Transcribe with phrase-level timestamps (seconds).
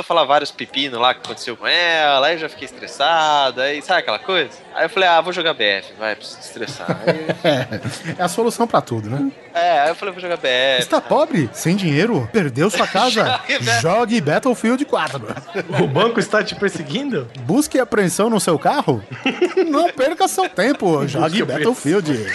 [0.00, 3.82] a falar vários pepinos lá que aconteceu com ela, aí eu já fiquei estressado, aí
[3.82, 4.52] sabe aquela coisa?
[4.74, 6.98] Aí eu falei, ah, vou jogar BF, vai, preciso estressar.
[7.04, 9.30] Aí, é a solução pra tudo, né?
[9.54, 10.78] é, aí eu falei, vou jogar BF.
[10.78, 11.50] Está pobre?
[11.52, 12.26] Sem dinheiro?
[12.32, 13.38] Perdeu sua casa?
[13.82, 15.26] Jogue Battlefield 4.
[15.82, 17.30] O banco está te perseguindo?
[17.40, 19.04] Busque apreensão no seu carro?
[19.68, 21.06] Não perca seu tempo.
[21.06, 22.26] Jogue Battlefield.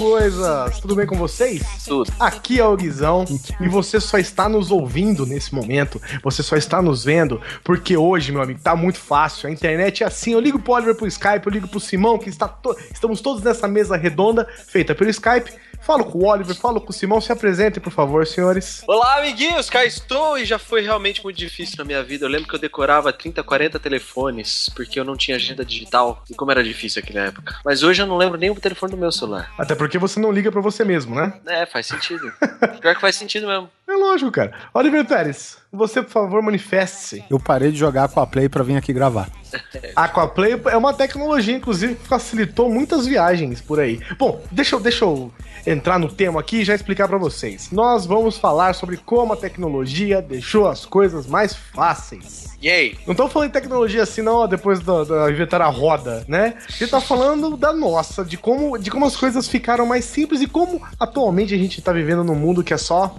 [0.00, 0.80] coisas!
[0.80, 1.62] Tudo bem com vocês?
[1.84, 2.10] Tudo.
[2.18, 3.24] Aqui é o Guizão
[3.60, 8.32] e você só está nos ouvindo nesse momento, você só está nos vendo, porque hoje,
[8.32, 9.48] meu amigo, tá muito fácil.
[9.48, 10.32] A internet é assim.
[10.32, 13.42] Eu ligo pro Oliver pro Skype, eu ligo pro Simão, que está to- estamos todos
[13.42, 15.52] nessa mesa redonda, feita pelo Skype.
[15.90, 18.80] Falo com o Oliver, falo com o Simão, se apresentem, por favor, senhores.
[18.86, 22.24] Olá, amiguinhos, cá estou e já foi realmente muito difícil na minha vida.
[22.24, 26.34] Eu lembro que eu decorava 30, 40 telefones porque eu não tinha agenda digital e
[26.34, 27.56] como era difícil naquela época.
[27.64, 29.52] Mas hoje eu não lembro nem o telefone do meu celular.
[29.58, 31.34] Até porque você não liga pra você mesmo, né?
[31.44, 32.32] É, faz sentido.
[32.80, 33.68] Pior que faz sentido mesmo.
[33.88, 34.52] É lógico, cara.
[34.72, 37.24] Oliver Pérez, você, por favor, manifeste-se.
[37.28, 39.28] Eu parei de jogar com a Play pra vir aqui gravar.
[39.96, 44.00] Aquaplay é uma tecnologia, inclusive, que facilitou muitas viagens por aí.
[44.16, 45.32] Bom, deixa eu, deixa eu
[45.66, 47.70] entrar no tema aqui e já explicar pra vocês.
[47.70, 52.50] Nós vamos falar sobre como a tecnologia deixou as coisas mais fáceis.
[52.62, 52.98] E aí?
[53.06, 56.54] Não tô falando de tecnologia assim, não, depois da, da inventar a roda, né?
[56.68, 60.42] A gente tá falando da nossa, de como, de como as coisas ficaram mais simples
[60.42, 63.16] e como atualmente a gente tá vivendo num mundo que é só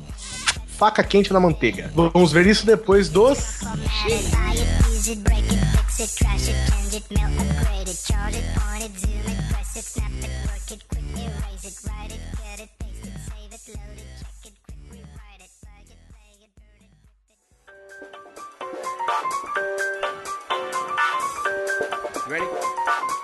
[0.81, 1.91] faca quente na manteiga.
[1.95, 3.61] Vamos ver isso depois dos.
[22.27, 22.45] Ready?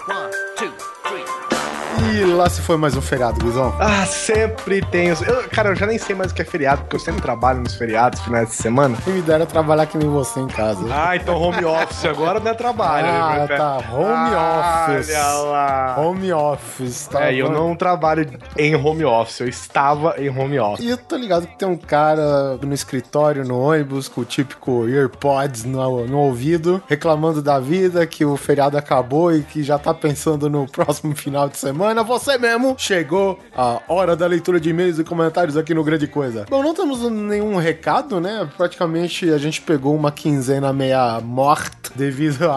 [0.08, 0.72] One, two,
[1.08, 1.57] three.
[2.00, 3.74] E lá se foi mais um feriado, Guizão.
[3.80, 5.12] Ah, sempre tem.
[5.12, 7.22] os- Eu, cara, eu já nem sei mais o que é feriado, porque eu sempre
[7.22, 8.98] trabalho nos feriados, finais de semana.
[9.04, 10.86] Quem me dera trabalhar que nem você em casa.
[10.92, 13.08] Ah, então home office agora não é trabalho.
[13.08, 13.58] Ah, né?
[13.58, 13.78] tá.
[13.92, 15.10] Home office.
[15.16, 15.96] Olha lá.
[16.00, 17.26] Home office, tá?
[17.32, 17.54] É, eu bom?
[17.54, 18.28] não trabalho
[18.58, 20.86] em home office, eu estava em home office.
[20.86, 24.86] E eu tô ligado que tem um cara no escritório, no ônibus, com o típico
[24.88, 29.94] AirPods no, no ouvido, reclamando da vida, que o feriado acabou e que já tá
[29.94, 31.87] pensando no próximo final de semana.
[32.04, 36.46] Você mesmo chegou a hora da leitura de e-mails e comentários aqui no Grande Coisa.
[36.50, 38.48] Bom, não temos nenhum recado, né?
[38.58, 42.54] Praticamente a gente pegou uma quinzena meia morta devido a,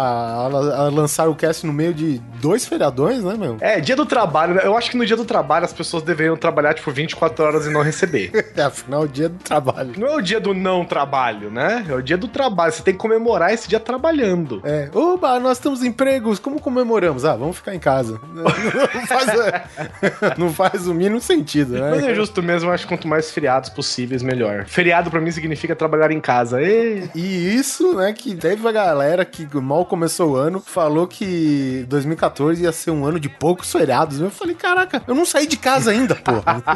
[0.47, 3.57] a- lançar o cast no meio de dois feriadões, né, meu?
[3.61, 4.63] É, dia do trabalho, né?
[4.65, 7.71] eu acho que no dia do trabalho as pessoas deveriam trabalhar, tipo, 24 horas e
[7.71, 8.31] não receber.
[8.61, 9.93] É, afinal, o dia do trabalho.
[9.97, 11.87] Não é o dia do não trabalho, né?
[11.89, 12.73] É o dia do trabalho.
[12.73, 14.61] Você tem que comemorar esse dia trabalhando.
[14.65, 17.25] É, oba, nós temos empregos, como comemoramos?
[17.25, 18.21] Ah, vamos ficar em casa.
[18.35, 18.45] Não
[19.27, 22.13] faz, não faz o mínimo sentido, Mas né?
[22.13, 24.65] é justo mesmo, acho que quanto mais feriados possíveis, melhor.
[24.67, 26.61] Feriado pra mim significa trabalhar em casa.
[26.61, 27.09] Ê!
[27.15, 32.63] E isso, né, que teve a galera que mal começou o ano, falou que 2014
[32.63, 34.21] ia ser um ano de poucos feriados.
[34.21, 36.63] Eu falei, caraca, eu não saí de casa ainda, porra.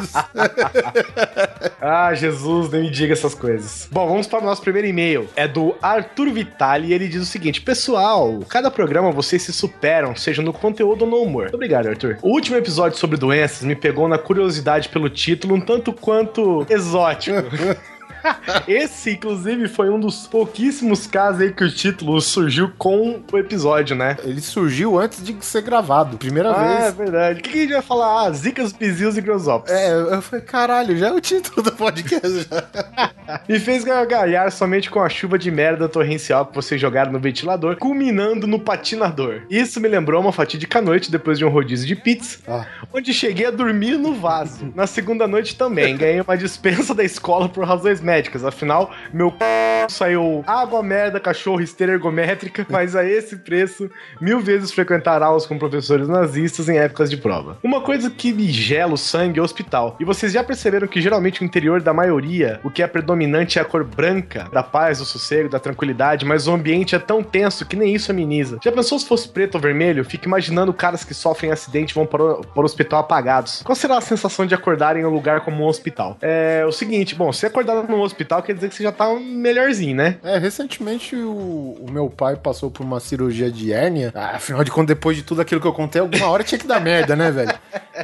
[1.81, 3.87] Ah, Jesus, nem me diga essas coisas.
[3.91, 5.29] Bom, vamos para o nosso primeiro e-mail.
[5.35, 10.15] É do Arthur Vitali e ele diz o seguinte: Pessoal, cada programa vocês se superam,
[10.15, 11.51] seja no conteúdo ou no humor.
[11.53, 12.17] Obrigado, Arthur.
[12.21, 17.37] O último episódio sobre doenças me pegou na curiosidade pelo título, um tanto quanto exótico.
[18.67, 23.95] Esse, inclusive, foi um dos pouquíssimos casos aí que o título surgiu com o episódio,
[23.95, 24.17] né?
[24.23, 26.93] Ele surgiu antes de ser gravado, primeira Ah, é vez.
[26.95, 27.39] verdade.
[27.39, 28.25] O que, que a gente vai falar?
[28.27, 29.73] Ah, zicas, pisios e grosópolis.
[29.75, 32.47] É, eu falei, caralho, já é o título do podcast.
[33.47, 37.75] Me fez gargalhar somente com a chuva de merda torrencial que vocês jogaram no ventilador,
[37.77, 39.41] culminando no patinador.
[39.49, 42.65] Isso me lembrou uma fatídica noite depois de um rodízio de pizza, Ah.
[42.93, 44.71] onde cheguei a dormir no vaso.
[44.75, 48.14] Na segunda noite também, ganhei uma dispensa da escola por razões médicas,
[48.45, 49.87] afinal, meu c...
[49.89, 53.89] saiu água, merda, cachorro, esteira ergométrica, mas a esse preço,
[54.19, 57.57] mil vezes frequentar aulas com professores nazistas em épocas de prova.
[57.63, 59.95] Uma coisa que me gela o sangue é o hospital.
[59.99, 63.61] E vocês já perceberam que geralmente o interior da maioria, o que é predominante é
[63.61, 67.65] a cor branca, da paz, do sossego, da tranquilidade, mas o ambiente é tão tenso
[67.65, 68.59] que nem isso ameniza.
[68.63, 70.03] Já pensou se fosse preto ou vermelho?
[70.05, 73.61] Fica imaginando caras que sofrem acidente e vão para o, para o hospital apagados.
[73.63, 76.17] Qual será a sensação de acordar em um lugar como um hospital?
[76.21, 79.95] É o seguinte, bom, se acordar num hospital quer dizer que você já tá melhorzinho,
[79.95, 80.17] né?
[80.23, 84.11] É, recentemente o, o meu pai passou por uma cirurgia de hérnia.
[84.15, 86.67] Ah, afinal de contas, depois de tudo aquilo que eu contei, alguma hora tinha que
[86.67, 87.53] dar merda, né, velho?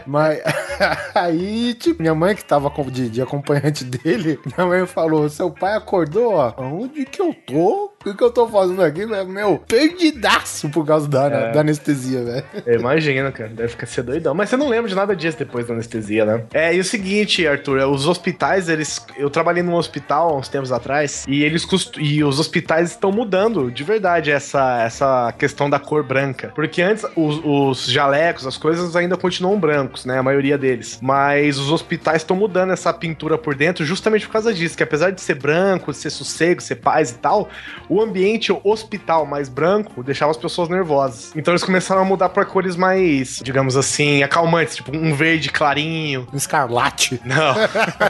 [0.06, 0.39] Mas
[1.13, 5.75] aí, tipo, minha mãe que tava de, de acompanhante dele, minha mãe falou: seu pai
[5.75, 6.53] acordou, ó.
[6.57, 7.92] Onde que eu tô?
[8.01, 9.06] O que, que eu tô fazendo aqui?
[9.06, 11.51] Meu, perdidaço por causa da, É.
[11.51, 12.44] da anestesia, velho.
[12.65, 13.50] Eu imagino, cara.
[13.50, 14.33] Deve ficar ser doidão.
[14.33, 16.44] Mas você não lembra de nada disso depois da anestesia, né?
[16.51, 19.06] É, e o seguinte, Arthur, é, os hospitais, eles.
[19.15, 21.67] Eu trabalhei num hospital há uns tempos atrás e eles
[21.97, 26.51] e os hospitais estão mudando de verdade essa, essa questão da cor branca.
[26.55, 30.19] Porque antes os, os jalecos, as coisas ainda continuam brancos, né?
[30.19, 30.99] A maioria deles.
[31.01, 34.77] Mas os hospitais estão mudando essa pintura por dentro justamente por causa disso.
[34.77, 37.49] Que apesar de ser branco, de ser sossego, ser paz e tal,
[37.89, 41.31] o ambiente hospital mais branco deixava as pessoas nervosas.
[41.35, 46.27] Então eles começaram a mudar pra cores mais, digamos assim, acalmantes, tipo um verde clarinho.
[46.33, 47.19] Um escarlate.
[47.25, 47.55] Não.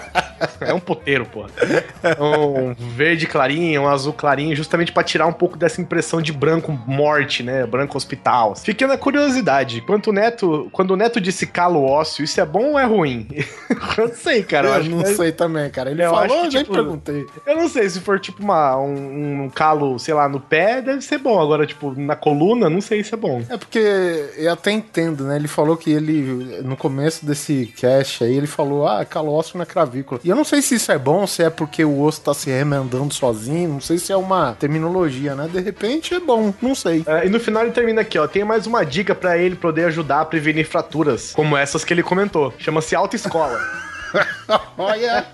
[0.61, 1.45] é um poteiro, pô.
[2.19, 6.71] Um verde clarinho, um azul clarinho, justamente pra tirar um pouco dessa impressão de branco
[6.87, 7.65] morte, né?
[7.65, 8.55] Branco hospital.
[8.55, 9.81] Fiquei na curiosidade.
[9.81, 13.27] Quando o Neto, quando o Neto disse calo ósseo, isso é bom ou é ruim?
[13.97, 14.67] eu não sei, cara.
[14.67, 15.91] Eu, Eu, não que- sei também, cara.
[15.91, 17.25] Ele Eu falou, que, eu nem tipo, perguntei.
[17.45, 21.01] Eu não sei, se for tipo uma, um, um calo, sei lá, no pé, deve
[21.01, 21.39] ser bom.
[21.39, 23.43] Agora, tipo, na coluna, não sei se é bom.
[23.49, 23.79] É porque
[24.37, 25.35] eu até entendo, né?
[25.35, 29.65] Ele falou que ele, no começo desse cast aí, ele falou, ah, calo ósseo na
[29.65, 30.19] cravícula.
[30.23, 32.49] E eu não sei se isso é bom, se é porque o osso tá se
[32.49, 35.49] remendando sozinho, não sei se é uma terminologia, né?
[35.51, 37.03] De repente é bom, não sei.
[37.05, 38.27] É, e no final ele termina aqui, ó.
[38.27, 42.03] Tem mais uma dica pra ele poder ajudar a prevenir fraturas, como essas que ele
[42.03, 42.53] comentou.
[42.57, 43.59] Chama-se autoescola.
[44.77, 45.25] Olha,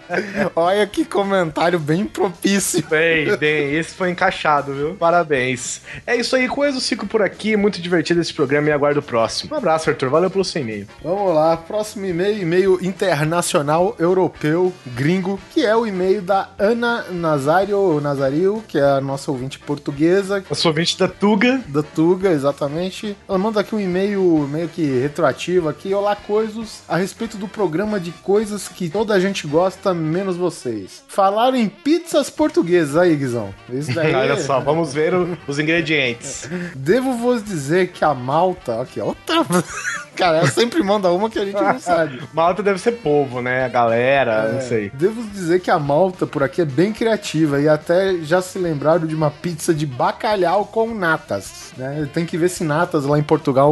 [0.55, 2.85] olha que comentário bem propício.
[2.87, 4.95] bem, bem, esse foi encaixado, viu?
[4.95, 5.81] Parabéns.
[6.05, 7.55] É isso aí, coisas fico por aqui.
[7.57, 9.53] Muito divertido esse programa e aguardo o próximo.
[9.53, 10.09] Um abraço, Arthur.
[10.09, 10.87] Valeu pelo seu e-mail.
[11.03, 17.99] Vamos lá, próximo e-mail, e-mail internacional europeu gringo, que é o e-mail da Ana Nazário,
[18.01, 21.61] Nazario, que é a nossa ouvinte portuguesa, Eu sou ouvinte da Tuga.
[21.67, 23.17] da Tuga, exatamente.
[23.27, 25.93] Ela manda aqui um e-mail meio que retroativo aqui.
[25.93, 31.03] Olá, coisas, a respeito do programa de coisas que toda a gente gosta, menos vocês.
[31.07, 33.53] Falaram em pizzas portuguesas aí, Guizão.
[33.69, 34.13] Isso daí.
[34.15, 36.49] Olha só, vamos ver o- os ingredientes.
[36.75, 38.81] Devo vos dizer que a malta.
[38.81, 39.07] Aqui, ó.
[39.07, 39.45] Outra.
[40.17, 42.19] Cara, ela sempre manda uma que a gente não sabe.
[42.33, 43.65] Malta deve ser povo, né?
[43.65, 44.89] A galera, não sei.
[44.91, 49.05] Devo dizer que a malta por aqui é bem criativa e até já se lembraram
[49.05, 51.71] de uma pizza de bacalhau com natas.
[51.77, 52.09] Né?
[52.11, 53.71] Tem que ver se natas lá em Portugal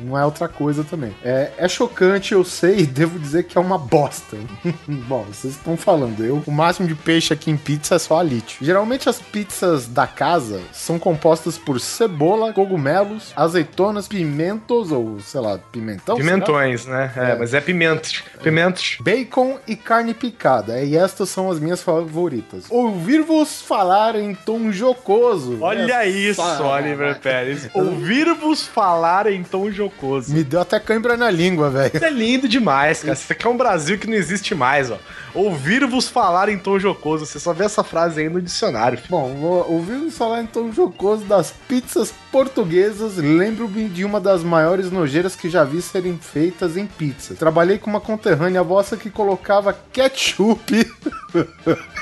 [0.00, 1.14] não é outra coisa também.
[1.22, 4.25] É, é chocante, eu sei, e devo dizer que é uma bosta.
[4.86, 6.42] Bom, vocês estão falando, eu.
[6.46, 8.58] O máximo de peixe aqui em pizza é só alite.
[8.60, 15.58] Geralmente as pizzas da casa são compostas por cebola, cogumelos, azeitonas, pimentos ou sei lá,
[15.70, 16.16] pimentão.
[16.16, 16.26] será?
[16.28, 17.12] Pimentões, né?
[17.16, 17.36] É, É.
[17.36, 18.22] mas é pimentos.
[18.42, 18.96] Pimentos.
[19.00, 20.80] Bacon e carne picada.
[20.82, 22.64] E estas são as minhas favoritas.
[22.70, 25.58] Ouvir-vos falar em tom jocoso.
[25.60, 27.68] Olha Essa- isso, Oliver Pérez.
[27.74, 30.32] Ouvir-vos falar em tom jocoso.
[30.32, 31.90] Me deu até cãibra na língua, velho.
[31.94, 33.12] Isso é lindo demais, cara.
[33.12, 34.98] Isso aqui é um Brasil que não existe mais, ó.
[35.34, 37.26] Ouvir-vos falar em tom jocoso.
[37.26, 38.98] Você só vê essa frase aí no dicionário.
[39.08, 39.30] Bom,
[39.68, 43.16] ouvir-vos falar em tom jocoso das pizzas portuguesas.
[43.16, 47.34] Lembro-me de uma das maiores nojeiras que já vi serem feitas em pizza.
[47.34, 50.86] Trabalhei com uma conterrânea vossa que colocava ketchup.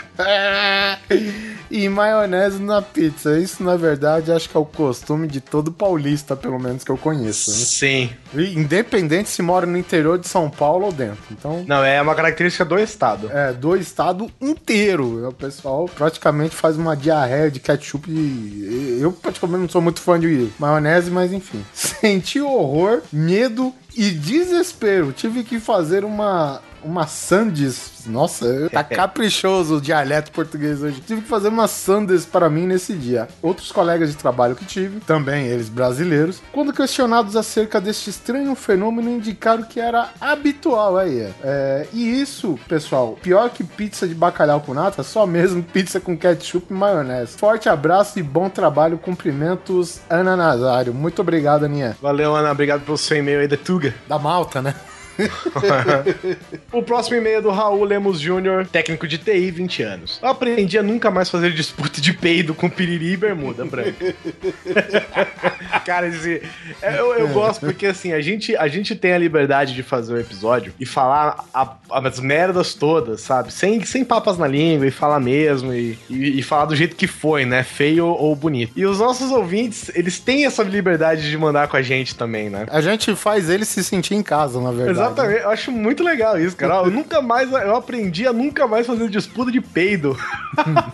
[1.70, 3.38] e maionese na pizza.
[3.38, 6.96] Isso, na verdade, acho que é o costume de todo paulista, pelo menos que eu
[6.96, 7.50] conheço.
[7.50, 7.56] né?
[7.56, 8.10] Sim.
[8.34, 11.22] Independente se mora no interior de São Paulo ou dentro.
[11.30, 13.30] Então, Não, é uma característica do estado.
[13.32, 15.28] é, do estado inteiro.
[15.28, 18.10] O pessoal praticamente faz uma diarreia de ketchup.
[18.10, 20.23] E eu, praticamente, não sou muito fã de
[20.58, 21.64] maionese, mas enfim.
[21.72, 25.12] Senti horror, medo e desespero.
[25.12, 26.60] Tive que fazer uma.
[26.84, 28.04] Uma sandes.
[28.06, 31.00] Nossa, tá caprichoso o dialeto português hoje.
[31.00, 33.28] Tive que fazer uma sandes para mim nesse dia.
[33.42, 39.10] Outros colegas de trabalho que tive, também eles brasileiros, quando questionados acerca deste estranho fenômeno,
[39.10, 41.32] indicaram que era habitual aí.
[41.42, 46.16] É, e isso, pessoal, pior que pizza de bacalhau com nata, só mesmo pizza com
[46.16, 47.36] ketchup e maionese.
[47.36, 48.98] Forte abraço e bom trabalho.
[48.98, 50.92] Cumprimentos, Ana Nazário.
[50.92, 51.96] Muito obrigado, Aninha.
[52.00, 52.52] Valeu, Ana.
[52.52, 53.94] Obrigado pelo seu e-mail aí da Tuga.
[54.08, 54.74] Da Malta, né?
[56.72, 60.18] o próximo e-mail é do Raul Lemos Jr., técnico de TI, 20 anos.
[60.22, 64.14] Eu aprendi a nunca mais fazer disputa de peido com piriri e bermuda branca.
[65.84, 66.42] Cara, esse,
[66.82, 70.14] é, eu, eu gosto porque assim, a gente, a gente tem a liberdade de fazer
[70.14, 73.52] o episódio e falar a- as merdas todas, sabe?
[73.52, 77.06] Sem, sem papas na língua e falar mesmo e, e, e falar do jeito que
[77.06, 77.62] foi, né?
[77.62, 78.72] Feio ou bonito.
[78.76, 82.66] E os nossos ouvintes, eles têm essa liberdade de mandar com a gente também, né?
[82.70, 84.98] A gente faz ele se sentir em casa, na verdade.
[85.06, 86.74] Exatamente, eu acho muito legal isso, cara.
[86.86, 90.16] Eu nunca mais, eu aprendi a nunca mais fazer disputa de peido.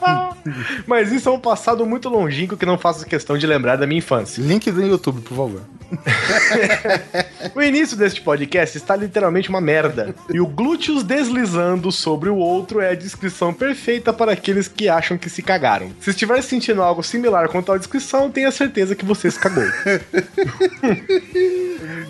[0.86, 3.98] Mas isso é um passado muito longínquo que não faço questão de lembrar da minha
[3.98, 4.42] infância.
[4.42, 5.62] Link do YouTube, por favor.
[7.54, 10.14] O início deste podcast está literalmente uma merda.
[10.32, 15.18] E o glúteos deslizando sobre o outro é a descrição perfeita para aqueles que acham
[15.18, 15.90] que se cagaram.
[16.00, 19.64] Se estiver sentindo algo similar com tal descrição, tenha certeza que você se cagou.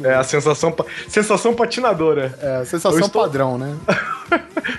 [0.05, 0.75] é a sensação,
[1.09, 1.55] sensação
[1.95, 2.39] patinadora.
[2.41, 3.77] É, a sensação Eu estou- padrão, né?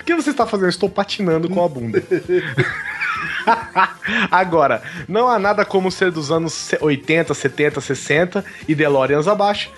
[0.00, 0.66] O que você está fazendo?
[0.66, 2.02] Eu estou patinando com a bunda.
[4.30, 9.70] Agora, não há nada como ser dos anos 80, 70, 60 e DeLoreans abaixo.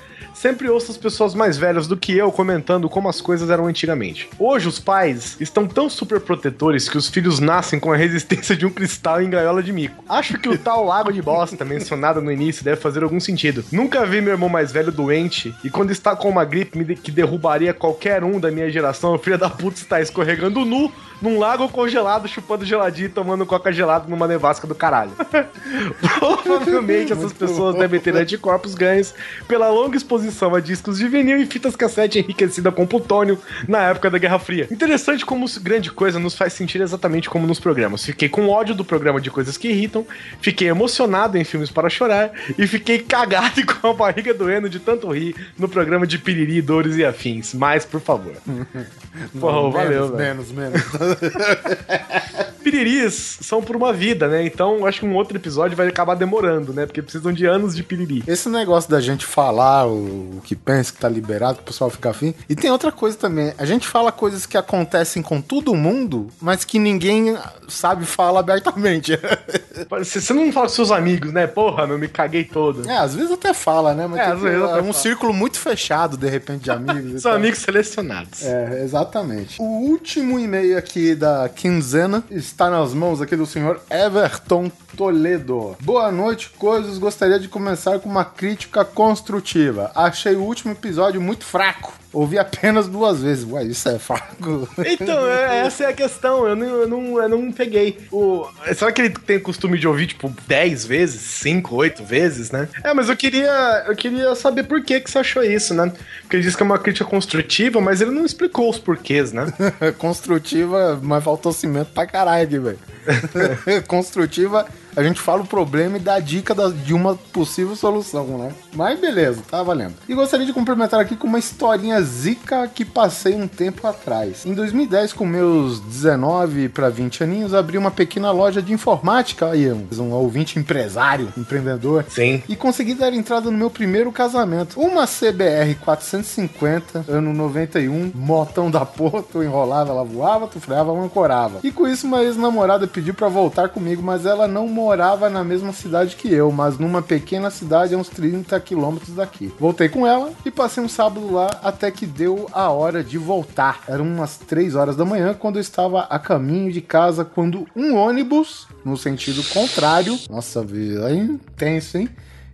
[0.44, 4.28] Sempre ouço as pessoas mais velhas do que eu comentando como as coisas eram antigamente.
[4.38, 8.66] Hoje, os pais estão tão super protetores que os filhos nascem com a resistência de
[8.66, 10.04] um cristal em gaiola de mico.
[10.06, 13.64] Acho que o tal lago de bosta mencionado no início deve fazer algum sentido.
[13.72, 17.72] Nunca vi meu irmão mais velho doente e quando está com uma gripe que derrubaria
[17.72, 22.28] qualquer um da minha geração, o filho da puta está escorregando nu num lago congelado,
[22.28, 25.12] chupando geladinho e tomando coca gelada numa nevasca do caralho.
[26.18, 29.14] Provavelmente essas pessoas devem ter anticorpos ganhos
[29.48, 33.38] pela longa exposição a discos de vinil e fitas cassete enriquecida com plutônio
[33.68, 34.68] na época da Guerra Fria.
[34.70, 38.04] Interessante como grande coisa nos faz sentir exatamente como nos programas.
[38.04, 40.06] Fiquei com ódio do programa de coisas que irritam,
[40.40, 44.78] fiquei emocionado em filmes para chorar e fiquei cagado e com a barriga doendo de
[44.78, 47.54] tanto rir no programa de piriri, dores e afins.
[47.54, 48.34] Mas, por favor.
[49.38, 50.72] Porra, valeu, menos, velho.
[50.72, 50.82] menos, menos.
[52.64, 54.44] Piriris são por uma vida, né?
[54.44, 56.86] Então acho que um outro episódio vai acabar demorando, né?
[56.86, 58.24] Porque precisam de anos de piriri.
[58.26, 61.90] Esse negócio da gente falar o, o que pensa que tá liberado, que o pessoal
[61.90, 62.34] fica afim.
[62.48, 63.52] E tem outra coisa também.
[63.58, 67.36] A gente fala coisas que acontecem com todo mundo, mas que ninguém
[67.68, 69.18] sabe falar abertamente.
[70.04, 71.46] Você não fala com seus amigos, né?
[71.46, 72.88] Porra, meu, me caguei todo.
[72.88, 74.06] É, às vezes até fala, né?
[74.06, 74.92] Mas É, às vezes é um fala.
[74.92, 77.22] círculo muito fechado, de repente, de amigos.
[77.22, 78.42] São amigos selecionados.
[78.42, 79.60] É, exatamente.
[79.60, 85.76] O último e-mail aqui da quinzena está nas mãos aqui do senhor Everton Toledo.
[85.80, 86.98] Boa noite, coisas.
[86.98, 89.90] Gostaria de começar com uma crítica construtiva.
[90.04, 91.94] Achei o último episódio muito fraco.
[92.14, 93.44] Ouvi apenas duas vezes.
[93.50, 94.68] Ué, isso é fraco?
[94.86, 96.46] Então, é- essa é a questão.
[96.46, 97.98] Eu não, eu não, eu não peguei.
[98.12, 101.20] O, será que ele tem costume de ouvir, tipo, 10 vezes?
[101.20, 102.68] 5, 8 vezes, né?
[102.82, 105.92] É, mas eu queria, eu queria saber por que, que você achou isso, né?
[106.22, 109.52] Porque ele disse que é uma crítica construtiva, mas ele não explicou os porquês, né?
[109.98, 112.78] Construtiva, mas faltou cimento pra caralho aqui, velho.
[113.86, 114.66] Construtiva,
[114.96, 118.52] a gente fala o problema e dá a dica da- de uma possível solução, né?
[118.74, 119.94] Mas beleza, tá valendo.
[120.08, 124.44] E gostaria de complementar aqui com uma historinha zica que passei um tempo atrás.
[124.46, 129.72] Em 2010, com meus 19 para 20 aninhos, abri uma pequena loja de informática, aí
[129.72, 132.04] um, um ouvinte empresário, empreendedor.
[132.08, 132.42] Sim.
[132.48, 134.78] E consegui dar entrada no meu primeiro casamento.
[134.80, 141.02] Uma CBR 450, ano 91, motão da porra, tu enrolava, ela voava, tu freava, ela
[141.02, 141.60] ancorava.
[141.62, 145.72] E com isso, uma ex-namorada pediu pra voltar comigo, mas ela não morava na mesma
[145.72, 149.52] cidade que eu, mas numa pequena cidade a uns 30 quilômetros daqui.
[149.58, 153.84] Voltei com ela e passei um sábado lá até que deu a hora de voltar.
[153.88, 157.94] Eram umas 3 horas da manhã quando eu estava a caminho de casa quando um
[157.94, 162.08] ônibus, no sentido contrário, nossa, vida aí, tenso, hein?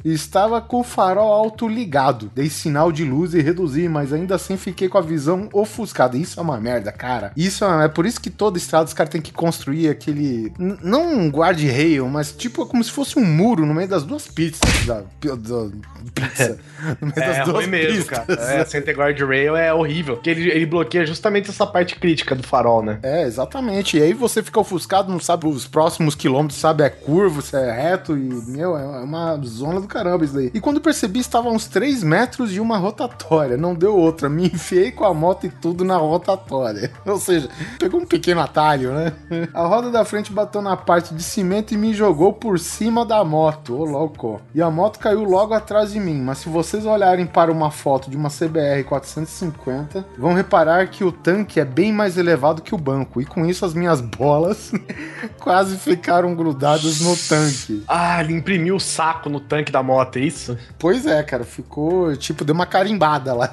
[0.04, 2.30] Estava com o farol alto ligado.
[2.34, 6.16] Dei sinal de luz e reduzi, mas ainda assim fiquei com a visão ofuscada.
[6.16, 7.32] Isso é uma merda, cara.
[7.36, 10.52] Isso é, é por isso que toda estrada os caras têm que construir aquele.
[10.58, 14.60] Não um guarda-rail, mas tipo como se fosse um muro no meio das duas pizzas.
[14.86, 15.70] Da, da-
[16.14, 16.58] pizza.
[17.00, 18.26] No meio É das duas ruim mesmo, pistas.
[18.26, 18.40] cara.
[18.54, 20.14] É, Center Guardrail é horrível.
[20.16, 22.98] Porque ele, ele bloqueia justamente essa parte crítica do farol, né?
[23.02, 23.98] É, exatamente.
[23.98, 26.82] E aí você fica ofuscado, não sabe os próximos quilômetros, sabe?
[26.82, 30.50] É curvo, se é reto e, meu, é uma zona do caramba isso daí.
[30.54, 33.56] E quando percebi, estava a uns 3 metros de uma rotatória.
[33.56, 34.28] Não deu outra.
[34.28, 36.90] Me enfiei com a moto e tudo na rotatória.
[37.04, 39.12] Ou seja, pegou um pequeno atalho, né?
[39.52, 43.22] A roda da frente bateu na parte de cimento e me jogou por cima da
[43.24, 43.74] moto.
[43.74, 44.40] Ô, louco.
[44.54, 46.20] E a moto caiu logo atrás de mim.
[46.20, 51.10] Mas se vocês olharem para uma foto de uma CBR 450, vão reparar que o
[51.10, 53.20] tanque é bem mais elevado que o banco.
[53.20, 54.72] E com isso as minhas bolas
[55.40, 57.82] quase ficaram grudadas no tanque.
[57.88, 60.56] Ah, ele imprimiu o saco no tanque da da moto, é isso?
[60.78, 63.52] Pois é, cara, ficou tipo, deu uma carimbada lá.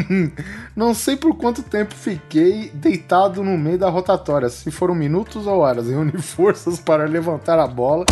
[0.76, 5.58] Não sei por quanto tempo fiquei deitado no meio da rotatória, se foram minutos ou
[5.58, 5.88] horas.
[5.88, 8.04] Reuni forças para levantar a bola.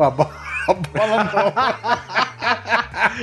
[0.00, 0.22] A, bo
[0.66, 1.52] a bola não.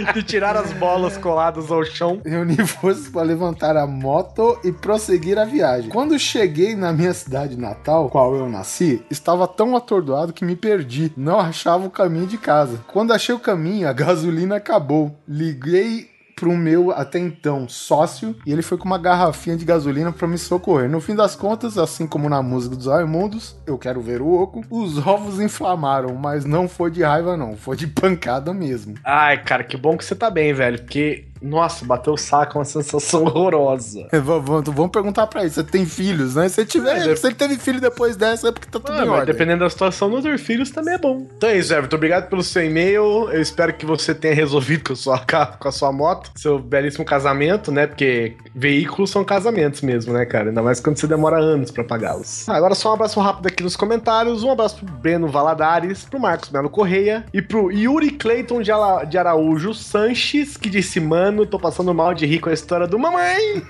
[0.13, 2.21] De tirar as bolas coladas ao chão.
[2.23, 5.89] Reuni forças para levantar a moto e prosseguir a viagem.
[5.89, 11.11] Quando cheguei na minha cidade natal, qual eu nasci, estava tão atordoado que me perdi.
[11.17, 12.79] Não achava o caminho de casa.
[12.87, 15.17] Quando achei o caminho, a gasolina acabou.
[15.27, 20.27] Liguei pro meu até então sócio e ele foi com uma garrafinha de gasolina para
[20.27, 20.87] me socorrer.
[20.87, 24.63] No fim das contas, assim como na música dos Raimundos, eu quero ver o oco,
[24.69, 28.93] os ovos inflamaram, mas não foi de raiva não, foi de pancada mesmo.
[29.03, 32.59] Ai, cara, que bom que você tá bem, velho, porque nossa, bateu o saco, é
[32.59, 34.07] uma sensação horrorosa.
[34.11, 36.47] É, vamos, vamos perguntar pra ele, você tem filhos, né?
[36.49, 39.09] Se, tiver, É, se ele teve filho depois dessa, é porque tá tudo Ah, em
[39.09, 39.25] ordem.
[39.25, 41.25] dependendo da situação, não ter filhos também é bom.
[41.37, 41.95] Então é isso, Everton.
[41.95, 43.29] Obrigado pelo seu e-mail.
[43.31, 45.19] Eu espero que você tenha resolvido com a sua,
[45.59, 47.87] com a sua moto, seu belíssimo casamento, né?
[47.87, 50.49] Porque veículos são casamentos mesmo, né, cara?
[50.49, 52.47] Ainda mais quando você demora anos pra pagá-los.
[52.49, 54.43] Ah, agora só um abraço rápido aqui nos comentários.
[54.43, 59.03] Um abraço pro Breno Valadares, pro Marcos Melo Correia e pro Yuri Clayton de, Ala-
[59.05, 62.97] de Araújo Sanches, que disse: Mano, tô passando mal de rir com a história do
[62.97, 63.61] mamãe.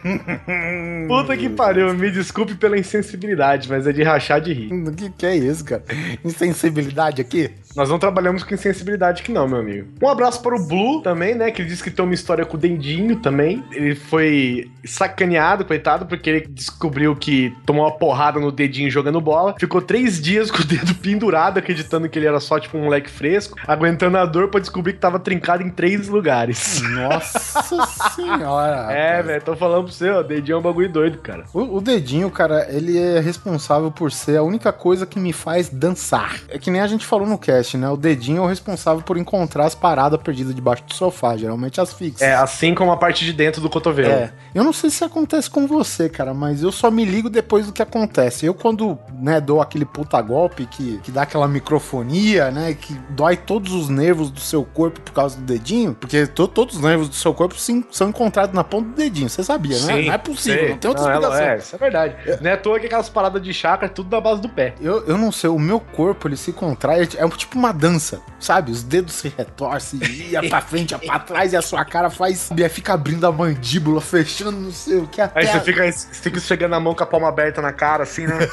[1.07, 4.73] Puta que pariu, me desculpe pela insensibilidade, mas é de rachar de rir.
[4.73, 5.83] O que, que é isso, cara?
[6.23, 7.51] Insensibilidade aqui?
[7.77, 9.87] Nós não trabalhamos com insensibilidade aqui não, meu amigo.
[10.01, 11.51] Um abraço para o Blue também, né?
[11.51, 13.63] Que ele disse que tem uma história com o Dendinho também.
[13.71, 19.55] Ele foi sacaneado, coitado, porque ele descobriu que tomou uma porrada no dedinho jogando bola.
[19.59, 23.11] Ficou três dias com o dedo pendurado, acreditando que ele era só tipo um moleque
[23.11, 26.81] fresco, aguentando a dor pra descobrir que tava trincado em três lugares.
[26.81, 27.61] Nossa
[28.15, 28.91] senhora.
[28.91, 31.43] É, velho, tô falando pra você, ó, dedinho é um bagulho doido, cara.
[31.53, 35.69] O, o dedinho, cara, ele é responsável por ser a única coisa que me faz
[35.69, 36.39] dançar.
[36.49, 37.89] É que nem a gente falou no cast, né?
[37.89, 41.91] O dedinho é o responsável por encontrar as paradas perdidas debaixo do sofá, geralmente as
[41.91, 42.21] fixas.
[42.21, 44.11] É, assim como a parte de dentro do cotovelo.
[44.11, 47.65] É, eu não sei se acontece com você, cara, mas eu só me ligo depois
[47.65, 48.45] do que acontece.
[48.45, 53.37] Eu, quando, né, dou aquele puta golpe que, que dá aquela microfonia, né, que dói
[53.37, 57.09] todos os nervos do seu corpo por causa do dedinho, porque to- todos os nervos
[57.09, 60.01] do seu corpo sim, são encontrados na ponta do dedinho, você sabia, né?
[60.03, 60.69] Não é possível, sei.
[60.69, 61.45] não tem outra Não, explicação.
[61.45, 62.15] É, isso é verdade.
[62.41, 64.75] Não é à toa que aquelas paradas de chakra é tudo da base do pé.
[64.81, 68.71] Eu, eu não sei, o meu corpo ele se contrai, é tipo uma dança, sabe?
[68.71, 72.49] Os dedos se retorcem, ia pra frente, ia pra trás, e a sua cara faz.
[72.55, 75.21] e Fica abrindo a mandíbula, fechando, não sei o que.
[75.21, 77.71] Até Aí você a- fica, você fica esfregando a mão com a palma aberta na
[77.71, 78.37] cara, assim, né?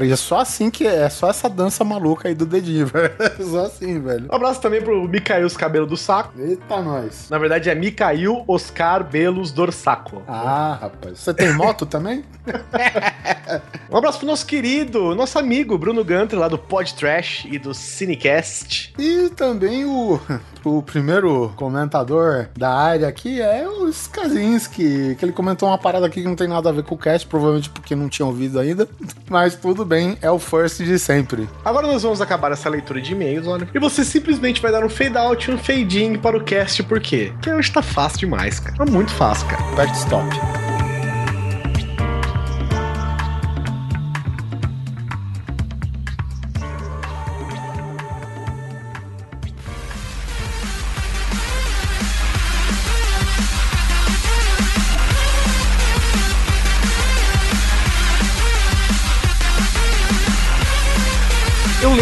[0.00, 3.12] E é só assim que é só essa dança maluca aí do dedinho, velho.
[3.40, 4.26] Só assim, velho.
[4.30, 6.32] Um abraço também pro Micael os cabelos do saco.
[6.38, 7.28] Eita, nós.
[7.30, 10.22] Na verdade é Micael Oscar Belos Dorsaco.
[10.26, 11.18] Ah, rapaz.
[11.20, 12.24] Você tem moto também?
[13.90, 17.74] Um abraço pro nosso querido, nosso amigo Bruno Gunter, lá do Pod Trash e do
[17.74, 18.92] Cinecast.
[18.98, 20.20] E também o,
[20.64, 26.22] o primeiro comentador da área aqui é o Skazinski, que ele comentou uma parada aqui
[26.22, 28.88] que não tem nada a ver com o cast, provavelmente porque não tinha ouvido ainda.
[29.28, 31.48] Mas tudo bem, é o first de sempre.
[31.64, 33.68] Agora nós vamos acabar essa leitura de e-mails, olha.
[33.74, 36.82] E você simplesmente vai dar um fade out e um fade in para o cast,
[36.84, 37.32] por quê?
[37.34, 38.76] Porque hoje tá fácil demais, cara.
[38.76, 39.62] Tá muito fácil, cara.
[39.72, 40.73] Aperte stop.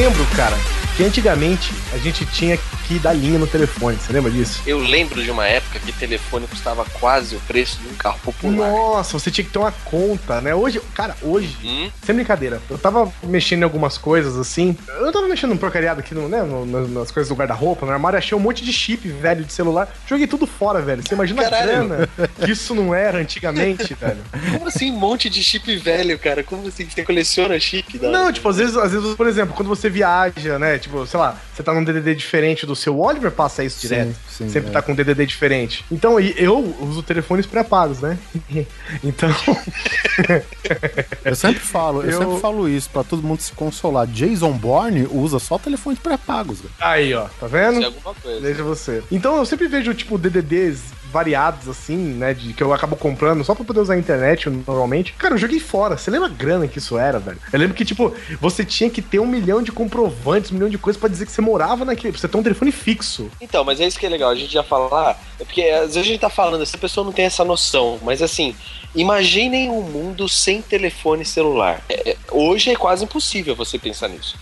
[0.03, 0.57] Lembro, cara,
[0.97, 3.97] que antigamente a gente tinha que dar linha no telefone.
[3.97, 4.61] Você lembra disso?
[4.67, 8.71] Eu lembro de uma época que telefone custava quase o preço de um carro popular.
[8.71, 10.55] Nossa, você tinha que ter uma conta, né?
[10.55, 11.91] Hoje, cara, hoje, Hum?
[12.05, 14.77] sem brincadeira, eu tava mexendo em algumas coisas assim.
[15.01, 18.19] Eu tava mexendo num porcariado aqui no, né, no- nas coisas do guarda-roupa, no armário,
[18.19, 19.89] achei um monte de chip velho de celular.
[20.07, 21.03] Joguei tudo fora, velho.
[21.07, 21.63] Você imagina Caralho.
[21.63, 24.19] a grana que isso não era antigamente, velho.
[24.53, 26.43] Como assim um monte de chip velho, cara?
[26.43, 26.87] Como assim?
[26.89, 27.97] Você coleciona chip?
[27.99, 28.11] Da...
[28.11, 30.79] Não, tipo, às vezes, às vezes, por exemplo, quando você viaja, né?
[30.83, 34.09] Tipo, sei lá, você tá num DDD diferente do seu, Oliver passa isso direto.
[34.09, 34.73] sim, Sempre é.
[34.73, 35.85] tá com um DDD diferente.
[35.91, 38.19] Então, e eu uso telefones pré-pagos, né?
[39.05, 39.31] então,
[41.25, 44.07] Eu sempre falo, eu, Eu- sempre falo isso pra todo mundo se consolar.
[44.07, 46.73] Jason Bourne usa só telefones pré-pagos, velho.
[46.81, 47.75] aí, ó, tá vendo?
[47.75, 48.41] Isso é alguma coisa.
[48.41, 49.03] Veja você.
[49.11, 52.33] Então eu sempre vejo, tipo, DDDs variados, assim, né?
[52.33, 55.13] De, que eu acabo comprando só pra poder usar a internet normalmente.
[55.13, 55.99] Cara, eu joguei fora.
[55.99, 57.37] Você lembra a grana que isso era, velho?
[57.53, 60.79] Eu lembro que, tipo, você tinha que ter um milhão de comprovantes, um milhão de
[60.79, 62.13] coisas pra dizer que você morava naquele.
[62.13, 63.31] Pra você ter um telefone fixo.
[63.43, 65.97] Então, mas é isso que é legal, a gente já falar, é porque às vezes
[65.97, 68.55] a gente tá falando, essa pessoa não tem essa noção, mas assim,
[68.95, 71.83] imaginem um mundo sem telefone celular.
[71.89, 74.37] É, é, hoje é quase impossível você pensar nisso.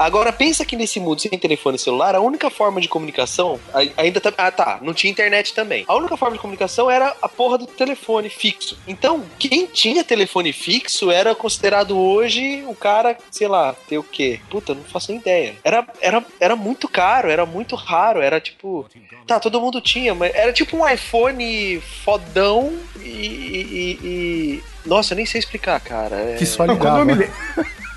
[0.00, 3.60] Agora pensa que nesse mundo sem telefone celular, a única forma de comunicação
[3.98, 4.32] ainda tá.
[4.38, 4.78] Ah, tá.
[4.80, 5.84] Não tinha internet também.
[5.86, 8.78] A única forma de comunicação era a porra do telefone fixo.
[8.88, 14.40] Então, quem tinha telefone fixo era considerado hoje o cara, sei lá, ter o quê?
[14.48, 15.54] Puta, não faço nem ideia.
[15.62, 18.22] Era, era, era muito caro, era muito raro.
[18.22, 18.86] Era tipo.
[19.26, 23.08] Tá, todo mundo tinha, mas era tipo um iPhone fodão e.
[23.10, 26.16] e- e- nossa, eu nem sei explicar, cara.
[26.16, 27.30] É- Que só Não, quando eu ligava.
[27.58, 27.70] me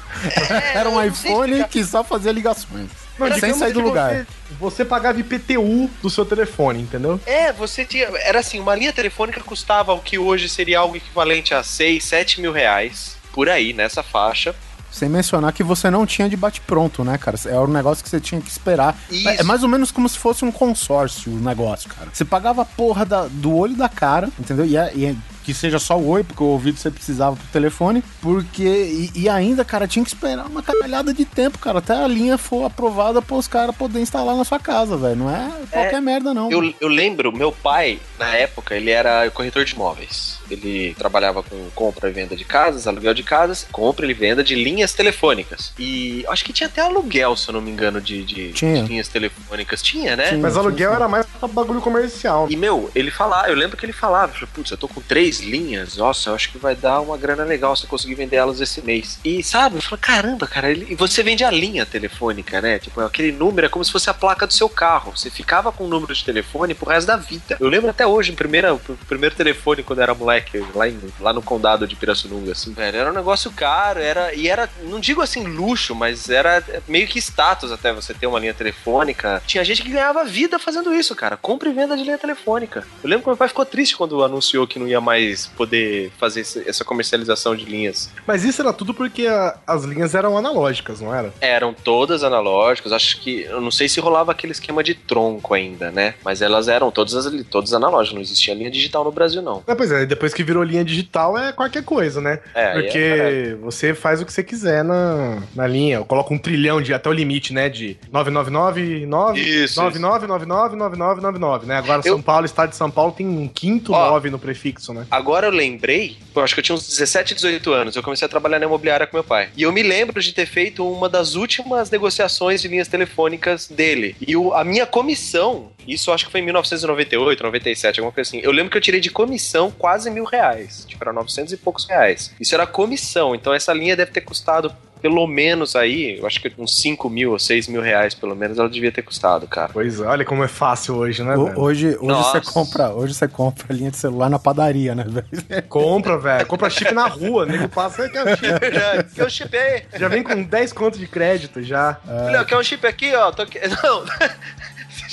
[0.49, 2.89] É, Era um iPhone que só fazia ligações.
[3.17, 4.11] Não, sem digamos sair do lugar.
[4.15, 4.25] Você,
[4.59, 7.19] você pagava IPTU do seu telefone, entendeu?
[7.25, 8.07] É, você tinha.
[8.23, 12.41] Era assim, uma linha telefônica custava o que hoje seria algo equivalente a 6, 7
[12.41, 13.15] mil reais.
[13.31, 14.55] Por aí, nessa faixa.
[14.91, 17.35] Sem mencionar que você não tinha de bate-pronto, né, cara?
[17.47, 18.95] É um negócio que você tinha que esperar.
[19.09, 19.27] Isso.
[19.27, 22.09] É mais ou menos como se fosse um consórcio o negócio, cara.
[22.13, 24.65] Você pagava a porra da- do olho da cara, entendeu?
[24.65, 27.45] E, é- e é- que seja só o oi, porque o ouvido você precisava pro
[27.47, 28.03] telefone.
[28.21, 28.63] Porque.
[28.63, 31.79] E, e ainda, cara, tinha que esperar uma caralhada de tempo, cara.
[31.79, 35.15] Até a linha for aprovada para os caras poderem instalar na sua casa, velho.
[35.17, 36.51] Não é qualquer merda, não.
[36.51, 40.39] Eu, eu lembro, meu pai, na época, ele era corretor de imóveis.
[40.49, 44.55] Ele trabalhava com compra e venda de casas, aluguel de casas, compra e venda de
[44.55, 45.73] linhas telefônicas.
[45.79, 48.83] E acho que tinha até aluguel, se eu não me engano, de, de- Tinha.
[48.83, 49.81] de linhas telefônicas.
[49.81, 50.29] Tinha, né?
[50.29, 50.39] Tinha.
[50.41, 50.95] Mas aluguel sim.
[50.95, 52.47] era mais pra bagulho comercial.
[52.49, 55.97] E, meu, ele falava, eu lembro que ele falava, putz, eu tô com três linhas,
[55.97, 58.81] nossa, eu acho que vai dar uma grana legal se eu conseguir vender elas esse
[58.81, 59.19] mês.
[59.23, 62.79] E, sabe, eu falei, caramba, cara, e você vende a linha telefônica, né?
[62.79, 65.15] Tipo, aquele número é como se fosse a placa do seu carro.
[65.15, 67.57] Você ficava com o número de telefone pro resto da vida.
[67.59, 71.31] Eu lembro até hoje, o primeiro, primeiro telefone quando eu era moleque, lá, em- lá
[71.33, 75.21] no condado de Pirassununga, assim, velho, era um negócio caro, era, e era, não digo
[75.21, 79.41] assim luxo, mas era meio que status até você ter uma linha telefônica.
[79.45, 81.37] Tinha gente que ganhava vida fazendo isso, cara.
[81.37, 82.85] Compra e venda de linha telefônica.
[83.03, 85.22] Eu lembro que meu pai ficou triste quando anunciou que não ia mais
[85.55, 88.09] poder fazer essa comercialização de linhas.
[88.27, 91.33] Mas isso era tudo porque a- as linhas eram analógicas, não era?
[91.41, 93.41] Eram todas analógicas, acho que.
[93.43, 96.15] Eu não sei se rolava aquele esquema de tronco ainda, né?
[96.23, 99.63] Mas elas eram todas, as- todas analógicas, não existia linha digital no Brasil, não.
[99.67, 102.39] É, pois é, depois que virou linha digital é qualquer coisa, né?
[102.53, 105.97] É, aí Porque é- você faz o que você quiser na, na linha.
[105.97, 107.69] Eu coloco um trilhão de até o limite, né?
[107.69, 111.77] De 9999 Isso, 99999999, né?
[111.77, 114.09] Agora Eu- São Paulo, estado de São Paulo, tem um quinto Ó.
[114.11, 115.05] 9 no prefixo, né?
[115.13, 118.29] Agora eu lembrei, pô, acho que eu tinha uns 17, 18 anos, eu comecei a
[118.29, 119.49] trabalhar na imobiliária com meu pai.
[119.55, 124.15] E eu me lembro de ter feito uma das últimas negociações de linhas telefônicas dele.
[124.25, 128.27] E o- a minha comissão, isso eu acho que foi em 1998, 97, alguma coisa
[128.27, 128.39] assim.
[128.43, 130.83] Eu lembro que eu tirei de comissão quase mil reais.
[130.87, 132.33] Tipo, era 900 e poucos reais.
[132.39, 136.49] Isso era comissão, então essa linha deve ter custado pelo menos aí, eu acho que
[136.57, 139.69] uns 5 mil ou 6 mil reais, pelo menos, ela devia ter custado, cara.
[139.73, 141.59] Pois é, olha como é fácil hoje, né, O- velho?
[141.59, 142.39] Hoje, hoje Nossa.
[142.41, 145.63] você compra, hoje você compra linha de celular na padaria, né, velho?
[145.67, 146.45] Compra, velho.
[146.45, 148.45] Compra chip na rua, nego passa que é o chip.
[148.47, 149.09] É verdade.
[149.13, 149.83] Que é o chip aí.
[149.99, 151.99] Já vem com 10 contos de crédito já.
[152.07, 153.29] Olha, quer um chip aqui, ó.
[153.33, 153.59] Tô aqui.
[153.83, 154.05] Não.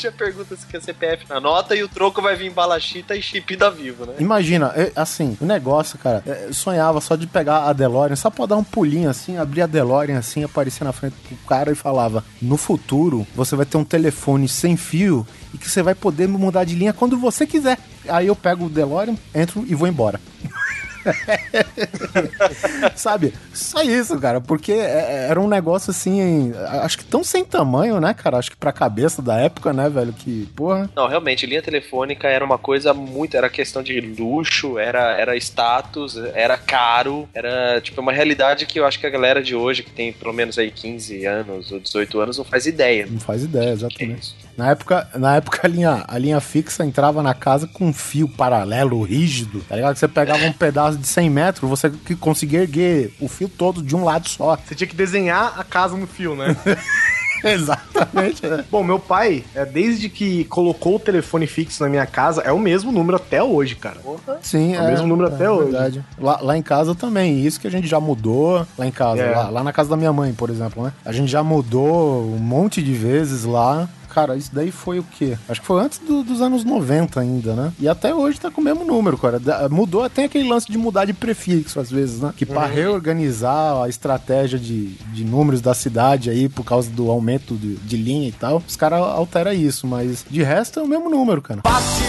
[0.00, 3.20] Já pergunta se quer CPF na nota e o troco vai vir bala chita e
[3.20, 4.14] chip da Vivo, né?
[4.18, 8.30] Imagina, é, assim, o negócio, cara, é, eu sonhava só de pegar a DeLorean, só
[8.30, 11.74] pra dar um pulinho assim, abrir a DeLorean assim, aparecer na frente do cara e
[11.74, 16.26] falava: No futuro, você vai ter um telefone sem fio e que você vai poder
[16.28, 17.78] mudar de linha quando você quiser.
[18.08, 20.18] Aí eu pego o DeLorean, entro e vou embora.
[22.94, 23.33] Sabe?
[23.53, 28.14] Só isso, cara, porque é- era um negócio assim, acho que tão sem tamanho, né,
[28.14, 28.38] cara?
[28.38, 30.12] Acho que pra cabeça da época, né, velho?
[30.12, 30.90] Que, porra.
[30.94, 33.37] Não, realmente, linha telefônica era uma coisa muito.
[33.37, 38.87] Era questão de luxo, era, era status, era caro, era tipo uma realidade que eu
[38.87, 42.20] acho que a galera de hoje, que tem pelo menos aí 15 anos ou 18
[42.20, 43.07] anos, não faz ideia.
[43.11, 44.20] Não faz ideia, é exatamente.
[44.20, 44.37] isso.
[44.56, 48.28] Na época, na época a, linha, a linha fixa entrava na casa com um fio
[48.28, 49.96] paralelo, rígido, tá ligado?
[49.96, 53.96] Você pegava um pedaço de 100 metros, você que conseguia erguer o fio todo de
[53.96, 54.56] um lado só.
[54.56, 56.56] Você tinha que desenhar a casa no fio, né?
[57.42, 58.44] Exatamente.
[58.44, 58.64] é.
[58.70, 62.58] Bom, meu pai, é, desde que colocou o telefone fixo na minha casa, é o
[62.58, 63.96] mesmo número até hoje, cara.
[64.42, 65.70] Sim, É o mesmo número até hoje.
[65.70, 66.04] verdade.
[66.18, 69.34] Lá, lá em casa também, isso que a gente já mudou lá em casa, É.
[69.34, 70.92] lá, lá na casa da minha mãe, por exemplo, né?
[71.04, 73.88] A gente já mudou um monte de vezes lá.
[74.12, 75.38] Cara, isso daí foi o quê?
[75.49, 77.73] Acho que foi antes do- dos anos 90 ainda, né?
[77.79, 79.38] E até hoje tá com o mesmo número, cara.
[79.38, 82.33] Da- Mudou até aquele lance de mudar de prefixo às vezes, né?
[82.37, 87.55] Que pra reorganizar a estratégia de, de números da cidade aí, por causa do aumento
[87.55, 91.09] de, de linha e tal, os caras alteram isso, mas de resto é o mesmo
[91.09, 91.61] número, cara.
[91.64, 92.05] Fácil,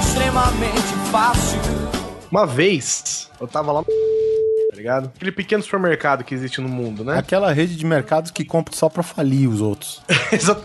[0.00, 1.58] extremamente fácil.
[2.30, 3.84] Uma vez, eu tava lá,
[4.72, 5.12] tá ligado?
[5.14, 7.18] Aquele pequeno supermercado que existe no mundo, né?
[7.18, 10.00] Aquela rede de mercados que compra só pra falir os outros.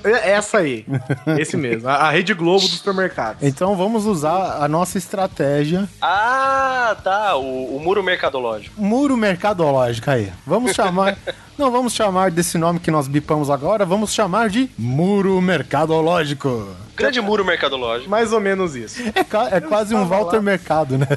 [0.06, 0.86] É Essa aí.
[1.38, 1.90] Esse mesmo.
[1.90, 3.44] A, a Rede Globo dos supermercados.
[3.44, 7.36] Então vamos usar a nossa estratégia Ah, tá.
[7.36, 8.82] O, o muro mercadológico.
[8.82, 10.32] muro mercadológico aí.
[10.46, 11.18] Vamos chamar.
[11.58, 16.76] Não vamos chamar desse nome que nós bipamos agora, vamos chamar de muro mercadológico.
[16.96, 18.10] Grande muro mercadológico.
[18.10, 19.02] Mais ou menos isso.
[19.02, 20.42] É, é quase um Walter lá.
[20.44, 21.08] Mercado, né?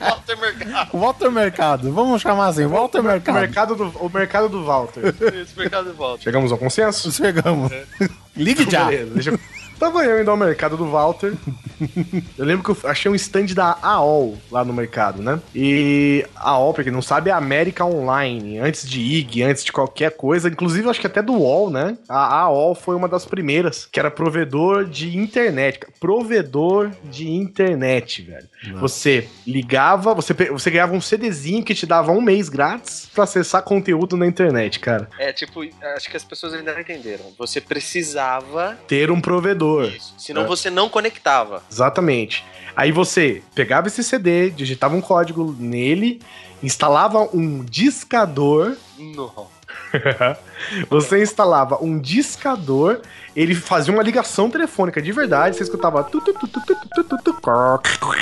[0.00, 0.90] Walter Mercado.
[0.98, 3.34] Walter Mercado, vamos chamar assim, Walter O Mercado.
[3.40, 5.14] mercado do, o mercado do Walter.
[5.34, 6.22] Esse mercado de volta.
[6.22, 7.10] Chegamos ao consenso?
[7.12, 7.70] Chegamos.
[8.36, 8.84] Ligue já.
[8.86, 9.40] Beleza, deixa eu...
[9.78, 11.34] Tava eu indo ao mercado do Walter.
[12.36, 15.40] Eu lembro que eu achei um stand da AOL lá no mercado, né?
[15.54, 18.58] E a AOL, pra quem não sabe, é América Online.
[18.58, 20.48] Antes de IG, antes de qualquer coisa.
[20.48, 21.96] Inclusive, acho que até do UOL, né?
[22.08, 25.80] A AOL foi uma das primeiras, que era provedor de internet.
[26.00, 28.48] Provedor de internet, velho.
[28.80, 33.62] Você ligava, você, você ganhava um CDzinho que te dava um mês grátis pra acessar
[33.62, 35.08] conteúdo na internet, cara.
[35.18, 35.60] É, tipo,
[35.96, 37.24] acho que as pessoas ainda não entenderam.
[37.38, 39.84] Você precisava Ter um provedor computador.
[39.94, 40.14] Isso.
[40.18, 40.48] Senão né?
[40.48, 41.62] você não conectava.
[41.70, 42.44] Exatamente.
[42.76, 46.20] Aí você pegava esse CD, digitava um código nele,
[46.62, 48.76] instalava um discador.
[48.98, 49.48] Não.
[50.88, 53.00] você instalava um discador,
[53.34, 56.08] ele fazia uma ligação telefônica de verdade, você escutava.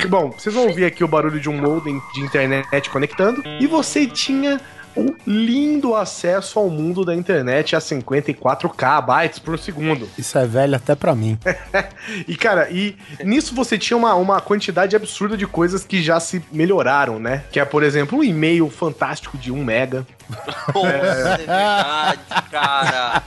[0.09, 4.07] Bom, vocês vão ouvir aqui o barulho de um modem de internet conectando, e você
[4.07, 4.59] tinha
[4.97, 10.09] um lindo acesso ao mundo da internet a 54k bytes por segundo.
[10.17, 11.37] Isso é velho até pra mim.
[12.27, 16.41] E, cara, e nisso você tinha uma, uma quantidade absurda de coisas que já se
[16.51, 17.43] melhoraram, né?
[17.51, 20.07] Que é, por exemplo, um e-mail fantástico de 1 mega.
[20.73, 22.19] Nossa, é verdade,
[22.51, 23.23] cara.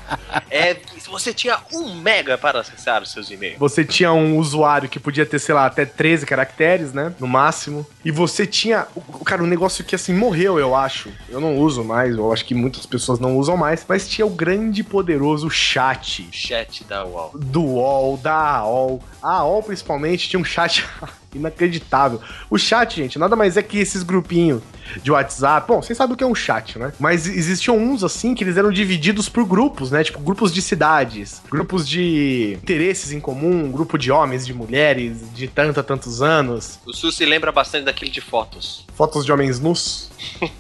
[0.51, 0.77] É,
[1.09, 3.59] você tinha um mega para acessar os seus e-mails.
[3.59, 7.13] Você tinha um usuário que podia ter, sei lá, até 13 caracteres, né?
[7.19, 7.87] No máximo.
[8.05, 8.87] E você tinha.
[9.25, 11.11] Cara, um negócio que assim morreu, eu acho.
[11.29, 13.85] Eu não uso mais, eu acho que muitas pessoas não usam mais.
[13.89, 16.29] Mas tinha o grande e poderoso chat.
[16.33, 17.33] Chat da UOL.
[17.35, 19.03] do UOL, da AOL.
[19.23, 20.85] A AOL, principalmente, tinha um chat
[21.35, 22.21] inacreditável.
[22.49, 24.63] O chat, gente, nada mais é que esses grupinhos
[25.03, 25.69] de WhatsApp.
[25.69, 26.93] Bom, vocês sabem o que é um chat, né?
[26.99, 30.03] Mas existiam uns, assim, que eles eram divididos por grupos, né?
[30.03, 35.47] Tipo, grupos de cidades, grupos de interesses em comum, grupo de homens, de mulheres, de
[35.47, 38.85] tanto a tantos anos, O Sul se lembra bastante daquele de fotos.
[38.95, 40.11] fotos de homens nus.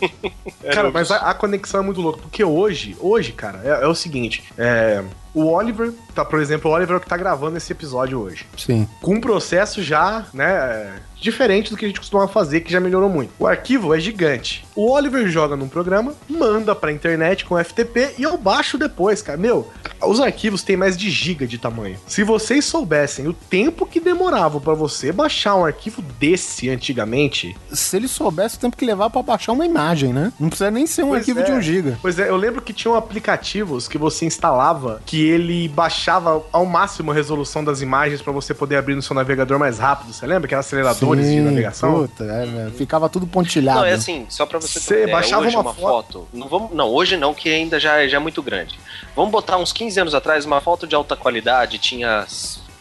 [0.73, 3.95] Cara, mas a, a conexão é muito louca, porque hoje, hoje, cara, é, é o
[3.95, 5.03] seguinte, é...
[5.33, 8.47] O Oliver, tá, por exemplo, o Oliver é o que tá gravando esse episódio hoje
[8.57, 8.89] Sim.
[9.01, 13.09] com um processo já, né, diferente do que a gente costumava fazer, que já melhorou
[13.09, 13.33] muito.
[13.39, 14.65] O arquivo é gigante.
[14.75, 19.37] O Oliver joga num programa, manda pra internet com FTP e eu baixo depois, cara.
[19.39, 19.71] Meu,
[20.03, 21.97] os arquivos têm mais de giga de tamanho.
[22.07, 27.97] Se vocês soubessem o tempo que demorava pra você baixar um arquivo desse antigamente, Se
[27.97, 30.33] ele soubesse o tempo que levar pra baixar uma imagem, né?
[30.39, 31.43] Não precisa nem ser um Pois arquivo é.
[31.43, 31.99] de 1 giga.
[32.01, 37.11] Pois é, eu lembro que tinham aplicativos que você instalava que ele baixava ao máximo
[37.11, 40.13] a resolução das imagens pra você poder abrir no seu navegador mais rápido.
[40.13, 40.47] Você lembra?
[40.47, 41.95] Aqueles aceleradores de Sim, navegação?
[42.07, 42.73] Puta, é, né?
[42.77, 43.81] ficava tudo pontilhado.
[43.81, 46.13] Não, é assim, só pra você Você ter uma ideia, baixava hoje uma uma, foto-
[46.13, 46.29] foto.
[46.33, 48.79] Não, vamos, não, hoje não, que ainda já, já é muito grande.
[49.15, 52.27] Vamos botar uns 15 anos atrás, uma foto de alta qualidade tinha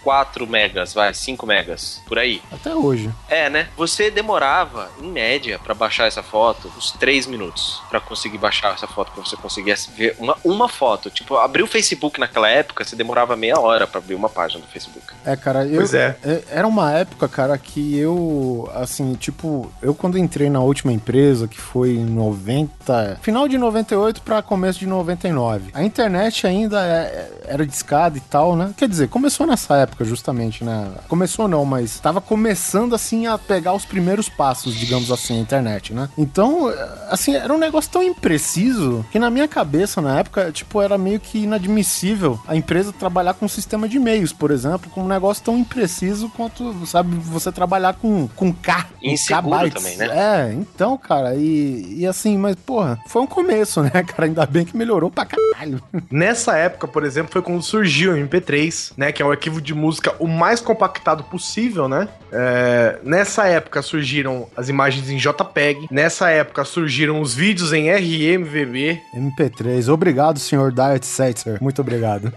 [0.09, 2.41] 4 megas, vai, 5 megas, por aí.
[2.51, 3.11] Até hoje.
[3.29, 3.67] É, né?
[3.77, 8.87] Você demorava, em média, pra baixar essa foto, uns 3 minutos pra conseguir baixar essa
[8.87, 11.11] foto, pra você conseguir ver uma, uma foto.
[11.11, 14.67] Tipo, abrir o Facebook naquela época, você demorava meia hora pra abrir uma página do
[14.67, 15.05] Facebook.
[15.23, 15.75] É, cara, eu.
[15.77, 16.17] Pois é.
[16.49, 21.61] Era uma época, cara, que eu, assim, tipo, eu quando entrei na última empresa, que
[21.61, 23.19] foi em 90.
[23.21, 25.69] Final de 98 pra começo de 99.
[25.71, 28.73] A internet ainda é- era discada e tal, né?
[28.75, 30.91] Quer dizer, começou nessa época, justamente, né?
[31.07, 35.93] Começou não, mas tava começando, assim, a pegar os primeiros passos, digamos assim, a internet,
[35.93, 36.09] né?
[36.17, 36.71] Então,
[37.09, 41.19] assim, era um negócio tão impreciso que na minha cabeça, na época, tipo, era meio
[41.19, 45.43] que inadmissível a empresa trabalhar com um sistema de e-mails, por exemplo, com um negócio
[45.43, 48.83] tão impreciso quanto, sabe, você trabalhar com, com K.
[48.99, 50.07] com Inseguro também, né?
[50.11, 54.25] É, então, cara, e, e assim, mas, porra, foi um começo, né, cara?
[54.25, 55.81] Ainda bem que melhorou pra caralho.
[56.11, 59.11] Nessa época, por exemplo, foi quando surgiu o MP3, né?
[59.11, 62.07] Que é o arquivo de música o mais compactado possível, né?
[62.31, 65.87] É, nessa época surgiram as imagens em JPEG.
[65.89, 69.01] Nessa época surgiram os vídeos em RMVB.
[69.15, 71.57] MP3, obrigado, senhor Diet Setzer.
[71.61, 72.31] Muito obrigado.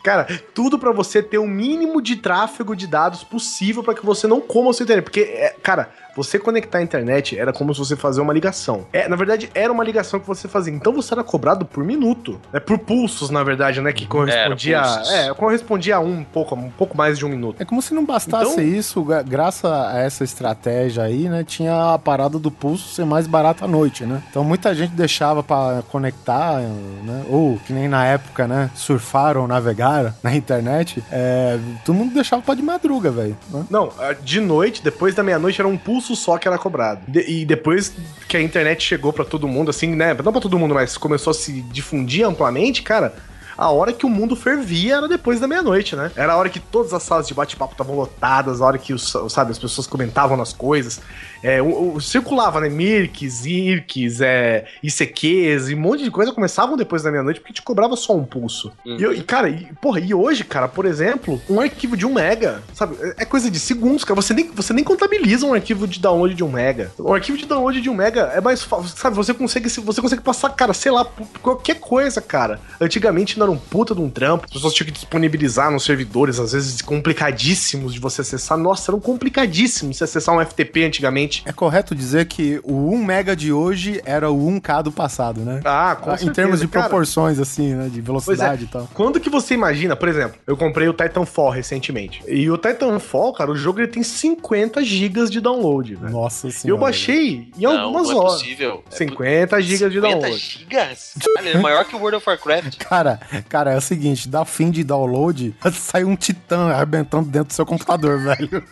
[0.05, 4.27] Cara, tudo pra você ter o mínimo de tráfego de dados possível pra que você
[4.27, 5.03] não coma o seu internet.
[5.03, 8.87] Porque, é, cara, você conectar a internet era como se você fazer uma ligação.
[8.93, 10.73] É, na verdade, era uma ligação que você fazia.
[10.73, 12.40] Então você era cobrado por minuto.
[12.53, 13.93] É por pulsos, na verdade, né?
[13.95, 14.83] Que correspondia.
[15.11, 17.57] É, correspondia a um pouco, um pouco mais de um minuto.
[17.61, 21.45] É como se não bastasse então, isso, graças a essa estratégia aí, né?
[21.45, 24.23] Tinha a parada do pulso ser mais barato à noite, né?
[24.31, 27.25] Então muita gente deixava para conectar, né?
[27.29, 28.71] Ou que nem na época, né?
[28.75, 29.49] Surfaram ou
[29.94, 31.02] navegaram na internet.
[31.11, 33.37] É, todo mundo deixava pra de madruga, velho.
[33.50, 33.64] Né?
[33.70, 37.02] Não, de noite, depois da meia-noite, era um pulso só que era cobrado.
[37.07, 37.92] De, e depois
[38.28, 40.14] que a internet chegou para todo mundo, assim, né?
[40.14, 43.14] Não pra todo mundo, mas começou a se difundir amplamente, cara
[43.57, 46.11] a hora que o mundo fervia era depois da meia-noite, né?
[46.16, 49.14] Era a hora que todas as salas de bate-papo estavam lotadas, a hora que os,
[49.30, 51.00] sabe, as pessoas comentavam nas coisas.
[51.44, 52.70] É, o, o, circulava, né?
[52.70, 57.61] Mirks, Irks, é, ICQs e um monte de coisa começavam depois da meia-noite porque te
[57.61, 58.72] cobrava só um pulso.
[58.87, 58.96] Uhum.
[59.12, 62.62] E, e, cara, e, porra, e hoje, cara, por exemplo, um arquivo de um mega,
[62.72, 62.96] sabe?
[62.98, 64.18] É, é coisa de segundos, cara.
[64.18, 66.90] Você nem, você nem contabiliza um arquivo de download de um mega.
[66.98, 69.14] O arquivo de download de um mega é mais fácil, sabe?
[69.14, 71.04] Você consegue, você consegue passar, cara, sei lá,
[71.42, 72.59] qualquer coisa, cara.
[72.80, 76.40] Antigamente não era um puta de um trampo, as pessoas tinham que disponibilizar nos servidores,
[76.40, 78.57] às vezes complicadíssimos de você acessar.
[78.57, 81.34] Nossa, eram complicadíssimos se acessar um FTP antigamente.
[81.44, 85.61] É correto dizer que o 1 mega de hoje era o 1K do passado, né?
[85.64, 86.31] Ah, com certeza.
[86.31, 86.88] Em termos de cara.
[86.88, 87.88] proporções, assim, né?
[87.88, 88.64] De velocidade é.
[88.66, 88.88] e tal.
[88.94, 92.23] Quando que você imagina, por exemplo, eu comprei o Titanfall recentemente.
[92.27, 96.12] E o Titanfall, cara, o jogo ele tem 50 gigas de download, velho.
[96.12, 96.68] Nossa senhora.
[96.68, 98.42] E eu baixei em algumas não, não é horas.
[98.42, 98.85] Possível.
[98.90, 100.38] 50 é gigas de download.
[100.38, 101.14] 50 gigas?
[101.35, 102.79] Cara, é maior que o World of Warcraft.
[102.79, 107.53] Cara, cara, é o seguinte, dá fim de download, sai um titã arrebentando dentro do
[107.53, 108.62] seu computador, velho.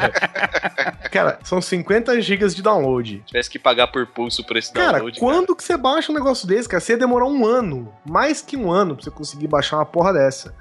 [1.10, 3.22] cara, são 50 50 GB de download.
[3.26, 5.18] Tivesse que pagar por pulso por esse cara, download.
[5.18, 5.56] Quando cara.
[5.56, 6.80] que você baixa um negócio desse, cara?
[6.80, 10.12] Você ia demorar um ano, mais que um ano, pra você conseguir baixar uma porra
[10.12, 10.54] dessa.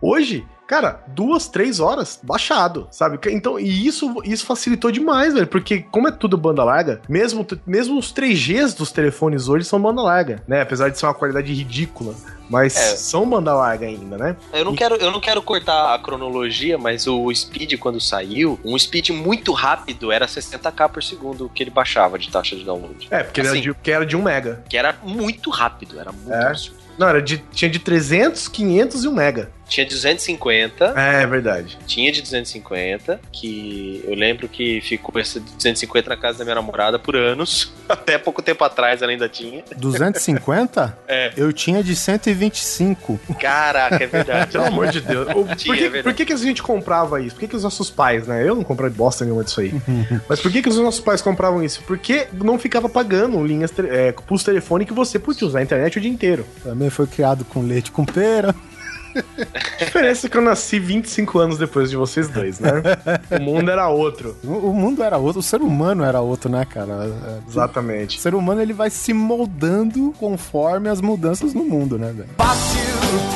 [0.00, 3.18] Hoje, cara, duas, três horas baixado, sabe?
[3.30, 7.98] Então, e isso, isso facilitou demais, velho, porque como é tudo banda larga, mesmo, mesmo
[7.98, 10.60] os 3Gs dos telefones hoje são banda larga, né?
[10.60, 12.14] Apesar de ser uma qualidade ridícula.
[12.48, 12.96] Mas é.
[12.96, 14.36] são banda larga ainda, né?
[14.52, 14.76] Eu não, e...
[14.76, 19.52] quero, eu não quero cortar a cronologia, mas o Speed, quando saiu, um Speed muito
[19.52, 23.08] rápido era 60k por segundo que ele baixava de taxa de download.
[23.10, 24.64] É, porque, assim, era, de, porque era de 1 mega.
[24.68, 26.46] Que era muito rápido, era muito é.
[26.46, 26.86] absurdo.
[26.96, 29.50] Não, era de, tinha de 300, 500 e 1 mega.
[29.68, 30.94] Tinha 250.
[30.96, 31.78] É, é verdade.
[31.86, 36.54] Tinha de 250, que eu lembro que ficou esse de 250 na casa da minha
[36.54, 37.72] namorada por anos.
[37.88, 39.64] Até pouco tempo atrás ela ainda tinha.
[39.76, 40.98] 250?
[41.06, 41.32] é.
[41.36, 43.18] Eu tinha de 125.
[43.40, 44.52] Caraca, é verdade.
[44.52, 45.32] Pelo amor de Deus.
[45.32, 47.34] Por, tinha, que, é por que, que a gente comprava isso?
[47.34, 48.46] Por que, que os nossos pais, né?
[48.46, 49.72] Eu não comprei bosta nenhuma disso aí.
[50.28, 51.82] Mas por que, que os nossos pais compravam isso?
[51.86, 56.00] Porque não ficava pagando linhas, é, pulso telefone que você podia usar a internet o
[56.00, 56.46] dia inteiro.
[56.62, 58.54] Também foi criado com leite com pera.
[59.18, 62.70] A diferença é que eu nasci 25 anos depois de vocês dois, né?
[63.38, 64.36] O mundo era outro.
[64.44, 66.92] O, o mundo era outro, o ser humano era outro, né, cara?
[67.04, 68.18] É, Exatamente.
[68.18, 72.28] O ser humano ele vai se moldando conforme as mudanças no mundo, né, velho?
[72.36, 72.80] Fácil,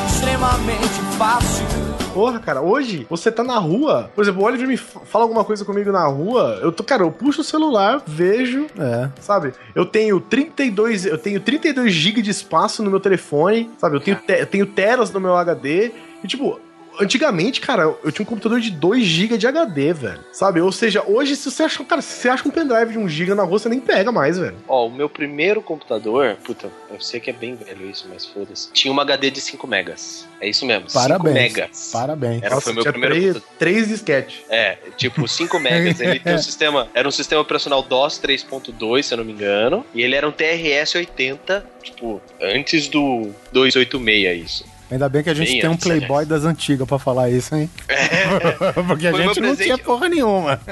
[0.06, 1.64] extremamente fácil.
[2.12, 5.64] Porra, cara, hoje você tá na rua, por exemplo, o Oliver me fala alguma coisa
[5.64, 9.08] comigo na rua, eu tô, cara, eu puxo o celular, vejo, é.
[9.20, 9.52] sabe?
[9.76, 13.96] Eu tenho 32, eu tenho 32 GB de espaço no meu telefone, sabe?
[13.96, 15.92] Eu tenho, te, eu tenho teras no meu HD
[16.22, 16.60] e tipo,
[16.98, 20.20] antigamente, cara, eu tinha um computador de 2 GB de HD, velho.
[20.32, 20.60] Sabe?
[20.60, 23.34] Ou seja, hoje, se você acha, cara, se você acha um pendrive de 1 GB
[23.34, 24.56] na rua, você nem pega mais, velho.
[24.68, 28.72] Ó, o meu primeiro computador, puta, eu sei que é bem velho isso, mas foda-se.
[28.72, 30.26] Tinha uma HD de 5 megas.
[30.40, 31.36] É isso mesmo, Parabéns.
[31.36, 31.90] 5 megas.
[31.92, 32.42] Parabéns.
[32.42, 34.44] Era, Nossa, foi meu primeiro 3, disquete.
[34.48, 36.00] É, tipo 5 megas.
[36.00, 39.84] Ele tem um sistema, era um sistema operacional DOS 3.2, se eu não me engano,
[39.94, 44.69] e ele era um TRS 80, tipo, antes do 286 isso.
[44.90, 47.70] Ainda bem que a gente bem tem um Playboy das antigas pra falar isso, hein?
[47.88, 48.72] É.
[48.86, 50.60] Porque a Foi gente não tinha porra nenhuma.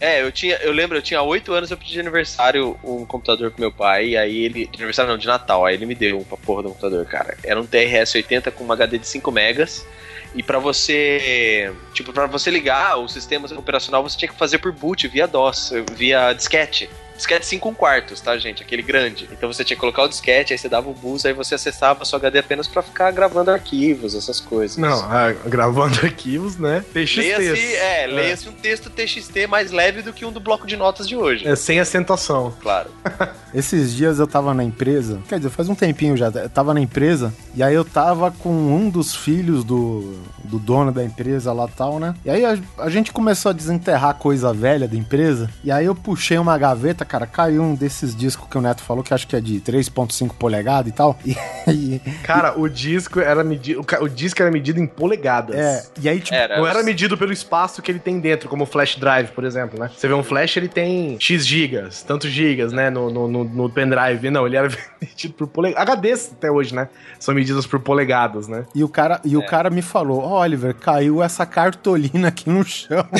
[0.00, 3.50] É, eu tinha, eu lembro, eu tinha 8 anos, eu pedi de aniversário um computador
[3.50, 4.66] pro meu pai, e aí ele.
[4.66, 7.36] De aniversário não, de Natal, aí ele me deu uma porra do computador, cara.
[7.42, 9.84] Era um TRS 80 com uma HD de 5 megas.
[10.34, 14.72] E para você, tipo, para você ligar o sistema operacional, você tinha que fazer por
[14.72, 16.88] boot via DOS, via disquete
[17.18, 18.62] disquete 5 quartos, tá, gente?
[18.62, 19.28] Aquele grande.
[19.30, 22.02] Então você tinha que colocar o disquete, aí você dava o bus, aí você acessava
[22.02, 24.76] a sua HD apenas para ficar gravando arquivos, essas coisas.
[24.76, 26.84] Não, ah, gravando arquivos, né?
[26.94, 27.16] TXT.
[27.16, 28.06] Leia-se, é, é.
[28.06, 31.46] leia-se um texto TXT mais leve do que um do bloco de notas de hoje.
[31.46, 32.54] É, sem acentuação.
[32.60, 32.90] Claro.
[33.52, 36.80] Esses dias eu tava na empresa, quer dizer, faz um tempinho já, eu tava na
[36.80, 41.68] empresa, e aí eu tava com um dos filhos do, do dono da empresa lá
[41.68, 42.14] tal, né?
[42.24, 45.94] E aí a, a gente começou a desenterrar coisa velha da empresa, e aí eu
[45.94, 49.36] puxei uma gaveta, cara, caiu um desses discos que o Neto falou, que acho que
[49.36, 51.16] é de 3.5 polegadas e tal.
[51.68, 53.80] E, e, Cara, o disco era medido.
[54.00, 55.54] O, o disco era medido em polegadas.
[55.54, 56.56] é, e aí, tipo, Era.
[56.56, 59.78] Não era medido pelo espaço que ele tem dentro, como o flash drive, por exemplo,
[59.78, 59.90] né?
[59.94, 63.68] Você vê um flash, ele tem X gigas, tantos gigas, né, no, no, no, no
[63.70, 64.30] pendrive.
[64.30, 65.94] Não, ele era medido por polegadas.
[65.96, 66.88] HDs até hoje, né?
[67.20, 68.64] São medidas por polegadas, né?
[68.74, 69.46] E o cara, e o É.
[69.46, 73.06] cara me falou: Ó, Oliver, caiu essa cartolina aqui no chão.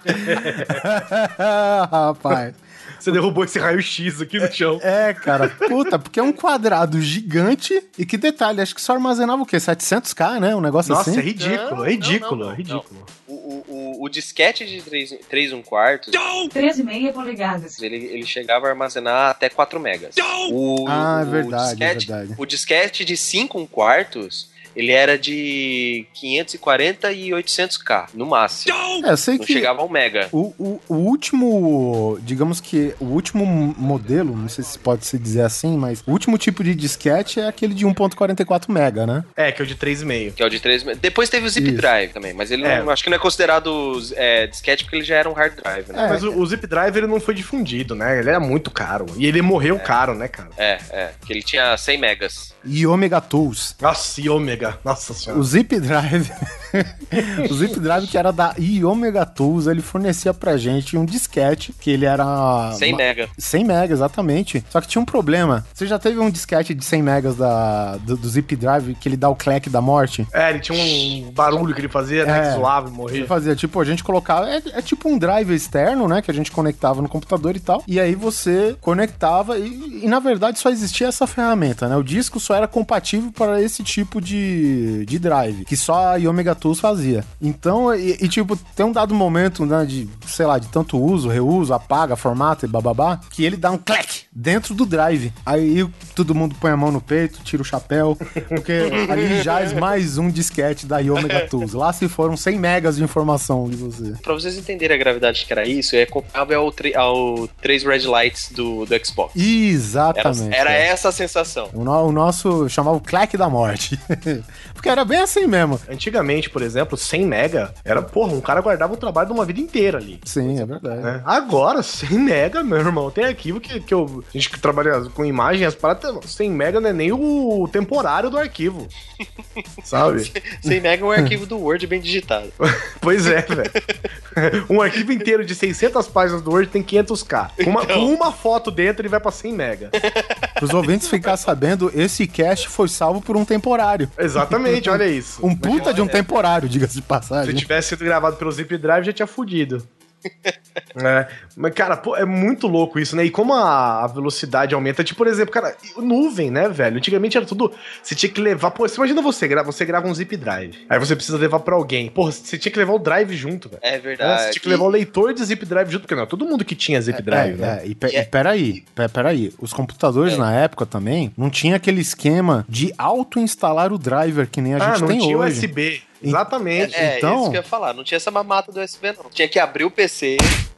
[1.90, 2.54] Rapaz.
[3.00, 4.78] Você derrubou esse raio-x aqui no chão.
[4.82, 9.42] É, cara, puta, porque é um quadrado gigante e que detalhe, acho que só armazenava
[9.42, 9.56] o quê?
[9.56, 10.54] 700k, né?
[10.54, 11.18] Um negócio Nossa, assim.
[11.18, 13.06] é ridículo, Não, é ridículo, não, não, é ridículo.
[13.26, 17.80] O, o, o, o disquete de 3, 3 1 quartos, 13,5 polegadas.
[17.80, 20.14] ele, ele chegava a armazenar até 4 megas.
[20.50, 22.34] O, Ah, é o verdade, é disquete, verdade.
[22.36, 28.74] O disquete de 5 1 quartos, ele era de 540 e 800k, no máximo.
[29.04, 30.28] É, eu sei Não que chegava a um mega.
[30.32, 33.44] o, o, o último, digamos que o último
[33.76, 37.48] modelo, não sei se pode se dizer assim, mas o último tipo de disquete é
[37.48, 39.24] aquele de 1.44 mega, né?
[39.36, 40.34] É, que é o de 3,5.
[40.34, 41.76] Que é o de 3 Depois teve o Zip Isso.
[41.76, 42.80] Drive também, mas ele É.
[42.82, 45.88] não, acho que não é considerado é, disquete porque ele já era um hard drive,
[45.92, 46.04] né?
[46.06, 48.18] É, Mas o, o zip drive ele não foi difundido, né?
[48.18, 49.06] Ele era muito caro.
[49.16, 50.50] E ele morreu caro, né, cara?
[50.56, 52.54] É, é, que ele tinha 100 megas.
[52.64, 53.74] E Omega Tools.
[53.80, 54.28] Nossa, e
[54.60, 54.78] ômega.
[54.84, 55.40] Nossa senhora.
[55.40, 56.30] O Zip Drive,
[57.50, 58.54] o Zip Drive que era da
[58.84, 63.28] Omega Tools, ele fornecia pra gente um disquete que ele era 100 uma- mega.
[63.38, 64.64] 100 megas, exatamente.
[64.70, 65.64] Só que tinha um problema.
[65.74, 69.16] Você já teve um disquete de 100 megas da, do, do Zip Drive que ele
[69.16, 70.26] dá o clack da morte?
[70.32, 72.38] É, ele tinha um barulho que ele fazia, né?
[72.38, 72.50] É.
[72.50, 73.26] Que zoava e Ele morria.
[73.26, 74.48] fazia, tipo, a gente colocava.
[74.50, 76.22] É, é tipo um drive externo, né?
[76.22, 77.82] Que a gente conectava no computador e tal.
[77.86, 81.96] E aí você conectava e, e, na verdade só existia essa ferramenta, né?
[81.96, 86.54] O disco só era compatível para esse tipo de, de drive, que só a Omega
[86.80, 87.24] Fazia.
[87.40, 89.84] Então, e, e, tipo, tem um dado momento, né?
[89.84, 93.78] De, sei lá, de tanto uso, reuso, apaga, formata e bababá, que ele dá um
[93.78, 95.32] clack dentro do drive.
[95.44, 98.16] Aí todo mundo põe a mão no peito, tira o chapéu,
[98.48, 98.72] porque
[99.10, 101.72] ali já é mais um disquete da Omega Tools.
[101.72, 104.12] Lá se foram 100 megas de informação de você.
[104.22, 108.50] Pra vocês entenderem a gravidade que era isso, é comparável ao, ao 3 Red Lights
[108.52, 109.34] do, do Xbox.
[109.36, 110.54] Era, Exatamente.
[110.56, 110.86] era é.
[110.88, 111.68] essa a sensação.
[111.72, 113.98] O, no- o nosso chamava o clack da morte.
[114.80, 115.78] Porque era bem assim mesmo.
[115.90, 119.60] Antigamente, por exemplo, 100 mega era, porra, um cara guardava o trabalho de uma vida
[119.60, 120.18] inteira ali.
[120.24, 121.02] Sim, é verdade.
[121.02, 121.20] né?
[121.26, 125.22] Agora, 100 mega, meu irmão, tem arquivo que, que eu, a gente que trabalha com
[125.22, 128.88] imagem, as paradas, 100 mega não é nem o temporário do arquivo.
[129.84, 130.32] Sabe?
[130.62, 132.50] 100 mega é um arquivo do Word bem digitado.
[133.02, 133.70] Pois é, velho.
[134.70, 137.50] Um arquivo inteiro de 600 páginas do Word tem 500k.
[137.64, 139.90] Com uma, com uma foto dentro, ele vai pra 100 mega.
[139.90, 144.08] Para os ouvintes ficar sabendo, esse cache foi salvo por um temporário.
[144.16, 145.44] Exatamente, olha isso.
[145.44, 147.54] Um puta de um temporário, diga-se de Se passagem.
[147.54, 149.86] tivesse sido gravado pelo Zip Drive, já tinha fudido.
[150.96, 153.24] É, mas, cara, pô, é muito louco isso, né?
[153.24, 156.96] E como a, a velocidade aumenta, tipo, por exemplo, cara, nuvem, né, velho?
[156.96, 157.72] Antigamente era tudo.
[158.02, 158.70] Você tinha que levar.
[158.70, 160.78] Pô, você imagina você, gra- você grava um zip drive.
[160.88, 162.08] Aí você precisa levar pra alguém.
[162.08, 163.80] Pô, você tinha que levar o drive junto, velho.
[163.82, 163.98] É Né?
[163.98, 164.42] verdade.
[164.44, 166.74] Você tinha que levar o leitor de zip drive junto, porque não, todo mundo que
[166.74, 167.80] tinha zip drive, é, né?
[167.82, 169.52] é, e, pe e peraí, pe peraí.
[169.60, 174.74] Os computadores na época também não tinha aquele esquema de auto-instalar o driver que nem
[174.74, 175.66] a ah, gente não tem tinha hoje.
[175.66, 176.02] USB.
[176.22, 176.94] Exatamente.
[176.94, 177.94] É, Então- isso que eu ia falar.
[177.94, 179.30] Não tinha essa mamata do USB, não.
[179.30, 180.36] Tinha que abrir o PC.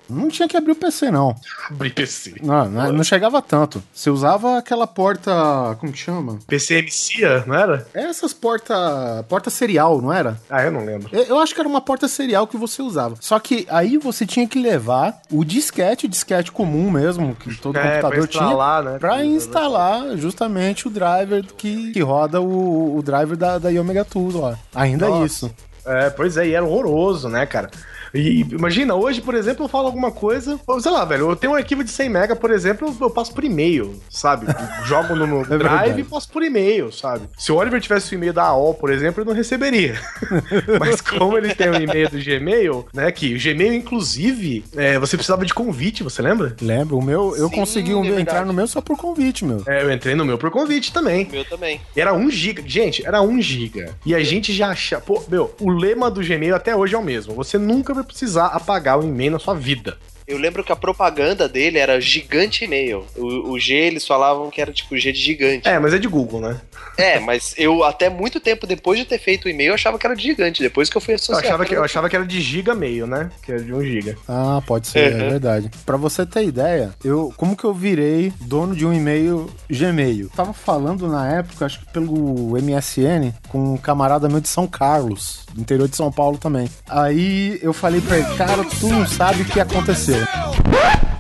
[0.09, 1.35] Não tinha que abrir o PC, não.
[1.71, 2.35] Abrir PC.
[2.43, 3.83] Não, não, não chegava tanto.
[3.93, 5.33] Você usava aquela porta.
[5.81, 6.39] Como que chama?
[6.47, 7.87] PCMcia, não era?
[7.95, 9.25] Essas porta.
[9.29, 10.41] Porta serial, não era?
[10.51, 11.09] Ah, eu não lembro.
[11.13, 13.17] Eu eu acho que era uma porta serial que você usava.
[13.21, 17.83] Só que aí você tinha que levar o disquete, disquete comum mesmo, que todo É,
[17.83, 18.99] pra computador tinha, instalar, né?
[18.99, 24.35] pra instalar justamente o driver que, que roda o, o driver da, da Omega Tools
[24.35, 24.59] lá.
[24.75, 25.25] Ainda é Nossa.
[25.27, 25.55] isso.
[25.87, 27.71] É, pois é, e era horroroso, né, cara?
[28.15, 31.57] E imagina, hoje, por exemplo, eu falo alguma coisa, sei lá, velho, eu tenho um
[31.57, 34.47] arquivo de 100 mega, por exemplo, eu, passo por e-mail, sabe?
[34.85, 37.27] Jogo no, no drive e passo por e-mail, sabe?
[37.39, 39.99] Se o Oliver tivesse o e-mail da AOL, por exemplo, ele não receberia.
[40.79, 45.17] Mas como ele tem o e-mail do Gmail, né, que o Gmail, inclusive, é, você
[45.17, 46.55] precisava de convite, você lembra?
[46.61, 46.95] Lembra?
[46.97, 48.23] O meu, eu Sim, consegui é um- verdade.
[48.23, 49.63] entrar no meu só por convite, meu.
[49.67, 51.25] É, eu entrei no meu por convite também.
[51.27, 51.81] O meu também.
[51.97, 52.63] E era 1 giga.
[52.67, 53.95] Gente, era 1 giga.
[54.05, 55.01] E a gente já acha.
[55.01, 57.35] Pô, meu, o lema do Gmail até hoje é o mesmo.
[57.35, 59.99] Você nunca vai precisar apagar o e-mail na sua vida.
[60.33, 63.05] Eu lembro que a propaganda dele era gigante e-mail.
[63.17, 65.69] O, o G, eles falavam que era tipo G de gigante.
[65.69, 66.61] É, mas é de Google, né?
[66.97, 70.07] É, mas eu até muito tempo depois de ter feito o e-mail, eu achava que
[70.07, 70.63] era de gigante.
[70.63, 71.45] Depois que eu fui Eu associar.
[71.45, 73.31] achava, que, eu achava que era de giga meio, né?
[73.43, 74.17] Que era de um giga.
[74.29, 75.31] Ah, pode ser, é Uhum.
[75.31, 75.71] verdade.
[75.87, 80.29] Pra você ter ideia, eu como que eu virei dono de um e-mail Gmail?
[80.37, 85.47] Tava falando na época, acho que pelo MSN, com um camarada meu de São Carlos,
[85.57, 86.69] interior de São Paulo também.
[86.89, 90.22] Aí eu falei pra ele, cara, tu não sabe o que aconteceu.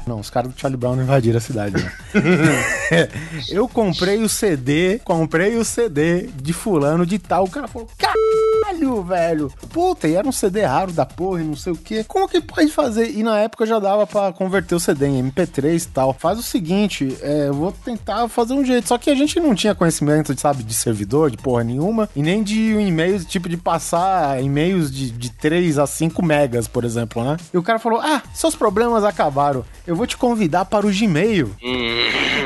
[0.06, 1.92] Não, os caras do Charlie Brown invadiram a cidade, né?
[3.48, 7.44] eu comprei o CD, comprei o CD de fulano de tal.
[7.44, 9.52] O cara falou, caralho, velho.
[9.72, 12.02] Puta, e era um CD raro da porra e não sei o que.
[12.04, 13.10] Como que pode fazer?
[13.10, 16.12] E na época já dava pra converter o CD em MP3 e tal.
[16.12, 18.88] Faz o seguinte, é, eu vou tentar fazer um jeito.
[18.88, 22.08] Só que a gente não tinha conhecimento, sabe, de servidor, de porra nenhuma.
[22.14, 26.66] E nem de um e-mail, tipo, de passar e-mails de, de 3 a 5 megas,
[26.66, 27.36] por exemplo, né?
[27.54, 29.64] E o cara falou, ah, seus problemas acabaram.
[29.86, 31.54] Eu vou te convidar para o Gmail.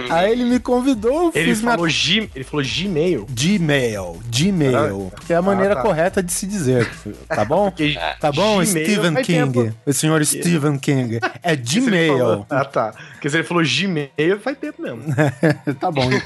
[0.09, 3.27] Aí ele me convidou, Ele fiz minha falou, G, ele falou Gmail.
[3.29, 5.83] Gmail, Gmail, que é a maneira tá.
[5.83, 6.89] correta de se dizer,
[7.29, 7.71] tá bom?
[7.77, 9.77] Porque Tá bom, Gmail Stephen King, tempo.
[9.85, 12.95] o senhor Stephen King, é Gmail, falou- Ah, tá.
[13.13, 15.03] Porque se ele falou Gmail, faz tempo mesmo.
[15.81, 16.09] tá bom.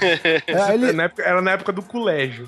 [0.46, 2.46] É, ele- Na época- era na época do colégio.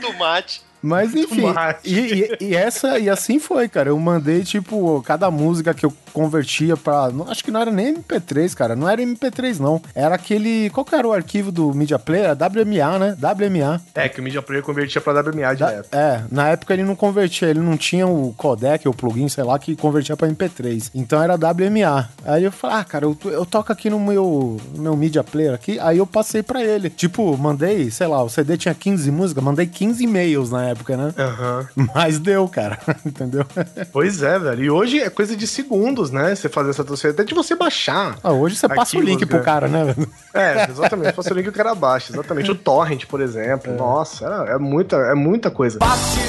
[0.00, 0.62] Tomate.
[0.82, 1.44] Mas enfim,
[1.84, 3.90] e, e- e essa e assim foi, cara.
[3.90, 7.10] Eu mandei tipo cada música que eu convertia pra.
[7.10, 8.76] não- Acho que não era nem MP3, cara.
[8.76, 9.80] Não era MP3 não.
[9.94, 12.24] Era aquele, qual que era o arquivo do Media Player?
[12.26, 13.16] Era WMA, né?
[13.20, 13.80] WMA.
[13.94, 15.88] É, que o Media Player convertia pra WMA Da- direto.
[15.94, 19.58] é, na época ele não convertia, ele não tinha o codec ou plugin, sei lá,
[19.58, 20.90] que convertia pra MP3.
[20.94, 22.08] Então era WMA.
[22.24, 25.54] Aí eu falei, ah, cara, eu, eu toco aqui no meu, no meu media player
[25.54, 25.78] aqui.
[25.80, 26.90] Aí eu passei pra ele.
[26.90, 31.14] Tipo, mandei, sei lá, o CD tinha 15 músicas, mandei 15 e-mails na época, né?
[31.16, 31.68] Aham.
[31.94, 33.46] Mas deu, cara, entendeu?
[33.92, 34.64] Pois é, velho.
[34.64, 36.34] E hoje é coisa de segundos, né?
[36.34, 37.22] Você fazer essa transferência.
[37.22, 38.16] Até de você baixar.
[38.22, 39.44] Ah, hoje você passa o Arquivos, link pro né?
[39.44, 39.84] cara, né?
[39.84, 40.10] velho?
[40.34, 41.12] É, exatamente.
[41.12, 42.12] Faça o link que o cara baixa.
[42.12, 42.50] Exatamente.
[42.50, 43.72] O Torrent, por exemplo.
[43.74, 45.78] Nossa, é, é muita, é muita coisa.
[45.80, 46.22] Fácil,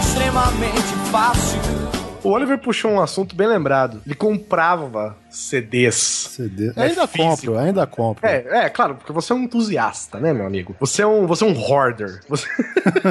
[0.00, 2.07] extremamente fácil.
[2.22, 4.02] O Oliver puxou um assunto bem lembrado.
[4.04, 5.94] Ele comprava CDs.
[5.94, 6.72] CD.
[6.76, 7.28] É ainda físico.
[7.30, 8.26] compro, ainda compro.
[8.26, 10.74] É, é, claro, porque você é um entusiasta, né, meu amigo?
[10.80, 12.20] Você é um, você é um hoarder.
[12.28, 12.46] Você,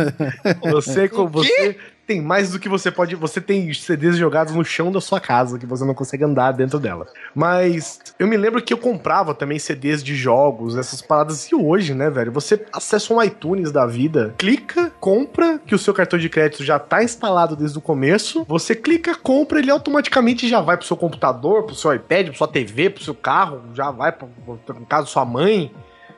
[0.62, 1.78] você, você
[2.08, 3.14] tem mais do que você pode.
[3.16, 6.80] Você tem CDs jogados no chão da sua casa que você não consegue andar dentro
[6.80, 7.05] dela.
[7.36, 11.51] Mas eu me lembro que eu comprava também CDs de jogos, essas paradas.
[11.51, 12.32] E hoje, né, velho?
[12.32, 16.80] Você acessa um iTunes da vida, clica, compra, que o seu cartão de crédito já
[16.80, 18.45] tá instalado desde o começo.
[18.47, 22.47] Você clica, compra, ele automaticamente já vai pro seu computador, pro seu iPad, pro sua
[22.47, 24.30] TV, pro seu carro, já vai pro,
[24.66, 25.74] pro, caso, sua mãe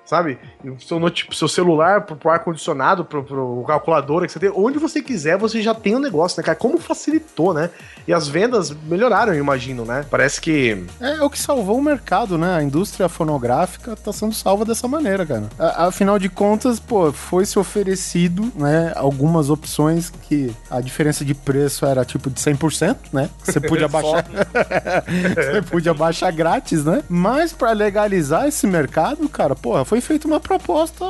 [0.09, 0.39] sabe?
[0.79, 5.01] Seu, note- seu celular, pro, pro ar-condicionado, pro, pro calculadora que você tem, onde você
[5.03, 6.57] quiser, você já tem o negócio, né, cara?
[6.57, 7.69] Como facilitou, né?
[8.07, 10.03] E as vendas melhoraram, eu imagino, né?
[10.09, 10.83] Parece que.
[10.99, 12.55] É o que salvou o mercado, né?
[12.55, 15.43] A indústria fonográfica tá sendo salva dessa maneira, cara.
[15.59, 21.33] A- Afinal de contas, pô, foi se oferecido, né, algumas opções que a diferença de
[21.35, 23.29] preço era tipo de 100%, né?
[23.43, 24.25] Você podia baixar
[25.35, 27.03] Você podia baixar grátis, né?
[27.09, 31.05] Mas pra legalizar esse mercado, cara, porra, foi feita uma proposta.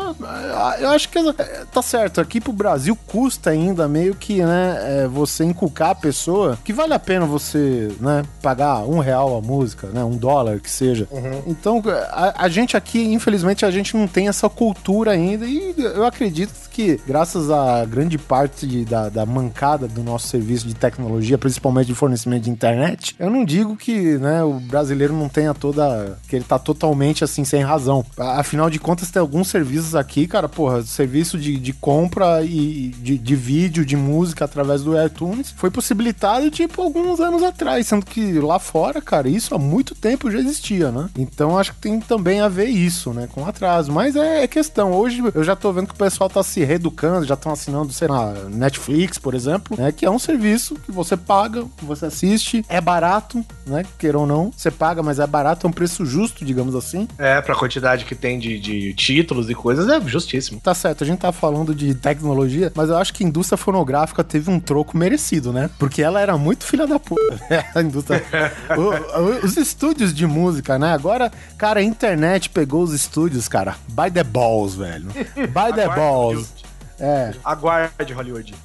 [0.79, 2.21] Eu acho que eh, tá certo.
[2.21, 6.93] Aqui pro Brasil custa ainda meio que, né, eh, você inculcar a pessoa que vale
[6.93, 11.07] a pena você, né, pagar um real a música, né, um dólar que seja.
[11.47, 11.81] Então,
[12.11, 16.51] a, a gente aqui, infelizmente, a gente não tem essa cultura ainda e eu acredito
[16.71, 21.87] que, graças à grande parte de- da, da mancada do nosso serviço de tecnologia, principalmente
[21.87, 26.17] de fornecimento de internet, eu não digo que né, o brasileiro não tenha toda.
[26.27, 28.05] que ele tá totalmente assim, sem razão.
[28.17, 32.89] A- Afinal de contas, tem alguns serviços aqui, cara, porra, serviço de, de compra e
[32.99, 38.05] de, de vídeo, de música através do iTunes foi possibilitado, tipo, alguns anos atrás, sendo
[38.05, 41.09] que lá fora, cara, isso há muito tempo já existia, né?
[41.17, 43.91] Então acho que tem também a ver isso, né, com atraso.
[43.91, 44.93] Mas é, é questão.
[44.93, 48.07] Hoje eu já tô vendo que o pessoal tá se reeducando, já estão assinando, sei
[48.07, 52.79] lá, Netflix, por exemplo, né, que é um serviço que você paga, você assiste, é
[52.79, 56.75] barato, né, queira ou não, você paga, mas é barato, é um preço justo, digamos
[56.75, 57.07] assim.
[57.17, 60.59] É, pra quantidade que tem de, de títulos e coisas, é justíssimo.
[60.61, 64.23] Tá certo, a gente tá falando de tecnologia, mas eu acho que a indústria fonográfica
[64.23, 65.69] teve um troco merecido, né?
[65.79, 67.39] Porque ela era muito filha da puta.
[67.75, 68.19] a indústria.
[68.77, 70.91] O- o- os estúdios de música, né?
[70.93, 73.75] Agora, cara, a internet pegou os estúdios, cara.
[73.89, 75.07] By the balls, velho.
[75.07, 76.53] By the balls.
[76.99, 77.31] É.
[77.43, 78.53] Aguarde, Hollywood.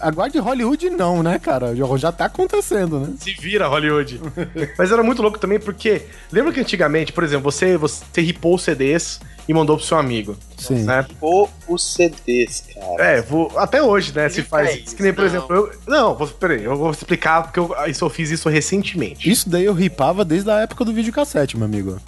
[0.00, 1.74] Aguarde Hollywood, não, né, cara?
[1.98, 3.14] Já, tá acontecendo, né?
[3.18, 4.20] Se vira, Hollywood.
[4.78, 6.02] Mas era muito louco também porque.
[6.30, 10.36] Lembra que antigamente, por exemplo, você, você ripou CDs e mandou pro seu amigo.
[10.56, 10.84] Sim.
[10.84, 11.04] Né?
[11.20, 13.04] Ou os CDs, cara.
[13.04, 14.28] É, vou, até hoje, né?
[14.28, 14.76] Se faz.
[14.76, 15.26] isso, que nem, por não.
[15.26, 15.72] exemplo, eu.
[15.86, 19.28] Não, vou, peraí, eu vou explicar porque eu, isso, eu fiz isso recentemente.
[19.28, 22.00] Isso daí eu ripava desde a época do videocassete, meu amigo.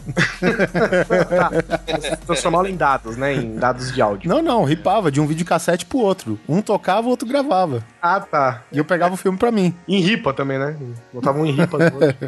[2.27, 3.35] Transformá-lo em dados, né?
[3.35, 4.29] Em dados de áudio.
[4.29, 6.39] Não, não, ripava de um videocassete pro outro.
[6.49, 7.85] Um tocava, o outro gravava.
[8.01, 8.63] Ah, tá.
[8.71, 9.75] E eu pegava o filme pra mim.
[9.89, 10.77] Em ripa também, né?
[11.13, 11.79] Botava um em ripa.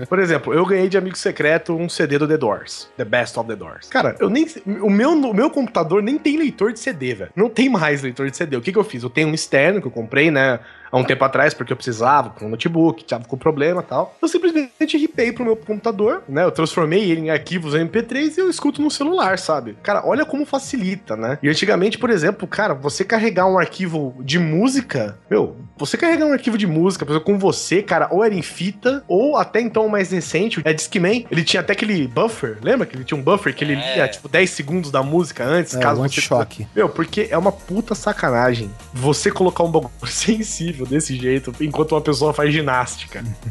[0.08, 2.88] Por exemplo, eu ganhei de amigo secreto um CD do The Doors.
[2.96, 3.88] The Best of the Doors.
[3.88, 4.46] Cara, eu nem.
[4.80, 7.30] O meu, o meu computador nem tem leitor de CD, velho.
[7.36, 8.56] Não tem mais leitor de CD.
[8.56, 9.02] O que, que eu fiz?
[9.02, 10.58] Eu tenho um externo que eu comprei, né?
[10.90, 14.16] Há um tempo atrás, porque eu precisava, com um notebook, tava com problema e tal.
[14.20, 16.44] Eu simplesmente ripei pro meu computador, né?
[16.44, 19.76] Eu transformei ele em arquivos MP3 e eu escuto no celular, sabe?
[19.82, 21.38] Cara, olha como facilita, né?
[21.42, 26.32] E antigamente, por exemplo, cara, você carregar um arquivo de música, meu, você carregar um
[26.32, 29.86] arquivo de música, por exemplo, com você, cara, ou era em fita, ou até então
[29.86, 33.22] o mais recente, é Discman, ele tinha até aquele buffer, lembra que ele tinha um
[33.22, 33.94] buffer que ele É.
[33.94, 36.06] lia, tipo, 10 segundos da música antes, É, caso o você...
[36.06, 36.66] anti-choque.
[36.74, 42.00] Meu, porque é uma puta sacanagem você colocar um bagulho sensível desse jeito enquanto uma
[42.00, 43.24] pessoa faz ginástica.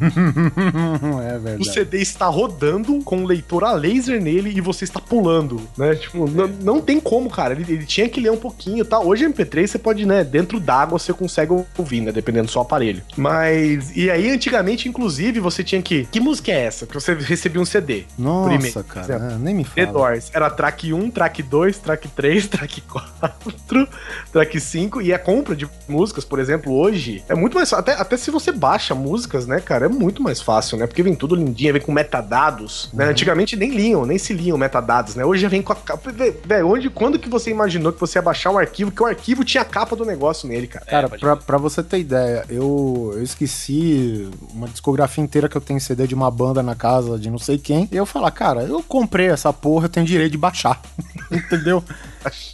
[1.22, 1.72] é O verdade.
[1.72, 5.94] CD está rodando com um leitor a laser nele e você está pulando, né?
[5.94, 7.54] Tipo, não, não tem como, cara.
[7.54, 9.00] Ele, ele tinha que ler um pouquinho, tá?
[9.00, 13.02] Hoje MP3 você pode, né, dentro d'água você consegue ouvir, né, dependendo do seu aparelho.
[13.16, 16.86] Mas e aí antigamente inclusive você tinha que Que música é essa?
[16.86, 18.04] Que você recebia um CD.
[18.18, 19.30] Nossa, Primeiro, cara, exemplo.
[19.32, 19.92] é, nem me The fala.
[19.98, 20.30] Doors.
[20.32, 23.88] Era track 1, track 2, track 3, track 4,
[24.32, 25.02] track 5.
[25.02, 27.80] E a compra de músicas, por exemplo, hoje é muito mais fácil.
[27.80, 30.86] Até, até se você baixa músicas, né, cara, é muito mais fácil, né?
[30.86, 32.90] Porque vem tudo lindinho, vem com metadados.
[32.92, 33.06] Né?
[33.06, 35.24] Antigamente nem liam, nem se liam metadados, né?
[35.24, 36.10] Hoje já vem com a capa.
[36.12, 39.44] Velho, onde, quando que você imaginou que você ia baixar um arquivo, que o arquivo
[39.44, 40.84] tinha a capa do negócio nele, cara?
[40.86, 45.60] Cara, pode pra, pra você ter ideia, eu, eu esqueci uma discografia inteira que eu
[45.60, 47.88] tenho CD de uma banda na casa de não sei quem.
[47.90, 50.80] E eu falar, cara, eu comprei essa porra, eu tenho direito de baixar.
[51.30, 51.82] Entendeu?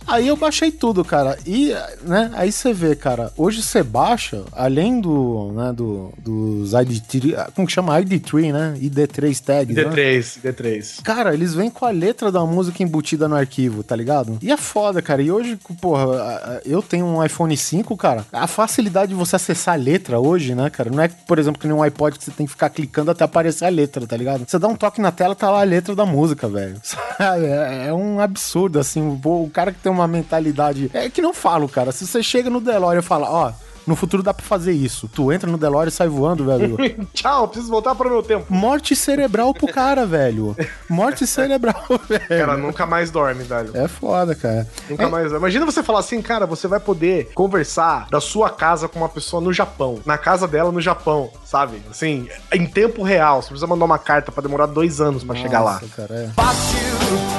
[0.07, 1.39] Aí eu baixei tudo, cara.
[1.47, 7.53] E, né, aí você vê, cara, hoje você baixa, além do, né, do, dos ID3,
[7.55, 8.01] como que chama?
[8.01, 8.75] ID3, né?
[8.81, 9.85] ID3 tags, né?
[9.85, 11.03] ID3, ID3.
[11.03, 14.39] Cara, eles vêm com a letra da música embutida no arquivo, tá ligado?
[14.43, 15.23] E é foda, cara.
[15.23, 18.27] E hoje, porra, eu tenho um iPhone 5, cara.
[18.33, 20.91] A facilidade de você acessar a letra hoje, né, cara?
[20.91, 23.25] Não é, por exemplo, que nem um iPod que você tem que ficar clicando até
[23.25, 24.45] aparecer a letra, tá ligado?
[24.47, 26.81] Você dá um toque na tela, tá lá a letra da música, velho.
[27.23, 29.01] É, é um absurdo, assim.
[29.01, 30.91] O, o cara que tem uma mentalidade.
[30.93, 31.93] É que não falo, cara.
[31.93, 33.53] Se você chega no DeLorean e fala, ó.
[33.85, 35.09] No futuro dá pra fazer isso.
[35.09, 36.77] Tu entra no DeLorean e sai voando, velho.
[37.13, 38.47] Tchau, preciso voltar para o meu tempo.
[38.49, 40.57] Morte cerebral pro cara, velho.
[40.89, 42.29] Morte cerebral, velho.
[42.29, 43.77] Cara, nunca mais dorme, velho.
[43.77, 44.69] É foda, cara.
[44.89, 45.33] Nunca mais.
[45.33, 49.43] Imagina você falar assim, cara, você vai poder conversar da sua casa com uma pessoa
[49.43, 51.83] no Japão, na casa dela no Japão, sabe?
[51.91, 53.43] Assim, em tempo real.
[53.43, 55.83] Você precisa mandar uma carta pra demorar dois anos pra chegar lá.
[55.97, 56.29] Cara, é.
[56.37, 56.79] Fácil,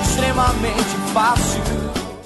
[0.04, 1.83] extremamente fácil.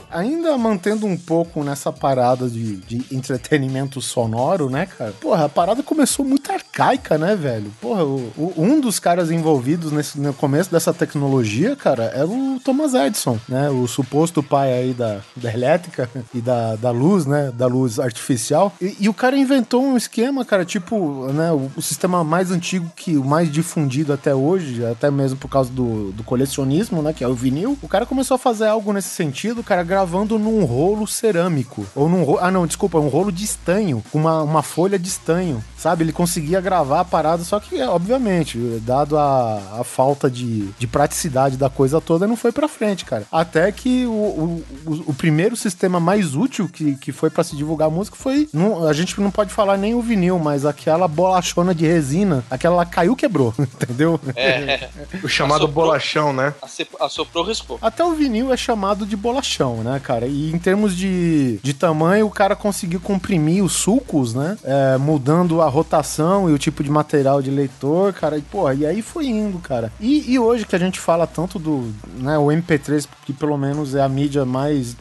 [0.10, 5.12] Ainda mantendo um pouco nessa parada de, de entretenimento sonoro, né, cara?
[5.20, 7.72] Porra, a parada começou muito arcaica, né, velho?
[7.82, 12.60] Porra, o- o- um dos caras envolvidos nesse, no começo dessa tecnologia, cara, era o
[12.64, 13.70] Thomas Edison, né?
[13.70, 17.52] O suposto pai aí da, da elétrica e da, da luz, né?
[17.54, 18.74] Da luz artificial.
[18.82, 21.52] E, e o cara inventou um esquema, cara, tipo, né?
[21.52, 25.70] O, o sistema mais antigo que o mais difundido até hoje, até mesmo por causa
[25.72, 27.12] do, do colecionismo, né?
[27.14, 27.78] Que é o vinil.
[27.82, 31.84] O cara começou a fazer algo nesse sentido, cara, gravando num rolo cerâmico.
[31.96, 32.38] Ou num rolo.
[32.40, 34.04] Ah, não, desculpa, um rolo de estanho.
[34.12, 35.64] Com uma, uma folha de estanho.
[35.76, 36.04] Sabe?
[36.04, 41.58] Ele conseguia gravar a parada, só que, obviamente, dado a, a falta de, de praticidade
[41.58, 43.26] da coisa toda, não foi pra frente, cara.
[43.32, 47.56] Até que o, o, o- o primeiro sistema mais útil que, que foi pra se
[47.56, 48.48] divulgar música foi.
[48.54, 52.86] não- a gente não pode falar nem o vinil, mas aquela bolachona de resina, aquela
[52.86, 54.20] caiu, quebrou, entendeu?
[54.36, 54.90] É,
[55.24, 55.86] O chamado Assoprou.
[55.86, 56.54] bolachão, né?
[57.00, 57.80] assoprou, rispou.
[57.82, 60.28] Até o vinil é chamado de bolachão, né, cara?
[60.28, 64.58] E em termos de, de tamanho, o cara conseguiu comprimir os sulcos, né?
[64.64, 68.38] É, mudando a rotação e o tipo de material de leitor, cara.
[68.38, 69.92] E, porra, e aí foi indo, cara.
[70.00, 73.96] E, e hoje que a gente fala tanto do, né, o MP3, que pelo menos
[73.96, 74.96] é a mídia mais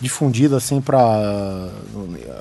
[0.00, 1.68] difundida assim para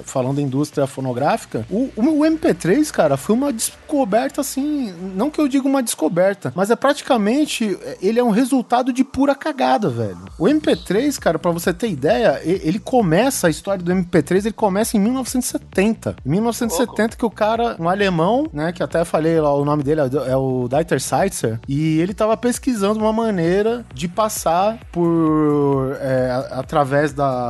[0.04, 5.40] falando da indústria fonográfica, o, o meu MP3, cara, foi uma descoberta assim, não que
[5.40, 10.18] eu diga uma descoberta, mas é praticamente ele é um resultado de pura cagada, velho.
[10.38, 14.96] O MP3, cara, para você ter ideia, ele começa a história do MP3, ele começa
[14.96, 16.16] em 1970.
[16.26, 20.02] Em 1970 que o cara, um alemão, né, que até falei lá o nome dele
[20.02, 26.32] é o- é Dieter Seitzer, e ele tava pesquisando uma maneira de passar por é,
[26.52, 27.47] através da,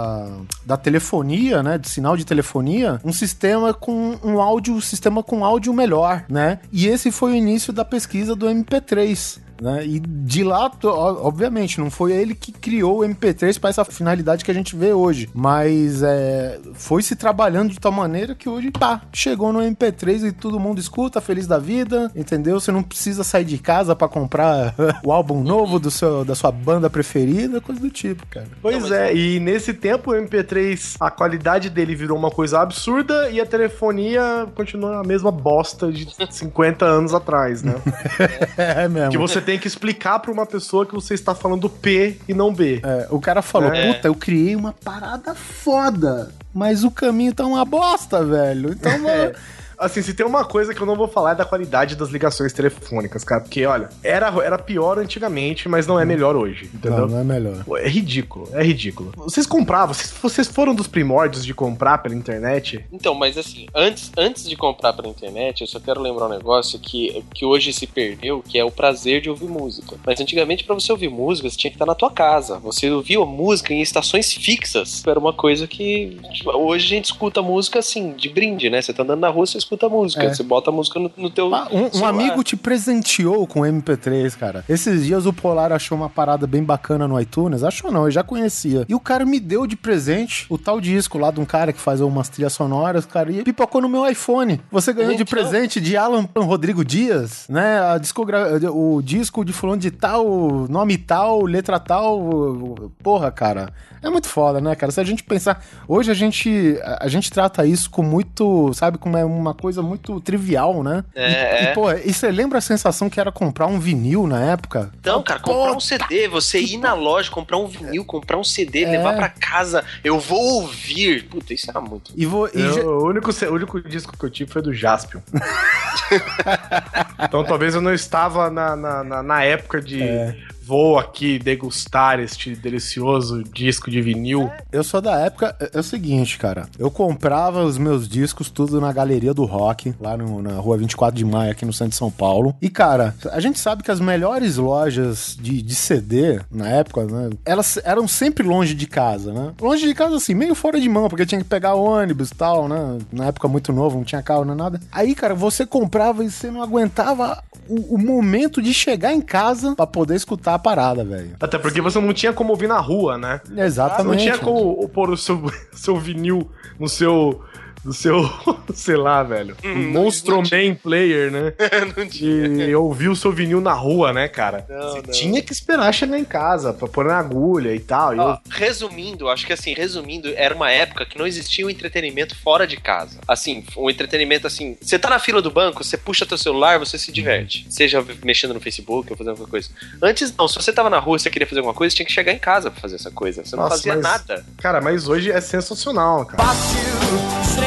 [0.65, 5.43] da telefonia, né, de sinal de telefonia, um sistema com um áudio, um sistema com
[5.43, 6.59] áudio melhor, né?
[6.71, 9.39] E esse foi o início da pesquisa do MP3.
[9.61, 9.85] Né?
[9.85, 14.51] E de lá, obviamente, não foi ele que criou o MP3 para essa finalidade que
[14.51, 19.01] a gente vê hoje, mas é, foi se trabalhando de tal maneira que hoje tá,
[19.11, 22.59] chegou no MP3 e todo mundo escuta, feliz da vida, entendeu?
[22.59, 26.51] Você não precisa sair de casa para comprar o álbum novo do seu, da sua
[26.51, 28.47] banda preferida, coisa do tipo, cara.
[28.61, 33.29] Pois não, é, e nesse tempo o MP3, a qualidade dele virou uma coisa absurda
[33.29, 37.75] e a telefonia continua a mesma bosta de 50 anos atrás, né?
[38.57, 39.11] é mesmo.
[39.11, 42.53] Que você tem que explicar pra uma pessoa que você está falando P e não
[42.53, 42.81] B.
[42.83, 43.93] É, o cara falou, é.
[43.93, 48.73] puta, eu criei uma parada foda, mas o caminho tá uma bosta, velho.
[48.73, 48.97] Então, é.
[48.97, 49.35] mano...
[49.77, 52.51] Assim, se tem uma coisa que eu não vou falar é da qualidade das ligações
[52.51, 53.41] telefônicas, cara.
[53.41, 57.01] Porque, olha, era, era pior antigamente, mas não é melhor hoje, entendeu?
[57.01, 57.63] Não, não é melhor.
[57.77, 59.11] É ridículo, é ridículo.
[59.15, 62.83] Vocês compravam, vocês, vocês foram dos primórdios de comprar pela internet?
[62.91, 66.79] Então, mas assim, antes, antes de comprar pela internet, eu só quero lembrar um negócio
[66.79, 69.95] que, que hoje se perdeu, que é o prazer de ouvir música.
[70.05, 72.57] Mas antigamente, para você ouvir música, você tinha que estar na tua casa.
[72.59, 75.05] Você ouvia música em estações fixas.
[75.05, 78.81] Era uma coisa que tipo, hoje a gente escuta música assim, de brinde, né?
[78.81, 80.23] Você tá andando na rua, você escuta música.
[80.23, 80.33] É.
[80.33, 81.53] Você bota a música no, no teu.
[81.53, 84.63] Ah, um, um, amigo te presenteou com MP3, cara.
[84.67, 87.63] Esses dias o Polar achou uma parada bem bacana no iTunes.
[87.63, 88.85] Achou não, eu já conhecia.
[88.87, 91.79] E o cara me deu de presente o tal disco lá de um cara que
[91.79, 94.61] faz umas trilhas sonoras, cara, e pipocou no meu iPhone.
[94.71, 95.25] Você ganhou então...
[95.25, 97.81] de presente de Alan Rodrigo Dias, né?
[97.81, 98.57] A discogra...
[98.71, 102.89] O disco de fulano de tal, nome tal, letra tal.
[103.03, 103.73] Porra, cara.
[104.01, 104.91] É muito foda, né, cara?
[104.91, 105.63] Se a gente pensar.
[105.87, 108.71] Hoje a gente, a gente trata isso com muito.
[108.73, 111.03] Sabe, como é uma coisa muito trivial, né?
[111.13, 111.27] É.
[111.27, 111.73] E, e é.
[111.73, 114.91] pô, e você lembra a sensação que era comprar um vinil na época?
[114.99, 118.83] Então, cara, comprar um CD, você ir na loja, comprar um vinil, comprar um CD,
[118.83, 118.91] é.
[118.91, 121.27] levar para casa, eu vou ouvir.
[121.27, 122.11] Puta, isso era muito.
[122.15, 122.47] E vou.
[122.53, 122.81] E eu, já...
[122.81, 125.21] o, único, o único disco que eu tive foi do Jaspion.
[127.19, 130.01] então talvez eu não estava na, na, na, na época de.
[130.01, 130.37] É
[130.67, 134.51] vou aqui degustar este delicioso disco de vinil.
[134.69, 136.67] Eu sou da época, é, é o seguinte, cara.
[136.77, 141.17] Eu comprava os meus discos tudo na Galeria do Rock, lá no, na rua 24
[141.17, 142.53] de maio, aqui no centro de São Paulo.
[142.61, 147.29] E, cara, a gente sabe que as melhores lojas de, de CD, na época, né,
[147.45, 149.53] elas eram sempre longe de casa, né?
[149.61, 152.67] Longe de casa, assim, meio fora de mão, porque tinha que pegar ônibus e tal,
[152.67, 152.97] né?
[153.11, 154.81] Na época muito novo, não tinha carro, nem nada.
[154.91, 159.75] Aí, cara, você comprava e você não aguentava o, o momento de chegar em casa
[159.75, 161.35] para poder escutar a parada, velho.
[161.39, 163.41] Até porque você não tinha como ouvir na rua, né?
[163.55, 164.07] Exatamente.
[164.07, 166.49] Não tinha como pôr o seu, seu vinil
[166.79, 167.41] no seu
[167.83, 168.29] do seu,
[168.73, 171.53] sei lá, velho, hum, Monstro Man Player, né?
[171.95, 172.65] não tinha.
[172.65, 174.65] E ouviu o seu vinil na rua, né, cara?
[174.69, 175.11] Não, Você não.
[175.11, 178.17] tinha que esperar chegar em casa pra pôr na agulha e tal.
[178.17, 178.37] Ó, eu...
[178.49, 182.67] Resumindo, acho que assim, resumindo, era uma época que não existia o um entretenimento fora
[182.67, 183.19] de casa.
[183.27, 186.97] Assim, um entretenimento assim, você tá na fila do banco, você puxa teu celular, você
[186.97, 187.65] se diverte.
[187.69, 189.69] Seja mexendo no Facebook ou fazendo alguma coisa.
[190.01, 192.05] Antes não, se você tava na rua e você queria fazer alguma coisa, você tinha
[192.05, 193.43] que chegar em casa pra fazer essa coisa.
[193.43, 194.45] Você não Nossa, fazia mas, nada.
[194.57, 196.43] Cara, mas hoje é sensacional, cara.
[196.43, 196.77] Fácil,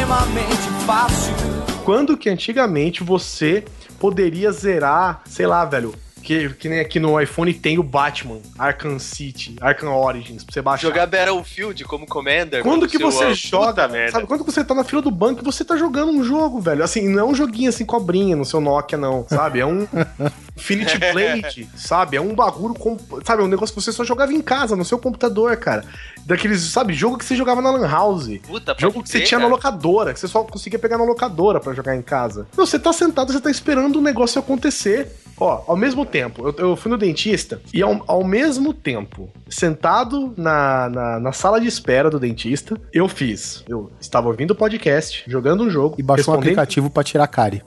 [0.00, 1.34] extremamente fácil.
[1.84, 3.64] Quando que antigamente você
[3.98, 8.98] poderia zerar, sei lá, velho, que, que nem aqui no iPhone tem o Batman, Arkham
[8.98, 10.88] City, Arkham Origins, pra você baixar.
[10.88, 12.62] Jogar Battlefield como Commander.
[12.62, 14.26] Quando que você joga, sabe?
[14.26, 16.82] Quando você tá na fila do banco, você tá jogando um jogo, velho.
[16.82, 19.60] Assim, não é um joguinho assim, cobrinha no seu Nokia, não, sabe?
[19.60, 19.86] É um
[20.56, 22.16] Infinity Blade, sabe?
[22.16, 23.42] É um bagulho, com, sabe?
[23.42, 25.84] É um negócio que você só jogava em casa, no seu computador, cara.
[26.26, 26.92] Daqueles, sabe?
[26.92, 28.38] Jogo que você jogava na Lan House.
[28.46, 31.72] Puta, jogo que você tinha na locadora, que você só conseguia pegar na locadora para
[31.72, 32.46] jogar em casa.
[32.56, 35.10] Não, você tá sentado, você tá esperando o negócio acontecer.
[35.40, 40.34] Ó, ao mesmo tempo, eu, eu fui no dentista e ao, ao mesmo tempo, sentado
[40.36, 43.64] na, na, na, sala de espera do dentista, eu fiz.
[43.66, 45.96] Eu estava ouvindo o podcast, jogando um jogo.
[45.98, 47.62] E baixou um aplicativo para tirar cárie.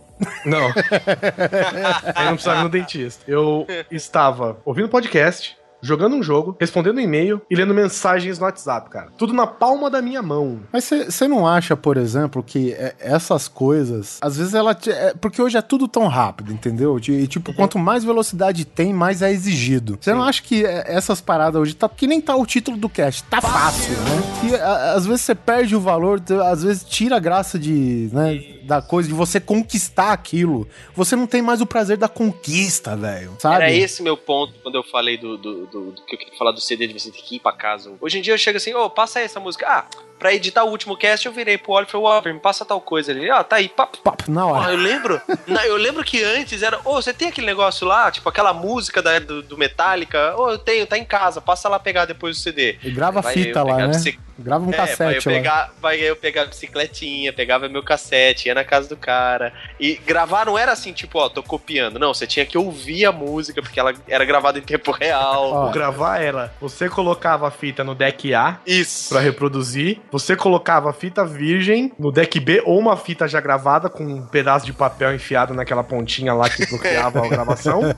[0.45, 0.71] Não.
[2.15, 3.24] Aí não precisava ir no dentista.
[3.28, 9.12] Eu estava ouvindo podcast, jogando um jogo, respondendo e-mail e lendo mensagens no WhatsApp, cara.
[9.18, 10.62] Tudo na palma da minha mão.
[10.72, 14.76] Mas você não acha, por exemplo, que é, essas coisas, às vezes ela.
[14.88, 16.98] É, porque hoje é tudo tão rápido, entendeu?
[16.98, 17.58] E, tipo, uhum.
[17.58, 19.98] quanto mais velocidade tem, mais é exigido.
[20.00, 22.88] Você não acha que é, essas paradas hoje tá que nem tá o título do
[22.88, 24.50] cast, tá fácil, né?
[24.50, 28.82] E às vezes você perde o valor, às vezes tira a graça de, né, da
[28.82, 30.68] coisa de você conquistar aquilo.
[30.96, 33.34] Você não tem mais o prazer da conquista, velho.
[33.40, 33.56] Sabe?
[33.56, 36.51] Era esse meu ponto quando eu falei do, do do, do, que eu queria falar
[36.51, 37.91] do CD de você ter que ir pra casa.
[37.99, 39.65] Hoje em dia eu chego assim, ô, oh, passa aí essa música.
[39.67, 39.86] Ah,
[40.19, 42.80] pra editar o último cast, eu virei pro Oliver e falei, Oliver, me passa tal
[42.80, 43.11] coisa.
[43.11, 43.97] Ele, ah, tá aí, papo.
[43.97, 44.67] Papo, na hora.
[44.67, 48.09] Ah, eu lembro, na- eu lembro que antes era, ô, você tem aquele negócio lá,
[48.11, 50.36] tipo aquela música da, do, do Metallica?
[50.38, 52.78] Ô, eu tenho, tá em casa, passa lá pegar depois do CD.
[52.84, 53.88] E grava Vai fita eu lá, né?
[53.88, 55.36] bici- Grava um É, vai eu, cassete lá.
[55.36, 59.53] pegar, vai eu pegar a bicicletinha, pegava meu cassete, ia na casa do cara.
[59.80, 61.99] E gravar não era assim, tipo, ó, tô copiando.
[61.99, 65.53] Não, você tinha que ouvir a música, porque ela era gravada em tempo real.
[65.64, 65.70] Ó.
[65.70, 69.09] O gravar era, você colocava a fita no deck A Isso.
[69.09, 73.89] pra reproduzir, você colocava a fita virgem no deck B ou uma fita já gravada
[73.89, 77.82] com um pedaço de papel enfiado naquela pontinha lá que bloqueava a gravação.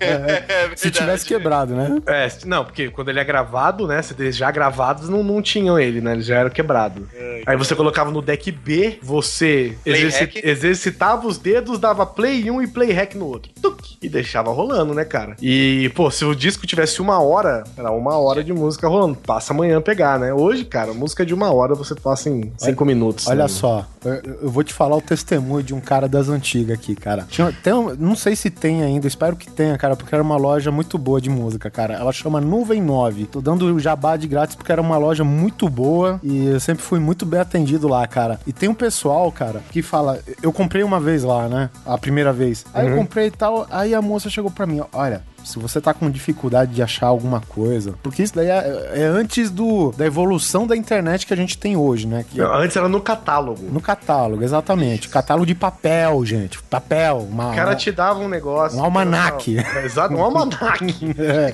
[0.00, 2.00] É Se tivesse quebrado, né?
[2.06, 6.00] É, não, porque quando ele é gravado, né, CDs já gravados não, não tinham ele,
[6.00, 7.04] né, eles já eram quebrados.
[7.46, 12.62] Aí você colocava no deck B, você exerci- exercitava os dedos, dava play em um
[12.62, 13.50] e play hack no outro.
[13.60, 15.36] Tuc, e deixava rolando, né, cara?
[15.40, 19.16] E, pô, se o disco tivesse uma hora, era uma hora de música rolando.
[19.16, 20.32] Passa amanhã pegar, né?
[20.32, 23.26] Hoje, cara, música de uma hora você passa em cinco minutos.
[23.26, 23.48] Olha né?
[23.48, 27.26] só, eu, eu vou te falar o testemunho de um cara das antigas aqui, cara.
[27.28, 30.70] Tinha, tem não sei se tem ainda, espero que tenha, cara, porque era uma loja
[30.70, 31.94] muito boa de música, cara.
[31.94, 33.26] Ela chama Nuvem 9.
[33.26, 36.82] Tô dando o jabá de grátis porque era uma loja muito boa e eu sempre
[36.82, 38.40] fui muito bem atendido lá, cara.
[38.46, 41.70] E tem um pessoal, cara, que fala, eu comprei uma vez lá, né?
[41.84, 42.64] A primeira vez.
[42.72, 45.94] Aí eu comprei e tal, aí a moça chegou pra mim, olha, se você tá
[45.94, 50.66] com dificuldade de achar alguma coisa, porque isso daí é, é antes do, da evolução
[50.66, 52.24] da internet que a gente tem hoje, né?
[52.28, 53.62] Que Antes era no catálogo.
[53.70, 55.08] no catálogo, exatamente.
[55.08, 56.60] Catálogo de papel, gente.
[56.64, 57.18] Papel.
[57.30, 58.76] Uma, O cara te dava um negócio.
[58.78, 59.58] Um almanaque.
[59.58, 60.96] É, Exato, um almanaque.
[61.18, 61.52] É.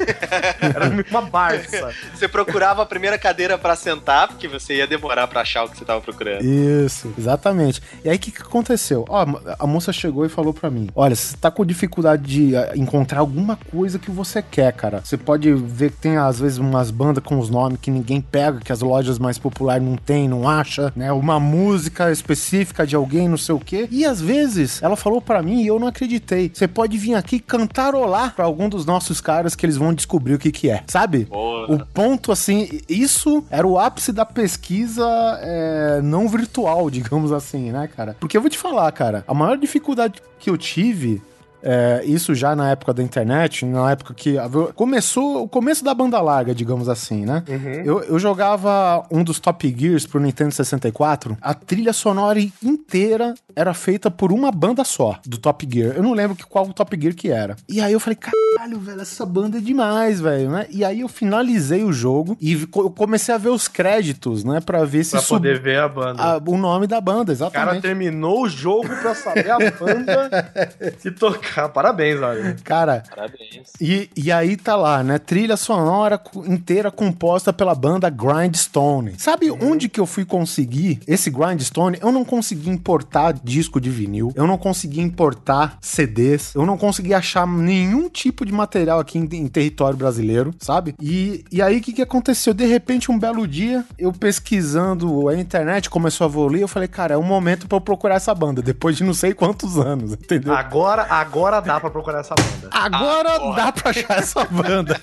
[0.74, 1.90] Era uma barça.
[2.14, 5.76] Você procurava a primeira cadeira pra sentar, porque você ia demorar pra achar o que
[5.76, 6.42] você tava procurando.
[6.42, 7.82] Isso, exatamente.
[8.04, 9.04] E aí o que, que aconteceu?
[9.08, 9.26] Ó,
[9.58, 13.20] a moça chegou e falou pra mim: Olha, você tá com dificuldade de ah, encontrar
[13.20, 15.00] alguma coisa que você quer, cara.
[15.04, 18.60] Você pode ver que tem às vezes umas bandas com os nomes que ninguém pega,
[18.60, 21.12] que as lojas mais populares não tem, não acha, né?
[21.12, 23.88] Uma música específica de alguém, não sei o quê.
[23.90, 26.50] E às vezes ela falou pra mim e eu não acreditei.
[26.52, 30.38] Você pode vir aqui cantarolar pra algum dos nossos caras que eles vão descobrir o
[30.38, 31.24] que que é, sabe?
[31.24, 31.72] Boa.
[31.72, 35.06] O ponto, assim, isso era o ápice da pesquisa
[35.40, 38.16] é, não virtual, digamos assim, né, cara?
[38.18, 41.22] Porque eu vou te falar, cara, a maior dificuldade que eu tive.
[41.62, 44.36] É, isso já na época da internet, na época que
[44.74, 47.42] começou o começo da banda larga, digamos assim, né?
[47.84, 51.36] Eu, eu jogava um dos Top Gears pro Nintendo 64.
[51.40, 55.94] A trilha sonora inteira era feita por uma banda só do Top Gear.
[55.96, 57.56] Eu não lembro que, qual Top Gear que era.
[57.68, 60.66] E aí eu falei, caralho, velho, essa banda é demais, velho, né?
[60.70, 64.60] E aí eu finalizei o jogo e co- eu comecei a ver os créditos, né?
[64.60, 66.22] Pra ver se Pra poder ver a banda.
[66.22, 67.82] a- o nome da banda, O cara exatamente.
[67.82, 70.52] terminou o jogo pra saber a banda
[71.04, 71.51] e tocar.
[71.72, 72.56] Parabéns, olha.
[72.64, 73.72] Cara, Parabéns.
[73.80, 75.18] E, e aí tá lá, né?
[75.18, 79.14] Trilha sonora inteira composta pela banda Grindstone.
[79.18, 81.98] Sabe onde que eu fui conseguir esse Grindstone?
[82.00, 87.14] Eu não consegui importar disco de vinil, eu não consegui importar CDs, eu não consegui
[87.14, 90.94] achar nenhum tipo de material aqui em, em território brasileiro, sabe?
[91.00, 92.54] E, e aí o que, que aconteceu?
[92.54, 97.14] De repente, um belo dia, eu pesquisando a internet, começou a evoluir, eu falei, cara,
[97.14, 100.54] é o momento pra eu procurar essa banda, depois de não sei quantos anos, entendeu?
[100.54, 102.68] Agora, agora dá pra procurar essa banda.
[102.70, 105.00] Agora dá pra achar essa banda.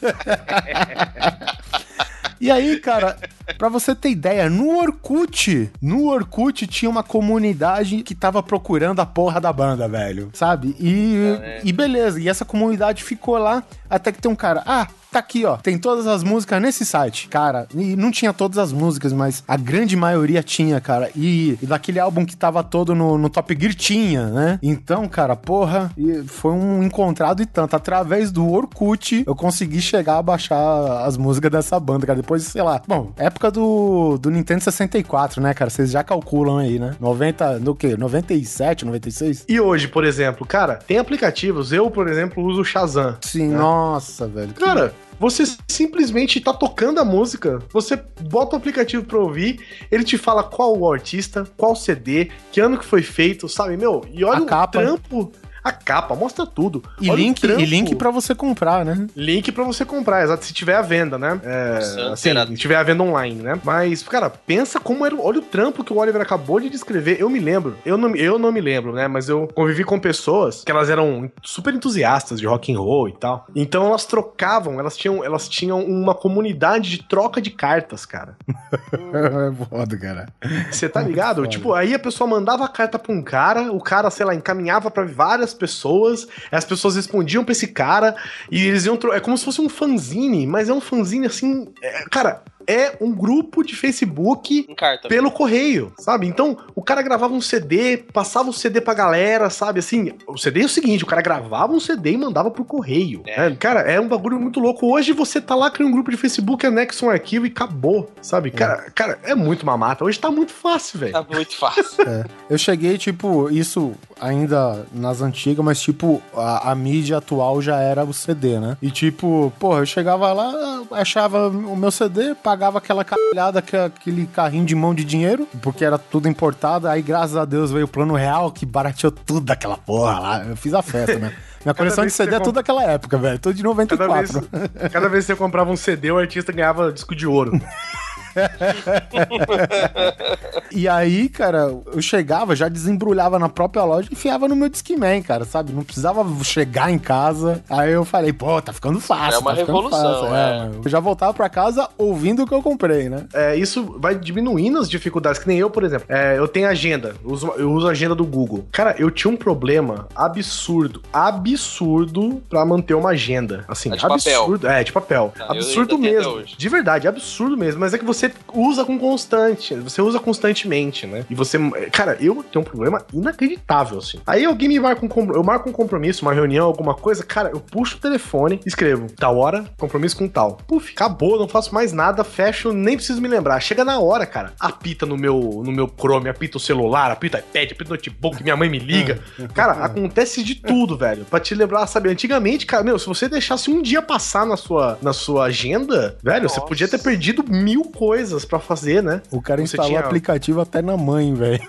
[2.42, 3.18] E aí, cara,
[3.58, 9.06] pra você ter ideia, no Orkut, no Orkut tinha uma comunidade que tava procurando a
[9.06, 10.74] porra da banda, velho, sabe?
[10.80, 11.18] E,
[11.66, 15.46] e beleza, e essa comunidade ficou lá até que tem um cara, ah, tá aqui,
[15.46, 17.28] ó, tem todas as músicas nesse site.
[17.28, 21.10] Cara, e não tinha todas as músicas, mas a grande maioria tinha, cara.
[21.16, 24.60] E, e daquele álbum que tava todo no, no Top Gear tinha, né?
[24.62, 27.76] Então, cara, porra, e foi um encontrado e tanto.
[27.76, 32.22] Através do Orkut, eu consegui chegar a baixar as músicas dessa banda, cara.
[32.22, 32.82] Depois, sei lá.
[32.88, 35.70] Bom, época do, do Nintendo 64, né, cara?
[35.70, 36.96] Vocês já calculam aí, né?
[37.00, 37.96] 90, no quê?
[37.98, 39.46] 97, 96?
[39.48, 41.72] E hoje, por exemplo, cara, tem aplicativos.
[41.72, 43.18] Eu, por exemplo, uso o Shazam.
[43.22, 44.54] Sim, nossa, velho.
[44.54, 49.60] Cara, você simplesmente tá tocando a música, você bota o aplicativo pra ouvir,
[49.92, 54.06] ele te fala qual o artista, qual CD, que ano que foi feito, sabe, meu?
[54.12, 54.80] E olha A o capa.
[54.80, 55.32] trampo,
[55.64, 56.84] a capa, mostra tudo.
[57.00, 59.08] E Olha link, e link pra você comprar, né?
[59.16, 61.40] Link pra você comprar, exato, se tiver à venda, né?
[61.44, 63.60] É, Nossa, assim, se tiver à venda online, né?
[63.64, 65.16] Mas, cara, pensa como era.
[65.20, 67.18] Olha o trampo que o Oliver acabou de descrever.
[67.20, 69.08] Eu me lembro, eu não, eu não me lembro, né?
[69.08, 73.14] Mas eu convivi com pessoas que elas eram super entusiastas de rock and roll e
[73.14, 73.46] tal.
[73.56, 78.36] Então elas trocavam, elas tinham, elas tinham uma comunidade de troca de cartas, cara.
[79.10, 80.28] É foda, cara.
[80.72, 81.38] Você tá ligado?
[81.38, 81.48] foda.
[81.48, 84.92] Tipo, aí a pessoa mandava a carta pra um cara, o cara, sei lá, encaminhava
[84.92, 88.16] pra várias pessoas, as pessoas respondiam pra esse cara,
[88.50, 88.98] e eles iam.
[89.14, 91.68] É como se fosse um fanzine, mas é um fanzine assim.
[91.82, 92.42] é, cara.
[92.68, 94.68] é um grupo de Facebook
[95.08, 96.28] pelo correio, sabe?
[96.28, 99.80] Então, o cara gravava um CD, passava o CD pra galera, sabe?
[99.80, 103.24] Assim, o CD é o seguinte, o cara gravava um CD e mandava pro correio.
[103.26, 103.50] É.
[103.50, 103.58] né?
[103.60, 104.86] Cara, é um bagulho muito louco.
[104.86, 108.52] Hoje você tá lá, cria um grupo de Facebook, anexa um arquivo e acabou, sabe?
[108.52, 110.06] Cara, cara, é muito mamata.
[110.06, 111.14] Hoje tá muito fácil, velho.
[111.14, 112.06] Tá muito fácil.
[112.50, 118.04] Eu cheguei, tipo, isso ainda nas antigas, mas, tipo, a, a mídia atual já era
[118.04, 118.78] o CD, né?
[118.82, 124.26] E, tipo, porra, eu chegava lá, achava o meu CD, pagava aquela caralhada, que- aquele
[124.28, 126.88] carrinho de mão de dinheiro, porque era tudo importado.
[126.88, 130.44] Aí, graças a Deus, veio o plano real, que barateou tudo daquela porra lá.
[130.46, 131.34] Eu fiz a festa, né?
[131.64, 133.38] Minha coleção de CD é você tudo daquela época, velho.
[133.38, 134.48] Tudo de Cada 94.
[134.52, 137.52] vez, cada vez que você comprava um CD, o artista ganhava disco de ouro.
[140.72, 145.22] E aí, cara, eu chegava, já desembrulhava na própria loja e enfiava no meu Discman,
[145.22, 145.74] cara, sabe?
[145.74, 147.64] Não precisava chegar em casa.
[147.70, 149.36] Aí eu falei, pô, tá ficando fácil.
[149.36, 150.36] É uma tá revolução, fácil.
[150.36, 150.70] é.
[150.86, 153.26] Eu já voltava pra casa ouvindo o que eu comprei, né?
[153.34, 156.06] É, isso vai diminuindo as dificuldades, que nem eu, por exemplo.
[156.08, 158.68] É, eu tenho agenda, eu uso, eu uso a agenda do Google.
[158.72, 163.66] Cara, eu tinha um problema absurdo, absurdo pra manter uma agenda.
[163.68, 164.42] Assim, É de papel.
[164.44, 164.68] absurdo.
[164.68, 165.34] É, de papel.
[165.40, 166.44] Ah, eu absurdo mesmo.
[166.44, 167.80] De verdade, absurdo mesmo.
[167.80, 168.19] Mas é que você
[168.54, 169.76] usa com constante.
[169.76, 171.26] Você usa constantemente, né?
[171.30, 171.58] E você.
[171.92, 174.20] Cara, eu tenho um problema inacreditável, assim.
[174.26, 177.24] Aí alguém me marca um Eu marco um compromisso, uma reunião, alguma coisa.
[177.24, 180.58] Cara, eu puxo o telefone, escrevo, tal hora, compromisso com tal.
[180.68, 183.60] Puf, acabou, não faço mais nada, fecho, nem preciso me lembrar.
[183.60, 184.54] Chega na hora, cara.
[184.60, 188.44] Apita no meu, no meu Chrome, apita o celular, apita o iPad, apita o notebook,
[188.44, 189.20] minha mãe me liga.
[189.54, 191.26] Cara, acontece de tudo, velho.
[191.26, 192.10] Pra te lembrar, sabe?
[192.10, 196.48] Antigamente, cara, meu, se você deixasse um dia passar na sua, na sua agenda, velho,
[196.48, 196.68] você Nossa.
[196.68, 198.09] podia ter perdido mil coisas
[198.48, 199.22] pra fazer, né?
[199.32, 201.60] O cara Você instalou tinha- o aplicativo até na mãe, velho.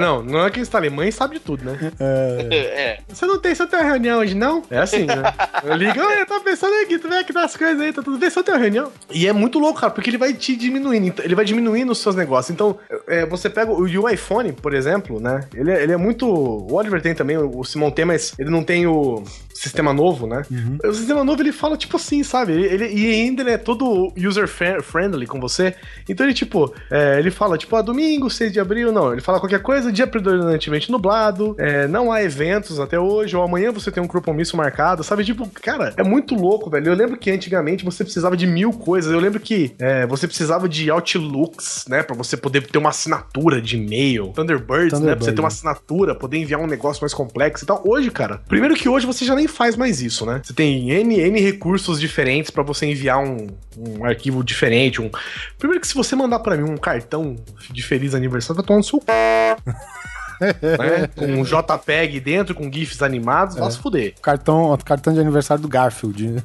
[0.00, 1.92] Não, não é que eu instalei, mãe sabe de tudo, né?
[2.00, 2.98] é.
[3.08, 4.62] Você não tem, você tem uma reunião hoje, não?
[4.70, 5.22] É assim, né?
[5.62, 8.18] Eu ligo, oi, eu tava pensando aqui, tu vê aqui das coisas aí, tá tudo
[8.18, 8.92] bem, você tem uma reunião?
[9.10, 11.98] E é muito louco, cara, porque ele vai te diminuindo, então, ele vai diminuindo os
[11.98, 12.52] seus negócios.
[12.52, 15.42] Então, é, você pega o, o iPhone, por exemplo, né?
[15.54, 16.26] Ele, é- ele é muito.
[16.28, 19.22] O Oliver tem também, o, o Simon tem, mas ele não tem o
[19.64, 20.42] sistema novo, né?
[20.84, 22.52] O sistema novo ele fala tipo assim, sabe?
[22.52, 25.74] Ele, ele- e ainda ele é todo user-friendly com você.
[26.08, 29.12] Então ele, tipo, é, ele fala, tipo, ah, domingo, 6 de abril, não.
[29.12, 33.70] Ele fala qualquer coisa, dia predominantemente nublado, é, não há eventos até hoje, ou amanhã
[33.72, 35.24] você tem um compromisso marcado, sabe?
[35.24, 36.88] Tipo, cara, é muito louco, velho.
[36.88, 39.12] Eu lembro que antigamente você precisava de mil coisas.
[39.12, 42.02] Eu lembro que é, você precisava de Outlooks, né?
[42.02, 44.28] Pra você poder ter uma assinatura de e-mail.
[44.34, 45.14] Thunderbirds, né?
[45.14, 45.54] Pra você Thunderbird, ter uma né?
[45.54, 47.82] assinatura, poder enviar um negócio mais complexo e tal.
[47.86, 50.40] Hoje, cara, primeiro que hoje você já nem faz mais isso, né?
[50.42, 53.46] Você tem N, N recursos diferentes pra você enviar um,
[53.76, 55.00] um arquivo diferente.
[55.00, 55.10] Um...
[55.58, 57.36] Primeiro que se você mandar pra mim um cartão
[57.70, 59.06] de feliz aniversário, vai tomar no seu c...
[60.62, 61.08] né?
[61.14, 64.14] Com um JPEG dentro, com GIFs animados, vai se fuder.
[64.20, 66.42] Cartão, cartão de aniversário do Garfield.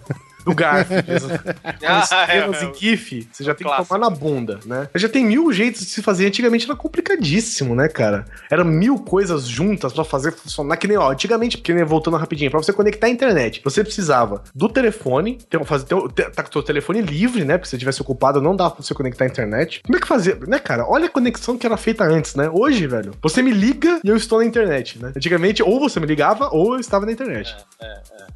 [0.50, 1.06] Do Garfield.
[1.80, 3.88] Com Ah, estrelas é, e GIF, você já tem que clássico.
[3.96, 4.88] tomar na bunda, né?
[4.96, 6.28] Já tem mil jeitos de se fazer.
[6.28, 8.26] Antigamente era complicadíssimo, né, cara?
[8.50, 10.78] Era mil coisas juntas pra fazer funcionar.
[10.78, 14.44] Que nem, ó, antigamente, porque nem voltando rapidinho, pra você conectar a internet, você precisava
[14.54, 17.58] do telefone, ter, fazer, ter, ter, tá com o seu telefone livre, né?
[17.58, 19.82] Porque se você tivesse ocupado, não dava pra você conectar a internet.
[19.86, 20.36] Como é que fazia?
[20.48, 20.86] Né, cara?
[20.88, 22.50] Olha a conexão que era feita antes, né?
[22.52, 25.12] Hoje, velho, você me liga e eu estou na internet, né?
[25.16, 27.56] Antigamente, ou você me ligava ou eu estava na internet.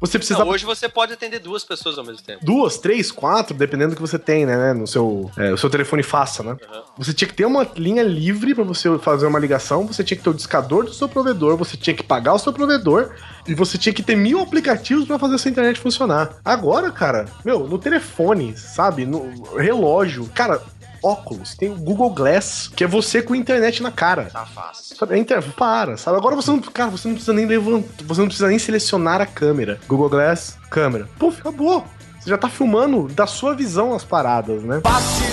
[0.00, 2.44] Você precisava Não, hoje você pode atender duas pessoas ao mesmo tempo.
[2.44, 4.72] duas, três, quatro, dependendo do que você tem, né?
[4.72, 6.56] No seu, é, o seu telefone faça, né?
[6.98, 10.24] Você tinha que ter uma linha livre pra você fazer uma ligação, você tinha que
[10.24, 13.10] ter o discador do seu provedor, você tinha que pagar o seu provedor
[13.46, 16.36] e você tinha que ter mil aplicativos pra fazer a sua internet funcionar.
[16.44, 19.04] Agora, cara, meu, no telefone, sabe?
[19.04, 20.60] No relógio, cara.
[21.04, 24.30] Óculos, tem o Google Glass, que é você com internet na cara.
[24.32, 24.96] Tá fácil.
[24.96, 25.42] Sabe, inter...
[25.52, 26.16] Para, sabe?
[26.16, 26.60] Agora você não.
[26.60, 28.04] Cara, você não precisa nem levantar.
[28.04, 29.78] Você não precisa nem selecionar a câmera.
[29.86, 31.06] Google Glass, câmera.
[31.18, 31.84] Puf, acabou.
[32.18, 34.80] Você já tá filmando da sua visão as paradas, né?
[34.82, 35.26] Fácil,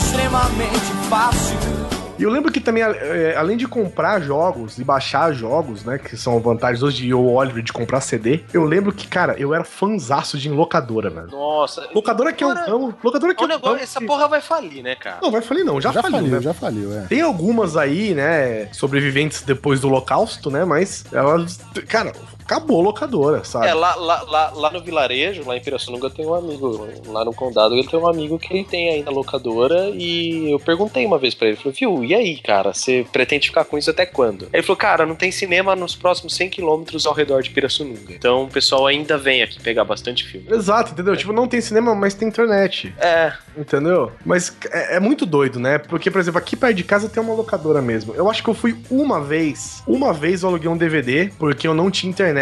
[0.00, 1.83] extremamente fácil.
[2.18, 5.98] E eu lembro que também, é, além de comprar jogos e baixar jogos, né?
[5.98, 9.52] Que são vantagens hoje de eu, Oliver, de comprar CD, eu lembro que, cara, eu
[9.54, 11.28] era fanzaço de locadora, velho.
[11.30, 11.88] Nossa.
[11.94, 12.94] Locadora que é um Agora, ramo.
[13.02, 15.18] Locadora que o é um negócio, ramo essa que- porra vai falir, né, cara?
[15.22, 16.40] Não, vai falir não, já, Já, faliu, faliu, né?
[16.40, 17.00] já faliu, é.
[17.06, 21.58] Tem algumas aí, né, sobreviventes depois do holocausto, né, mas elas,
[21.88, 22.12] cara,
[22.44, 23.66] acabou a locadora, sabe?
[23.66, 27.34] É, lá, lá, lá, lá no vilarejo, lá em Pirassununga, tem um amigo, lá no
[27.34, 31.34] condado, ele tem um amigo que ele tem ainda locadora e eu perguntei uma vez
[31.34, 34.48] pra ele, falei, viu, e aí, cara, você pretende ficar com isso até quando?
[34.52, 38.44] Ele falou, cara, não tem cinema nos próximos 100 quilômetros ao redor de Pirassununga, então
[38.44, 40.46] o pessoal ainda vem aqui pegar bastante filme.
[40.50, 41.16] Exato, entendeu?
[41.16, 44.12] Tipo, não tem cinema, mas tem internet, É, entendeu?
[44.24, 45.78] Mas é, é muito doido, né?
[45.78, 48.14] Porque, por exemplo, aqui perto de casa tem uma locadora mesmo.
[48.14, 51.74] Eu acho que eu fui uma vez, uma vez eu aluguei um DVD, porque eu
[51.74, 52.33] não tinha internet.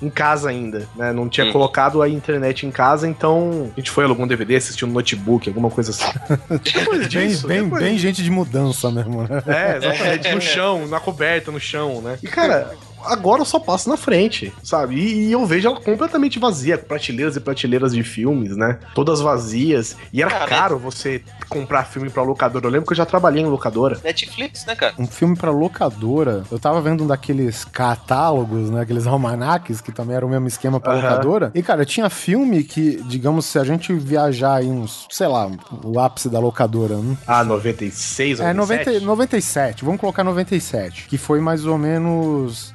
[0.00, 1.12] Em casa ainda, né?
[1.12, 1.52] Não tinha Hum.
[1.52, 5.48] colocado a internet em casa, então a gente foi alugou um DVD, assistiu no notebook,
[5.48, 6.04] alguma coisa assim.
[6.62, 9.42] Depois Bem, disso, bem, depois- bem gente de mudança mesmo, né?
[9.46, 12.16] É, exatamente, no chão, na coberta, no chão, né?
[12.22, 12.74] E, cara,
[13.04, 14.94] agora eu só passo na frente, sabe?
[14.96, 18.78] E, e eu vejo ela completamente vazia, prateleiras e prateleiras de filmes, né?
[18.94, 19.96] Todas vazias.
[20.12, 22.66] E era Cara, caro você comprar filme pra locadora.
[22.66, 23.98] Eu lembro que eu já trabalhei em locadora.
[24.04, 24.94] Netflix, né, cara?
[24.98, 26.42] Um filme pra locadora.
[26.50, 28.82] Eu tava vendo um daqueles catálogos, né?
[28.82, 31.02] Aqueles almanaques, que também era o mesmo esquema pra Aham.
[31.02, 31.50] locadora.
[31.54, 35.50] E, cara, tinha filme que, digamos, se a gente viajar aí uns, sei lá,
[35.84, 37.16] o ápice da locadora, né?
[37.26, 39.04] Ah, 96, É, 97?
[39.04, 42.72] 90, 97, vamos colocar 97, que foi mais ou menos.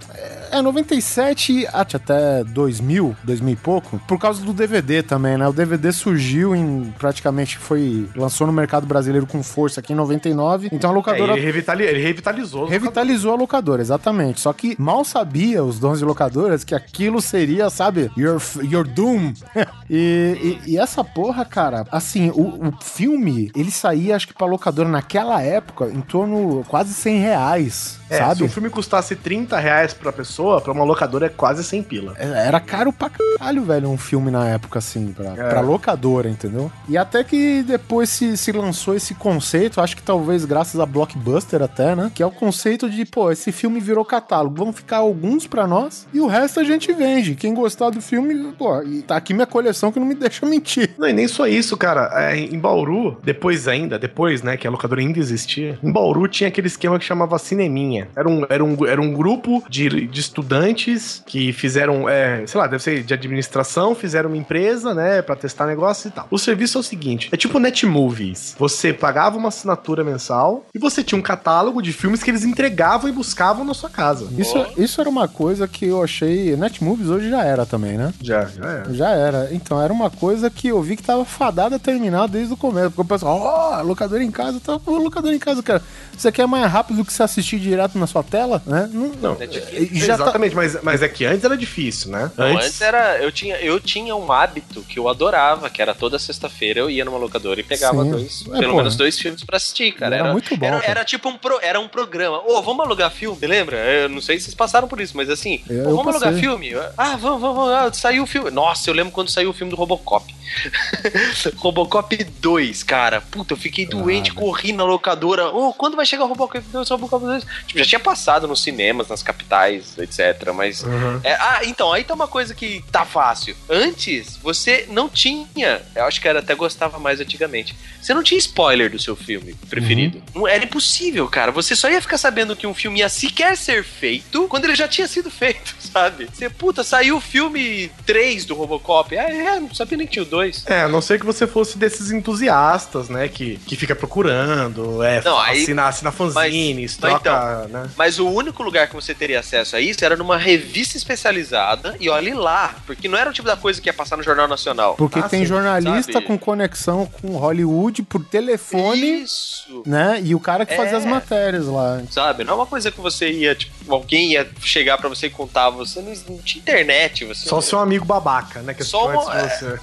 [0.52, 5.48] É, 97 até 2000, 2000 e pouco, por causa do DVD também, né?
[5.48, 8.08] O DVD surgiu em praticamente foi.
[8.16, 11.34] lançou no mercado brasileiro com força aqui em 99, então a É, locadora.
[11.34, 12.66] ele, revitali- ele revitalizou.
[12.66, 14.40] Revitalizou a locadora, exatamente.
[14.40, 19.34] Só que mal sabia os donos de locadoras que aquilo seria, sabe, your, your doom.
[19.90, 24.48] e, e- e essa porra, cara, assim, o, o filme, ele saía, acho que pra
[24.48, 28.44] locadora naquela época, em torno quase 100 reais, É, se sabe?
[28.44, 32.14] um filme custasse 30 reais pra pessoa, pra uma locadora é quase 100 pila.
[32.18, 36.72] É, Era caro pra caralho, velho, um filme na época, assim, pra, pra locadora, entendeu?
[36.88, 41.62] E até que depois se, se lançou esse conceito, acho que talvez graças a Blockbuster
[41.62, 42.12] até, né?
[42.14, 46.08] Que é o conceito de, pô, esse filme virou catálogo, vão ficar alguns pra nós
[46.14, 47.36] e o resto a gente vende.
[47.36, 50.92] Quem gostar do filme, pô, e tá aqui minha coleção que não me deixa mentir.
[50.98, 52.10] Não, e nem só isso, cara.
[52.14, 56.48] É, em Bauru, depois ainda, depois, né, que a locadora ainda existia, em Bauru tinha
[56.48, 58.08] aquele esquema que chamava Cineminha.
[58.16, 62.68] Era um, era um, era um grupo de, de estudantes que fizeram, é, sei lá,
[62.68, 66.28] deve ser de administração, fizeram uma empresa, né, pra testar negócio e tal.
[66.30, 68.43] O serviço é o seguinte, é tipo Netmovies.
[68.58, 73.10] Você pagava uma assinatura mensal e você tinha um catálogo de filmes que eles entregavam
[73.10, 74.28] e buscavam na sua casa.
[74.38, 76.56] Isso, isso era uma coisa que eu achei.
[76.56, 78.14] Netmovies hoje já era também, né?
[78.22, 78.94] Já, já é.
[78.94, 79.50] Já era.
[79.52, 82.92] Então, era uma coisa que eu vi que tava fadada a terminar desde o começo.
[82.92, 85.82] Porque o pessoal, ó, locador em casa, tá, pô, locador em casa, cara.
[86.18, 88.90] Você quer mais rápido do que você assistir direto na sua tela, né?
[88.92, 92.32] Não, Não, e já tá, exatamente, mas, mas é que antes era difícil, né?
[92.38, 93.18] Não, antes era.
[93.18, 97.06] Eu tinha, eu tinha um hábito que eu adorava, que era toda sexta-feira eu ia
[97.06, 98.12] numa locadora e pegava Sim.
[98.12, 98.78] dois, É, pelo pô.
[98.78, 100.16] menos dois filmes pra assistir, cara.
[100.16, 102.42] Era muito bom, Era, era tipo um, pro- era um programa.
[102.46, 103.78] Ô, vamos alugar filme, lembra?
[103.78, 106.40] Eu não sei se vocês passaram por isso, mas assim, Eu- eu vamos alugar passei.
[106.40, 106.74] filme?
[106.98, 107.74] Ah, vamos, vamos, vamos.
[107.74, 108.50] Ah, saiu o filme.
[108.52, 110.34] Nossa, eu lembro quando saiu o filme do Robocop.
[111.58, 113.22] Robocop 2, cara.
[113.22, 115.48] Puta, eu fiquei doente, corri na locadora.
[115.50, 116.90] Ô, quando vai chegar o Robocop 2?
[116.90, 117.44] Robocop 2?
[117.68, 120.52] Tipo, já tinha passado nos cinemas, nas capitais, etc.
[120.54, 120.84] Mas.
[121.24, 123.56] É, ah, então, aí tá uma coisa que tá fácil.
[123.70, 125.82] Antes, você não tinha.
[125.96, 127.76] Eu acho que era até gostava mais antigamente.
[128.02, 130.22] Você não tinha spoiler do seu filme preferido.
[130.34, 131.52] Não era impossível, cara.
[131.52, 134.88] Você só ia ficar sabendo que um filme ia sequer ser feito quando ele já
[134.88, 136.28] tinha sido feito, sabe?
[136.34, 139.18] Você, puta, saiu o filme 3 do Robocop.
[139.18, 140.66] Ah, é, não sabia nem que tinha o 2.
[140.68, 143.28] É, a não ser que você fosse desses entusiastas, né?
[143.28, 147.90] Que, que fica procurando, é, Não, aí- assina, assina fanzines, mas troca, né?
[147.98, 152.10] Mas o único lugar que você teria acesso a isso era numa revista especializada e
[152.10, 154.96] olhe lá, porque não era o tipo da coisa que ia passar no Jornal Nacional.
[154.96, 156.26] porque Ah, tem sim, jornalista sabe?
[156.26, 159.84] com conexão com Hollywood por telefone, Isso.
[159.86, 160.22] né?
[160.24, 160.98] E o cara que fazia É.
[160.98, 162.02] as matérias lá.
[162.12, 162.44] Sabe?
[162.44, 165.70] Não é uma coisa que você ia, tipo, alguém ia chegar pra você e contar,
[165.70, 168.74] você não, não tinha internet, você Só seu amigo babaca, né?
[168.74, 169.80] Que Só uma- de você.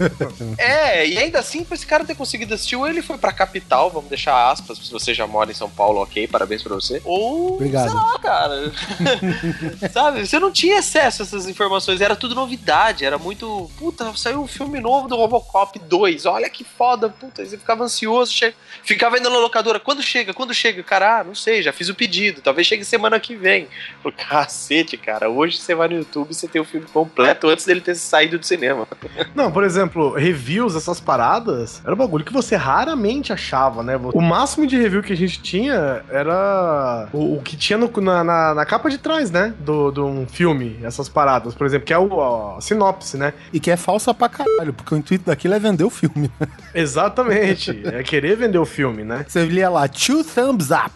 [0.58, 3.90] É, e ainda assim, pra esse cara ter conseguido assistir, ou ele foi pra capital,
[3.90, 7.00] vamos deixar aspas, se você já mora em São Paulo, ok, parabéns pra você.
[7.04, 7.88] Ou, Obrigado.
[7.88, 8.72] sei lá, cara.
[9.92, 14.40] Sabe, você não tinha acesso a essas informações, era tudo novidade, era muito, puta, saiu
[14.42, 18.54] um filme novo do Robocop 2, olha que foda, puta, aí você ficava ansioso, che...
[18.82, 21.94] ficava indo na locadora, quando chega, quando chega, cara, ah, não sei, já fiz o
[21.94, 23.68] pedido, talvez chegue semana que vem.
[24.02, 27.64] Falei, cacete, cara, hoje você vai no YouTube e você tem o filme completo antes
[27.66, 28.86] dele ter saído do cinema.
[29.34, 33.96] Não, por exemplo, reviews, essas paradas, era um bagulho que você raramente achava, né?
[33.96, 38.24] O máximo de review que a gente tinha era o, o que tinha no- na,
[38.24, 39.54] na, na capa de trás, né?
[39.58, 43.32] Do, de um filme, essas paradas, por exemplo, que é o, a sinopse, né?
[43.52, 46.30] E que é falsa pra caralho, porque o intuito daquilo é vender o filme.
[46.74, 47.82] Exatamente.
[47.86, 49.24] é querer vender o filme, né?
[49.28, 50.92] Você lia lá, two thumbs up.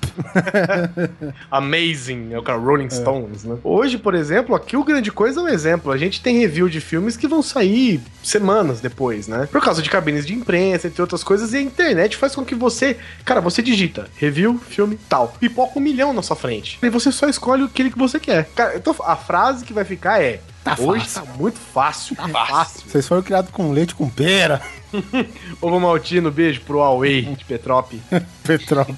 [1.50, 3.56] Amazing, é o cara Rolling Stones, né?
[3.62, 5.92] Hoje, por exemplo, aqui o Grande Coisa é um exemplo.
[5.92, 9.48] A gente tem review de filmes que vão sair semanas depois, né?
[9.50, 12.54] Por causa de cabines de imprensa, entre outras coisas, e a internet faz com que
[12.54, 15.28] você, cara, você digita review, filme, tal.
[15.40, 16.78] Pipoca um milhão na sua frente.
[16.82, 18.48] E você só escolhe aquele que você quer.
[18.54, 21.20] Cara, então a frase que vai ficar é: Tá Hoje fácil.
[21.22, 22.16] tá muito fácil.
[22.16, 22.82] Tá fácil.
[22.88, 24.62] Vocês foram criados com leite com pera.
[25.60, 27.92] Ovo Maltino, beijo pro Huawei de Petrop.
[28.44, 28.90] Petrop.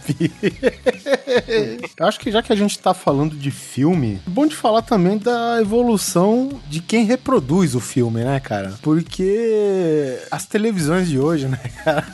[2.00, 5.18] Acho que já que a gente tá falando de filme, é bom de falar também
[5.18, 8.74] da evolução de quem reproduz o filme, né, cara?
[8.82, 12.06] Porque as televisões de hoje, né, cara?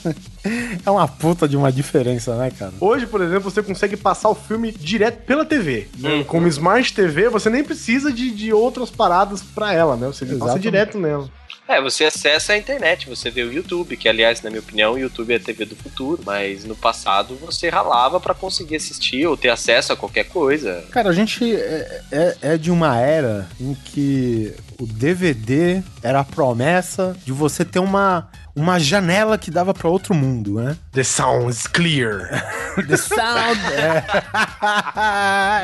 [0.84, 2.72] É uma puta de uma diferença, né, cara?
[2.80, 5.88] Hoje, por exemplo, você consegue passar o filme direto pela TV.
[5.99, 6.24] Né?
[6.24, 10.07] Com uma Smart TV, você nem precisa de, de outras paradas pra ela, né?
[10.09, 11.30] Você passa direto nela.
[11.68, 14.99] É, você acessa a internet, você vê o YouTube, que aliás, na minha opinião, o
[14.99, 19.36] YouTube é a TV do futuro, mas no passado você ralava pra conseguir assistir ou
[19.36, 20.84] ter acesso a qualquer coisa.
[20.90, 26.24] Cara, a gente é, é, é de uma era em que o DVD era a
[26.24, 30.76] promessa de você ter uma, uma janela que dava pra outro mundo, né?
[30.92, 32.28] The sound is clear.
[32.88, 33.60] The sound.
[33.72, 34.02] é.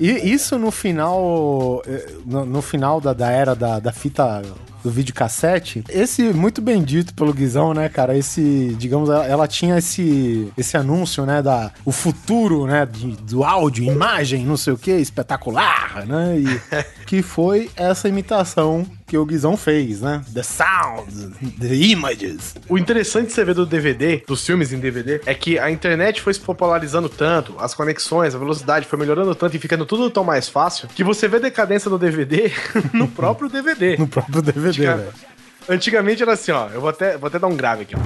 [0.00, 1.82] E isso no final.
[1.86, 4.42] eh, No, no final da, da era da, da fita
[4.82, 8.16] do videocassete, esse muito bem dito pelo Guizão, né, cara?
[8.16, 13.44] Esse, digamos, ela, ela tinha esse, esse anúncio, né, da o futuro, né, de- do
[13.44, 16.38] áudio, imagem, não sei o que, espetacular, né?
[16.38, 16.60] E
[17.06, 20.22] que foi essa imitação que o Guizão fez, né?
[20.32, 22.54] The sound, the images.
[22.66, 26.22] O interessante de você ver do DVD, dos filmes em DVD, é que a internet
[26.22, 30.24] foi se popularizando tanto, as conexões, a velocidade foi melhorando tanto e ficando tudo tão
[30.24, 32.50] mais fácil, que você vê a decadência do DVD
[32.94, 33.98] no próprio DVD.
[33.98, 35.12] No próprio DVD, Cara, velho.
[35.68, 36.68] Antigamente era assim, ó.
[36.68, 37.98] Eu vou até, vou até dar um grave aqui, ó.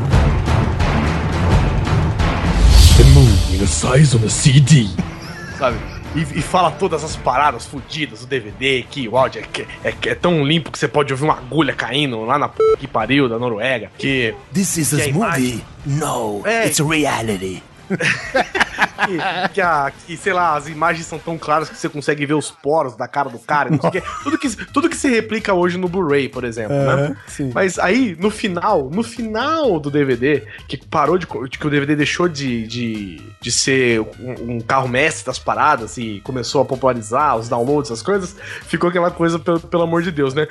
[5.57, 5.79] Sabe?
[6.17, 9.43] E, e fala todas as paradas fudidas do DVD, que o áudio
[9.83, 12.63] é, é, é tão limpo que você pode ouvir uma agulha caindo lá na p
[12.79, 13.91] que pariu da Noruega.
[13.99, 16.67] Que, This is Que a imagem- No, É.
[16.67, 17.63] it's reality.
[19.07, 22.35] que, que a, que, sei lá, as imagens são tão claras que você consegue ver
[22.35, 23.71] os poros da cara do cara.
[23.71, 24.03] não sei o quê.
[24.23, 26.93] tudo, que, tudo que se replica hoje no Blu-ray, por exemplo, né?
[26.93, 27.51] Aham, sim.
[27.55, 31.27] Mas aí, no final, no final do DVD, que parou de.
[31.27, 36.21] que o DVD deixou de, de, de ser um, um carro mestre das paradas e
[36.25, 40.35] começou a popularizar os downloads, essas coisas, ficou aquela coisa, pelo, pelo amor de Deus,
[40.35, 40.47] né?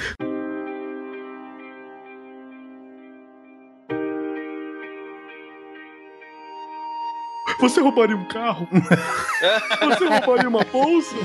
[7.60, 8.68] Você roubaria um carro?
[9.82, 11.16] Você roubaria uma bolsa?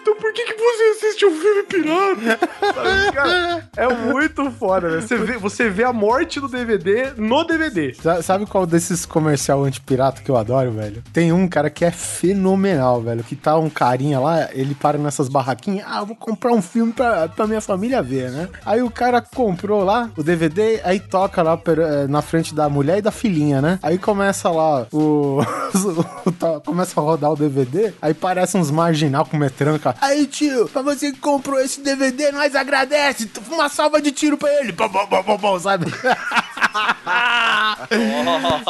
[0.00, 2.38] Então por que, que você assiste um filme pirata?
[2.74, 5.00] Sabe, cara, é muito foda, né?
[5.00, 7.94] Você vê, você vê a morte do DVD no DVD.
[7.94, 11.02] Sa- Sabe qual desses comercial anti-pirata que eu adoro, velho?
[11.12, 13.22] Tem um cara que é fenomenal, velho.
[13.24, 15.84] Que tá um carinha lá, ele para nessas barraquinhas.
[15.88, 18.48] Ah, eu vou comprar um filme pra, pra minha família ver, né?
[18.64, 22.98] Aí o cara comprou lá o DVD, aí toca lá eh, na frente da mulher
[22.98, 23.78] e da filhinha, né?
[23.82, 25.40] Aí começa lá o.
[26.64, 29.89] começa a rodar o DVD, aí parece uns marginal com metranca.
[30.00, 33.30] Aí, tio, pra você que comprou esse DVD, nós agradece.
[33.50, 34.72] Uma salva de tiro pra ele.
[34.72, 35.86] Bom, bom, bom, bom, bom, sabe?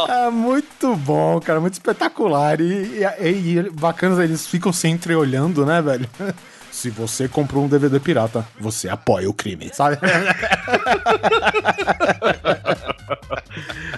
[0.09, 2.61] É muito bom, cara, muito espetacular.
[2.61, 6.09] E, e, e bacanas, eles ficam se entreolhando, né, velho?
[6.71, 9.99] Se você comprou um DVD pirata, você apoia o crime, sabe?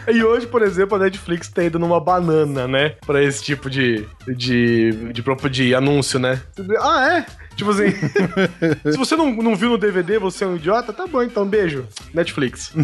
[0.08, 2.96] E hoje, por exemplo, a Netflix tá indo numa banana, né?
[3.06, 6.42] Pra esse tipo de, de, de, de, de anúncio, né?
[6.80, 7.26] Ah, é?
[7.62, 7.92] Tipo assim,
[8.90, 11.86] se você não, não viu no DVD, você é um idiota, tá bom, então beijo.
[12.12, 12.72] Netflix.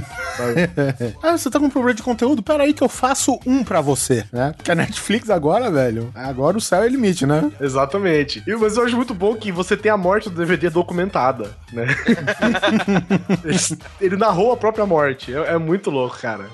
[1.23, 2.43] Ah, você tá com problema de conteúdo?
[2.43, 4.53] Pera aí que eu faço um pra você, né?
[4.57, 7.51] Porque a Netflix agora, velho, agora o céu é limite, né?
[7.61, 8.43] Exatamente.
[8.47, 11.87] E, mas eu acho muito bom que você tem a morte do DVD documentada, né?
[14.01, 15.35] ele, narrou a própria morte.
[15.35, 16.49] É, é muito louco, cara.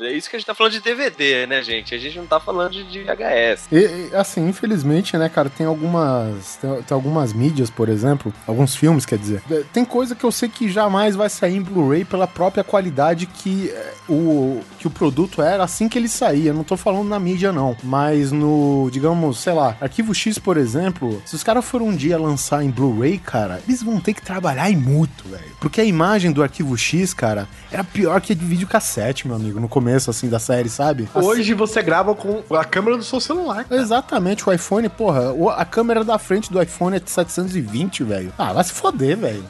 [0.00, 1.94] É isso que a gente tá falando de DVD, né, gente?
[1.94, 3.68] A gente não tá falando de, VHS.
[3.72, 6.56] E, assim, infelizmente, né, cara, tem algumas.
[6.56, 9.42] Tem, tem algumas mídias, por exemplo, alguns filmes, quer dizer.
[9.50, 13.26] é, Tem coisa que eu sei que jamais vai sair em Blu-ray pela própria qualidade
[13.26, 16.52] que é, o, que o produto era assim que ele saía.
[16.52, 17.74] Não tô falando na mídia, não.
[17.82, 22.18] Mas no, digamos, sei lá, Arquivo X, por exemplo, se os caras forem um dia
[22.18, 25.50] lançar em Blu-ray, cara, eles vão ter que trabalhar e muito, velho.
[25.60, 29.58] Porque a imagem do Arquivo X, cara, era pior que a de videocassete, meu amigo,
[29.60, 31.08] no começo, assim, da série, sabe?
[31.14, 33.64] Assim- Hoje você grava com a câmera do seu celular.
[33.64, 33.80] cara.
[33.80, 36.98] Exatamente, o iPhone, porra, a câmera da frente do iPhone
[37.28, 38.32] 720, velho.
[38.38, 39.44] Ah, vai se foder, velho.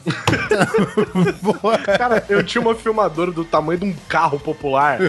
[1.97, 4.99] Cara, eu tinha uma filmadora do tamanho de um carro popular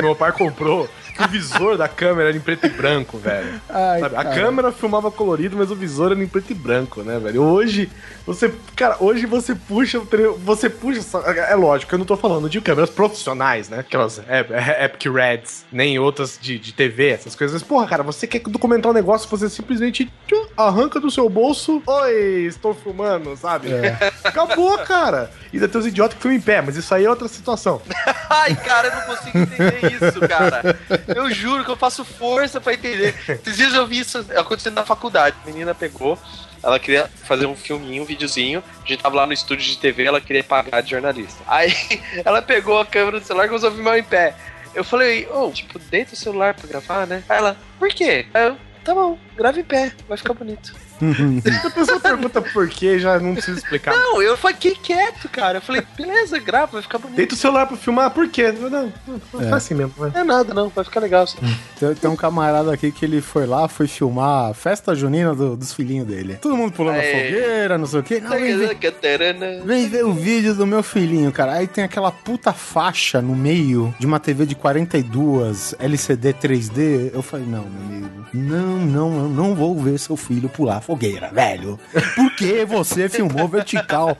[0.00, 0.88] meu pai comprou.
[1.14, 3.60] Que o visor da câmera era em preto e branco, velho.
[3.68, 7.18] Ai, Sabe, A câmera filmava colorido, mas o visor era em preto e branco, né,
[7.18, 7.42] velho?
[7.42, 7.90] Hoje,
[8.26, 8.52] você.
[8.74, 10.00] Cara, hoje você puxa.
[10.44, 11.00] Você puxa.
[11.48, 13.80] É lógico, eu não tô falando de câmeras profissionais, né?
[13.80, 14.50] Aquelas Ep-
[14.84, 17.60] Epic Reds, nem outras de, de TV, essas coisas.
[17.60, 20.10] Mas, porra, cara, você quer documentar um negócio, você simplesmente
[20.56, 23.70] arranca do seu bolso, oi, estou filmando, sabe?
[23.72, 24.12] É.
[24.24, 25.30] Acabou, cara.
[25.52, 27.82] E ainda tem os idiotas que filmam em pé, mas isso aí é outra situação.
[28.30, 30.78] Ai, cara, eu não consigo entender isso, cara.
[31.08, 33.14] Eu juro que eu faço força pra entender.
[33.28, 35.36] Esses dias eu vi isso acontecendo na faculdade.
[35.42, 36.18] A menina pegou,
[36.62, 38.62] ela queria fazer um filminho, um videozinho.
[38.84, 41.42] A gente tava lá no estúdio de TV, ela queria pagar de jornalista.
[41.46, 41.72] Aí
[42.24, 44.34] ela pegou a câmera do celular e começou a filmar em pé.
[44.74, 47.22] Eu falei, ô, tipo, deita o celular pra gravar, né?
[47.28, 48.26] Aí ela, por quê?
[48.32, 50.74] Aí eu, tá bom, grava em pé, vai ficar bonito.
[51.66, 53.94] A pessoa pergunta por quê, já não precisa explicar.
[53.94, 55.58] Não, eu fiquei quieto, cara.
[55.58, 57.16] Eu falei, beleza, grava, vai ficar bonito.
[57.16, 58.52] Deita o celular pra filmar, por quê?
[58.52, 58.92] Não, não,
[59.32, 59.50] não É.
[59.50, 59.92] é assim mesmo.
[59.98, 61.24] Não é nada, não, vai ficar legal.
[61.24, 61.36] Assim.
[61.78, 65.56] Tem, tem um camarada aqui que ele foi lá, foi filmar a festa junina do-
[65.56, 66.38] dos filhinhos dele.
[66.40, 67.12] Todo mundo pulando a Aê.
[67.12, 68.20] fogueira, não sei o quê.
[68.20, 68.78] Não, vem, ver,
[69.64, 71.52] vem ver o vídeo do meu filhinho, cara.
[71.54, 77.10] Aí tem aquela puta faixa no meio de uma TV de 42 LCD 3D.
[77.12, 80.80] Eu falei, não, meu amigo, não, não, eu não vou ver seu filho pular a
[80.80, 80.91] fogueira,
[81.32, 81.78] velho.
[82.14, 84.16] Por que você filmou vertical?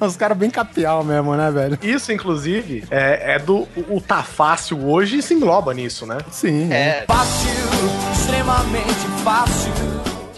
[0.00, 1.78] Os caras bem capial mesmo, né, velho?
[1.82, 3.68] Isso, inclusive, é, é do.
[3.76, 6.18] O, o tá fácil hoje se engloba nisso, né?
[6.30, 6.72] Sim.
[6.72, 7.50] É, Fácil,
[8.12, 9.72] extremamente fácil.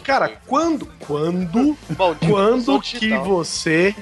[0.04, 0.86] Cara, quando.
[1.06, 1.76] Quando.
[1.90, 3.94] bom, Quando que você.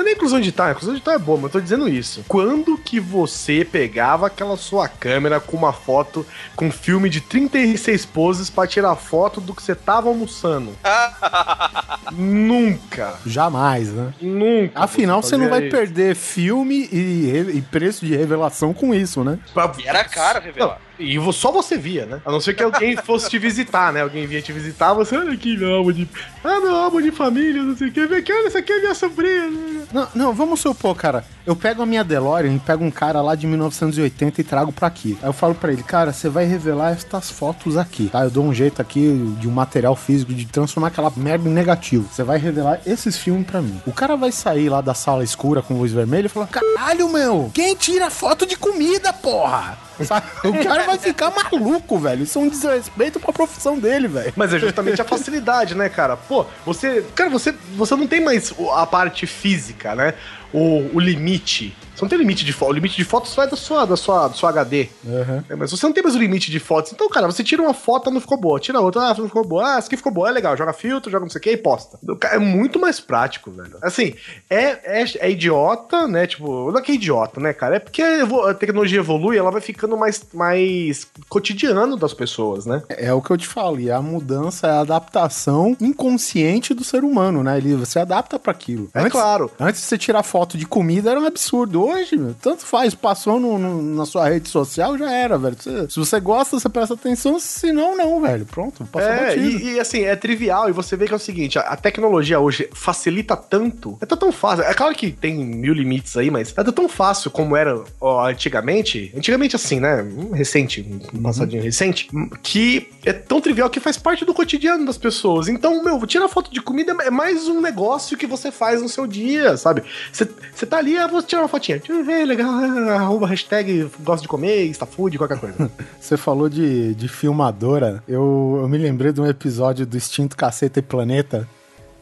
[0.00, 2.24] Não é nem inclusão digital, a inclusão digital é boa, mas eu tô dizendo isso.
[2.26, 6.24] Quando que você pegava aquela sua câmera com uma foto
[6.56, 10.72] com filme de 36 poses pra tirar foto do que você tava almoçando?
[12.12, 13.14] Nunca.
[13.26, 14.14] Jamais, né?
[14.20, 14.80] Nunca.
[14.80, 15.70] Afinal, você não vai isso.
[15.76, 19.38] perder filme e, e preço de revelação com isso, né?
[19.52, 20.78] Pra- E era caro revelar.
[21.00, 22.20] E só você via, né?
[22.24, 24.02] A não ser que alguém fosse te visitar, né?
[24.02, 26.08] Alguém vinha te visitar, você, olha aqui, meu álbum de.
[26.44, 28.06] Ah, meu álbum de família, não sei o que.
[28.06, 29.50] Vem aqui, olha, essa aqui é minha sobrinha.
[29.92, 33.34] Não, não, vamos supor, cara, eu pego a minha DeLorean e pego um cara lá
[33.34, 35.18] de 1980 e trago pra aqui.
[35.22, 38.22] Aí eu falo pra ele, cara, você vai revelar estas fotos aqui, tá?
[38.22, 42.08] Eu dou um jeito aqui de um material físico de transformar aquela merda em negativo.
[42.10, 43.80] Você vai revelar esses filmes pra mim.
[43.86, 47.50] O cara vai sair lá da sala escura com luz vermelha e falar, caralho, meu,
[47.52, 49.89] quem tira foto de comida, porra?
[50.04, 50.26] Sabe?
[50.44, 52.22] O cara vai ficar maluco, velho.
[52.22, 54.32] Isso é um desrespeito pra profissão dele, velho.
[54.36, 56.16] Mas é justamente a facilidade, né, cara?
[56.16, 57.04] Pô, você.
[57.14, 60.14] Cara, você, você não tem mais a parte física, né?
[60.52, 61.76] O, o limite.
[62.00, 62.70] Você não tem limite de foto.
[62.70, 64.88] O limite de fotos vai da sua, da sua, do seu HD.
[65.04, 65.44] Uhum.
[65.50, 66.92] É, mas você não tem mais o limite de fotos.
[66.92, 68.58] Então, cara, você tira uma foto, não ficou boa.
[68.58, 69.74] Tira outra, ah, não ficou boa.
[69.74, 70.56] Ah, essa aqui ficou boa, é legal.
[70.56, 71.98] Joga filtro, joga não sei o que e posta.
[72.32, 73.76] É muito mais prático, velho.
[73.82, 74.14] Assim,
[74.48, 76.26] é, é, é idiota, né?
[76.26, 77.76] Tipo, não é que é idiota, né, cara?
[77.76, 82.82] É porque a tecnologia evolui, ela vai ficando mais, mais cotidiano das pessoas, né?
[82.88, 87.42] É o que eu te falei, a mudança é a adaptação inconsciente do ser humano,
[87.42, 87.58] né?
[87.58, 88.88] Ele se adapta pra aquilo.
[88.94, 89.50] É claro.
[89.60, 91.89] Antes de você tirar foto de comida era um absurdo.
[91.90, 95.56] Hoje, meu, tanto faz, passou no- no- na sua rede social, já era, velho.
[95.58, 98.46] Você- se você gosta, você presta atenção, se não, não, velho.
[98.46, 101.58] Pronto, passou É, e, e, assim, é trivial, e você vê que é o seguinte,
[101.58, 106.16] a, a tecnologia hoje facilita tanto, é tão, fácil, é claro que tem mil limites
[106.16, 111.62] aí, mas é tão fácil como era ó, antigamente, antigamente assim, né, recente, um passadinho
[111.62, 112.08] recente,
[112.42, 116.50] que é tão trivial que faz parte do cotidiano das pessoas, então, meu, tirar foto
[116.52, 120.78] de comida é mais um negócio que você faz no seu dia, sabe, você tá
[120.78, 124.28] ali, ah, vou tirar uma fotinha, deixa eu ver, legal, ah, arroba hashtag gosto de
[124.28, 125.70] comer, está food, qualquer coisa.
[126.00, 128.02] Você falou de, de filmadora.
[128.06, 131.48] Eu, eu me lembrei de um episódio do Extinto Caceta e Planeta.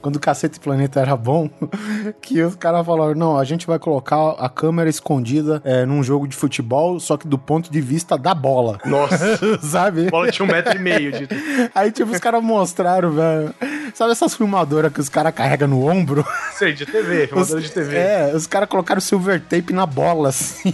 [0.01, 1.51] Quando o Caceta e Planeta era bom,
[2.23, 6.29] que os caras falaram: não, a gente vai colocar a câmera escondida é, num jogo
[6.29, 8.79] de futebol, só que do ponto de vista da bola.
[8.87, 10.07] Nossa, Sabe?
[10.09, 11.29] a bola tinha um metro e meio de...
[11.75, 13.55] Aí, tipo, os caras mostraram, velho.
[13.95, 16.25] Sabe essas filmadoras que os caras carregam no ombro?
[16.53, 17.97] Sei, de TV, Os, filmadora de TV.
[17.97, 20.73] É, os caras colocaram silver tape na bola, assim.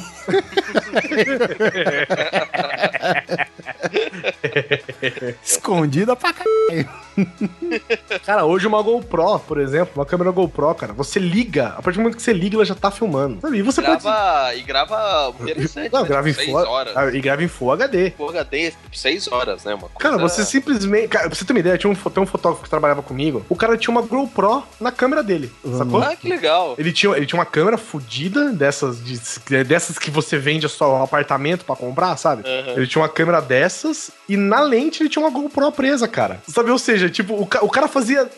[5.44, 6.88] Escondida pra caralho.
[8.26, 12.02] Cara, hoje uma GoPro, por exemplo, uma câmera GoPro, cara, você liga, a partir do
[12.02, 13.40] momento que você liga, ela já tá filmando.
[13.40, 13.58] Sabe?
[13.58, 14.02] E você pode.
[14.02, 15.92] Grava, e grava interessante.
[15.92, 16.08] Não, né?
[16.08, 16.96] grava em Seis Full horas.
[16.96, 18.10] ah, E grava em Full HD.
[18.12, 19.74] Full HD, tipo, 6 horas, né?
[19.74, 19.98] Uma coisa...
[19.98, 21.08] Cara, você simplesmente.
[21.08, 23.44] Cara, pra você ter uma ideia, tinha um, tem um fotógrafo que trabalhava comigo.
[23.48, 25.52] O cara tinha uma GoPro na câmera dele.
[25.78, 26.02] Sacou?
[26.02, 26.74] Ah, que legal.
[26.78, 31.02] Ele tinha, ele tinha uma câmera fodida, dessas, de- dessas que você vende só um
[31.02, 32.42] apartamento pra comprar, sabe?
[32.48, 32.72] Aham.
[32.76, 36.40] Ele tinha uma câmera dessas e na lente ele tinha uma GoPro presa, cara.
[36.48, 36.70] Sabe?
[36.70, 38.28] Ou seja, tipo, o, ca- o cara fazia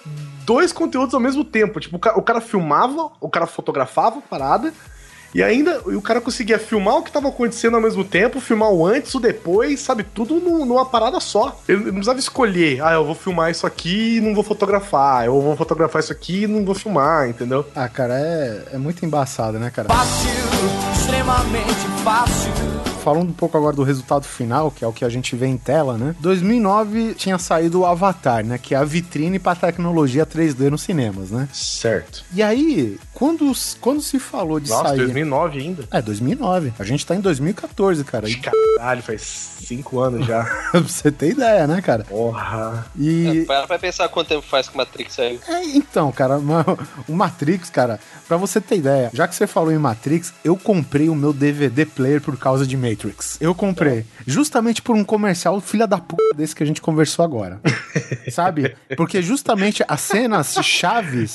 [0.44, 1.78] dois conteúdos ao mesmo tempo.
[1.80, 4.72] Tipo, o ca- o cara filmava, o cara fotografava a parada.
[5.34, 8.70] E ainda e o cara conseguia filmar o que tava acontecendo ao mesmo tempo, filmar
[8.70, 10.02] o antes, o depois, sabe?
[10.02, 11.60] Tudo nu- numa parada só.
[11.68, 15.26] Ele não precisava escolher, ah, eu vou filmar isso aqui e não vou fotografar.
[15.26, 17.66] Eu vou fotografar isso aqui e não vou filmar, entendeu?
[17.74, 19.88] Ah, cara, é, é muito embaçado, né, cara?
[19.88, 20.30] Fácil,
[20.94, 22.52] extremamente fácil.
[23.06, 25.56] Falando um pouco agora do resultado final, que é o que a gente vê em
[25.56, 26.16] tela, né?
[26.18, 28.58] 2009 tinha saído o Avatar, né?
[28.58, 31.48] Que é a vitrine para tecnologia 3D nos cinemas, né?
[31.52, 32.24] Certo.
[32.34, 34.98] E aí, quando, quando se falou de Nossa, sair...
[34.98, 35.88] 2009 ainda?
[35.90, 36.74] É, 2009.
[36.78, 38.28] A gente tá em 2014, cara.
[38.28, 40.44] E, Caralho, faz cinco anos já.
[40.70, 42.04] pra você ter ideia, né, cara?
[42.04, 42.86] Porra.
[42.94, 43.40] E...
[43.40, 45.40] É, para pra pensar quanto tempo faz que o Matrix saiu.
[45.48, 46.36] É, então, cara,
[47.08, 47.98] o Matrix, cara,
[48.28, 51.86] pra você ter ideia, já que você falou em Matrix, eu comprei o meu DVD
[51.86, 53.38] player por causa de Matrix.
[53.40, 54.04] Eu comprei.
[54.26, 57.62] Justamente por um comercial filha da puta desse que a gente conversou agora.
[58.30, 58.76] Sabe?
[58.94, 61.34] Porque justamente as cenas chaves.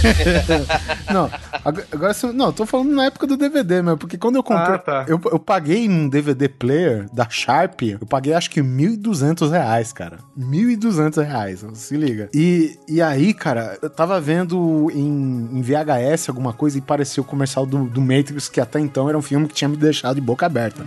[1.12, 1.30] Não,
[1.64, 4.42] agora, agora se eu- não, tô falando na época do DVD mesmo, porque quando eu
[4.42, 5.04] comprei, Ah, tá.
[5.08, 10.18] eu, eu paguei num DVD player da Sharp, eu paguei acho que 1.200 reais, cara.
[10.38, 12.30] 1.200 reais, se liga.
[12.32, 17.26] E, e aí, cara, eu tava vendo em, em VHS alguma coisa e parecia o
[17.26, 20.20] comercial do, do Matrix, que até então era um filme que tinha me deixado de
[20.22, 20.82] boca aberta.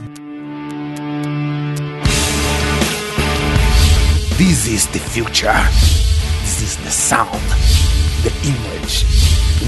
[4.37, 5.53] This is the future.
[6.63, 7.41] Is the sound,
[8.23, 9.03] the image.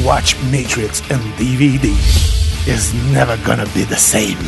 [0.05, 2.44] Watch Matrix and DVD.
[2.67, 4.39] It's never gonna be the same.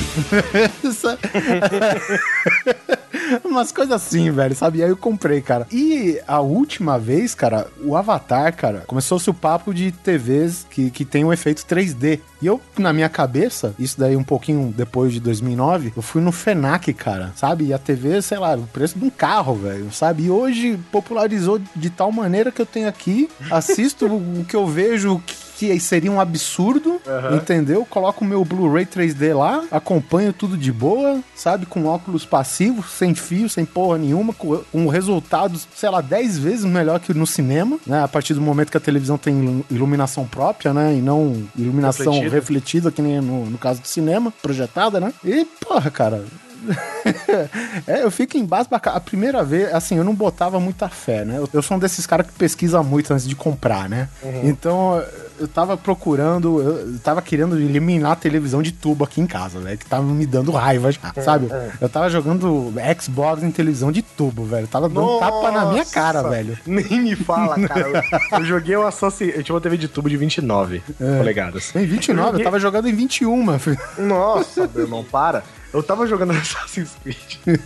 [3.46, 4.80] Umas coisas assim, velho, sabe?
[4.80, 5.68] E aí eu comprei, cara.
[5.72, 11.06] E a última vez, cara, o Avatar, cara, começou-se o papo de TVs que, que
[11.06, 12.20] tem um efeito 3D.
[12.42, 16.32] E eu, na minha cabeça, isso daí um pouquinho depois de 2009, eu fui no
[16.32, 17.66] FENAC, cara, sabe?
[17.66, 20.24] E a TV, sei lá, o preço de um carro, velho, sabe?
[20.24, 25.22] E hoje popularizou de tal maneira que eu tenho aqui, assisto o que eu vejo
[25.24, 25.47] que
[25.80, 27.02] seria um absurdo,
[27.36, 27.86] entendeu?
[27.86, 31.66] Coloco o meu Blu-ray 3D lá, acompanho tudo de boa, sabe?
[31.66, 36.66] Com óculos passivos, sem fio, sem porra nenhuma, com, com resultados, sei lá, 10 vezes
[36.66, 38.04] melhor que no cinema, né?
[38.04, 40.94] A partir do momento que a televisão tem ilu- iluminação própria, né?
[40.96, 42.36] E não iluminação Refletida.
[42.36, 45.14] refletida, que nem no, no caso do cinema, projetada, né?
[45.24, 46.24] E, porra, cara,
[47.88, 48.98] é, eu fico embasbacado.
[48.98, 51.38] A primeira vez, assim, eu não botava muita fé, né?
[51.38, 54.10] Eu, eu sou um desses caras que pesquisa muito antes de comprar, né?
[54.44, 55.02] Então,
[55.40, 59.60] eu tava procurando, eu eu tava querendo eliminar a televisão de tubo aqui em casa,
[59.60, 61.48] velho, que tava me dando raiva já, sabe?
[61.80, 64.68] Eu tava jogando Xbox em televisão de tubo, velho.
[64.68, 66.58] Tava dando tapa na minha cara, Nossa, velho.
[66.66, 68.04] Nem me fala, cara.
[68.32, 71.18] Eu, eu joguei o Assassin's Eu tinha uma TV de tubo de 29 É.
[71.18, 71.76] polegadas.
[71.76, 73.78] Em 29, eu tava jogando em 21, filho.
[73.98, 75.44] Nossa, meu irmão, para.
[75.78, 77.60] Eu tava jogando Assassin's Creed.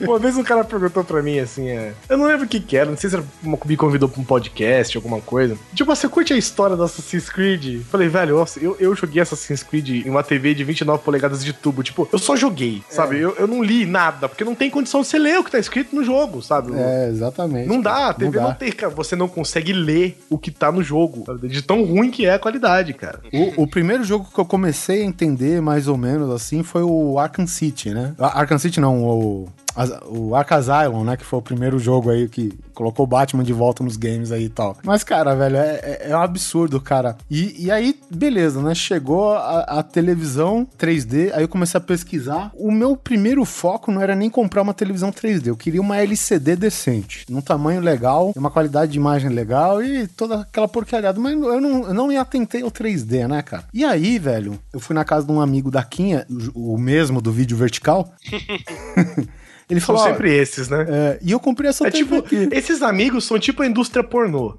[0.00, 2.76] Uma vez um cara perguntou pra mim assim, é, eu não lembro o que que
[2.76, 3.24] era, não sei se era
[3.64, 5.56] me convidou pra um podcast, alguma coisa.
[5.74, 7.82] Tipo, você curte a história do Assassin's Creed?
[7.84, 11.82] Falei, velho, eu, eu joguei Assassin's Creed em uma TV de 29 polegadas de tubo.
[11.82, 13.18] Tipo, eu só joguei, sabe?
[13.18, 15.58] Eu, eu não li nada, porque não tem condição de você ler o que tá
[15.58, 16.72] escrito no jogo, sabe?
[16.74, 17.68] É, exatamente.
[17.68, 18.54] Não dá, a TV não, dá.
[18.54, 18.92] tem, cara.
[18.92, 21.24] Você não consegue ler o que tá no jogo.
[21.24, 21.48] sabe?
[21.48, 23.20] De tão ruim que é a qualidade, cara.
[23.32, 27.18] O, o primeiro jogo que eu comecei a entender mais ou menos assim foi o
[27.18, 28.14] Arkham City, né?
[28.18, 29.65] Ah, Arkham City não, o, as-
[30.08, 31.16] o Arkham Asylum, né?
[31.16, 34.44] Que foi o primeiro jogo aí que colocou o Batman de volta nos games aí
[34.44, 34.76] e tal.
[34.84, 37.16] Mas, cara, velho, é, é- é um absurdo, cara.
[37.30, 38.74] E, e aí, beleza, né?
[38.74, 42.50] Chegou a, a televisão 3D, aí eu comecei a pesquisar.
[42.54, 46.54] O meu primeiro foco não era nem comprar uma televisão 3D, eu queria uma LCD
[46.56, 51.18] decente, num tamanho legal, uma qualidade de imagem legal e toda aquela porcariada.
[51.18, 53.64] Mas eu não, eu não me atentei ao 3D, né, cara?
[53.72, 57.22] E aí, velho, eu fui na casa de um amigo da Quinha, o o mesmo
[57.22, 58.12] do vídeo vertical.
[59.68, 60.02] Ele São falou.
[60.02, 60.86] ó, sempre esses, né?
[60.88, 62.48] é, e eu comprei essa É TV tipo, aqui.
[62.52, 64.56] esses amigos são tipo a indústria pornô.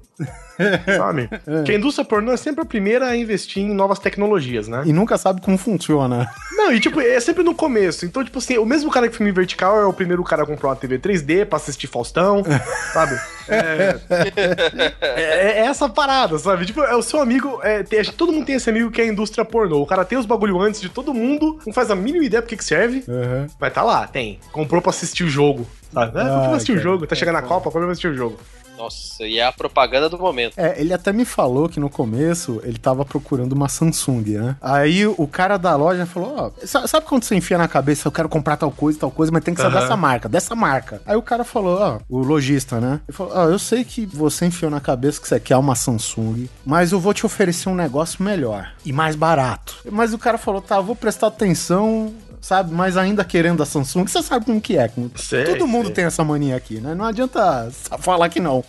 [0.96, 1.28] Sabe?
[1.64, 4.82] Que a indústria pornô é sempre a primeira a investir em novas tecnologias, né?
[4.86, 6.30] E nunca sabe como funciona.
[6.52, 8.04] Não, e tipo, é sempre no começo.
[8.04, 10.68] Então, tipo assim, o mesmo cara que filme vertical é o primeiro cara a comprar
[10.70, 12.42] uma TV 3D pra assistir Faustão,
[12.92, 13.18] sabe?
[13.48, 13.98] É,
[15.00, 16.66] é- é essa parada, sabe?
[16.66, 17.60] Tipo, é o seu amigo.
[17.62, 19.80] é, tem- todo mundo tem esse amigo que é a indústria pornô.
[19.82, 22.48] O cara tem os bagulho antes de todo mundo, não faz a mínima ideia pro
[22.48, 23.04] que, que serve.
[23.08, 23.46] Uhum.
[23.60, 24.38] Mas tá lá, tem.
[24.52, 25.66] Comprou pra assistir o jogo.
[25.92, 26.18] Sabe?
[26.18, 26.82] É, Ah, assistir o cara.
[26.84, 27.06] jogo.
[27.06, 28.38] Tá chegando a Copa, comprou pra assistir o jogo.
[28.78, 30.54] Nossa, e é a propaganda do momento.
[30.56, 34.56] É, ele até me falou que no começo ele tava procurando uma Samsung, né?
[34.60, 38.12] Aí o cara da loja falou: Ó, sa- sabe quando você enfia na cabeça, eu
[38.12, 39.80] quero comprar tal coisa, tal coisa, mas tem que ser Aham.
[39.80, 41.02] dessa marca, dessa marca.
[41.04, 43.00] Aí o cara falou: Ó, o lojista, né?
[43.08, 46.48] Ele falou: Ó, eu sei que você enfiou na cabeça que você quer uma Samsung,
[46.64, 49.76] mas eu vou te oferecer um negócio melhor e mais barato.
[49.90, 52.12] Mas o cara falou: Tá, eu vou prestar atenção.
[52.40, 54.90] Sabe, mas ainda querendo a Samsung, você sabe como que é.
[55.16, 55.94] Sei, Todo mundo sei.
[55.94, 56.94] tem essa mania aqui, né?
[56.94, 58.64] Não adianta falar que não.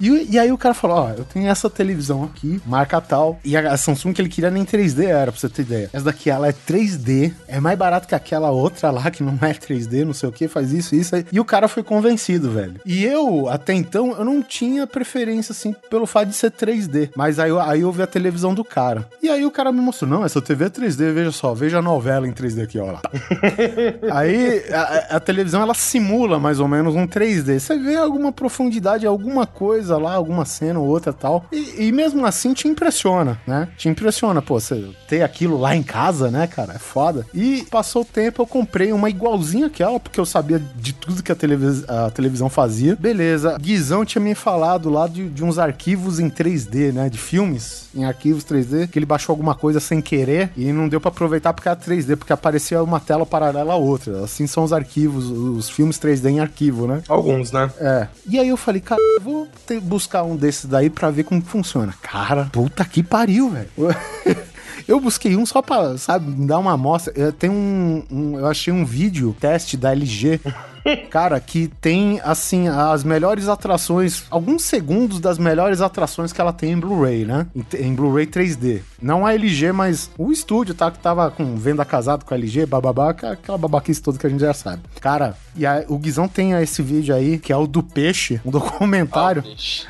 [0.00, 3.38] E, e aí o cara falou: Ó, eu tenho essa televisão aqui, marca tal.
[3.44, 5.90] E a, Samsung que ele queria nem 3D era, pra você ter ideia.
[5.92, 9.52] Essa daqui, ela é 3D, é mais barato que aquela outra lá, que não é
[9.52, 11.14] 3D, não sei o que, faz isso, isso.
[11.16, 11.24] aí.
[11.30, 12.80] E o cara foi convencido, velho.
[12.84, 17.10] E eu, até então, eu não tinha preferência, assim, pelo fato de ser 3D.
[17.16, 19.08] Mas aí, eu- aí eu vi a televisão do cara.
[19.22, 21.82] E aí o cara me mostrou: Não, essa TV é 3D, veja só, veja a
[21.82, 23.00] novela em 3D aqui, ó lá.
[24.12, 27.58] Aí a, a televisão ela simula mais ou menos um 3D.
[27.58, 31.44] Você vê alguma profundidade, alguma coisa lá, alguma cena ou outra tal.
[31.52, 33.68] E, e mesmo assim te impressiona, né?
[33.76, 36.74] Te impressiona, pô, você ter aquilo lá em casa, né, cara?
[36.74, 37.26] É foda.
[37.34, 41.32] E passou o tempo, eu comprei uma igualzinha aquela, porque eu sabia de tudo que
[41.32, 42.96] a, televis a televisão fazia.
[42.96, 43.56] Beleza.
[43.60, 47.08] Guizão tinha me falado lá de, de uns arquivos em 3D, né?
[47.08, 51.00] De filmes em arquivos 3D, que ele baixou alguma coisa sem querer e não deu
[51.00, 54.24] pra aproveitar porque era 3D, porque aparecia uma tela paralela a outra.
[54.24, 57.02] Assim são os arquivos, os filmes 3D em arquivo, né?
[57.08, 57.70] Alguns, né?
[57.78, 58.08] É.
[58.28, 61.42] E aí eu falei, cara, eu vou ter- buscar um desses daí pra ver como
[61.42, 61.94] funciona.
[62.02, 63.68] Cara, puta que pariu, velho.
[64.86, 67.12] Eu busquei um só pra, sabe, dar uma amostra.
[67.16, 70.40] Eu, tem um, um- Eu achei um vídeo teste da LG.
[71.08, 76.72] Cara, que tem, assim, as melhores atrações, alguns segundos das melhores atrações que ela tem
[76.72, 77.46] em Blu-ray, né?
[77.56, 78.80] Em, em Blu-ray 3D.
[79.04, 80.90] Não a LG, mas o estúdio, tá?
[80.90, 84.30] Que tava com venda casado com a LG, bababá, aquela aquela babaquice toda que a
[84.30, 84.82] gente já sabe.
[85.00, 88.50] Cara, e a- o Guizão tem esse vídeo aí, que é o do peixe, um
[88.50, 89.44] documentário.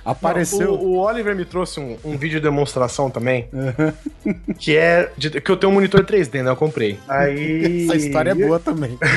[0.04, 0.74] Apareceu.
[0.74, 3.48] O, o Oliver me trouxe um, um vídeo de demonstração também.
[4.58, 5.10] que é.
[5.16, 6.50] de- que eu tenho um monitor 3D, né?
[6.50, 6.98] Eu comprei.
[7.08, 7.84] Aí.
[7.88, 8.98] Essa história é boa também.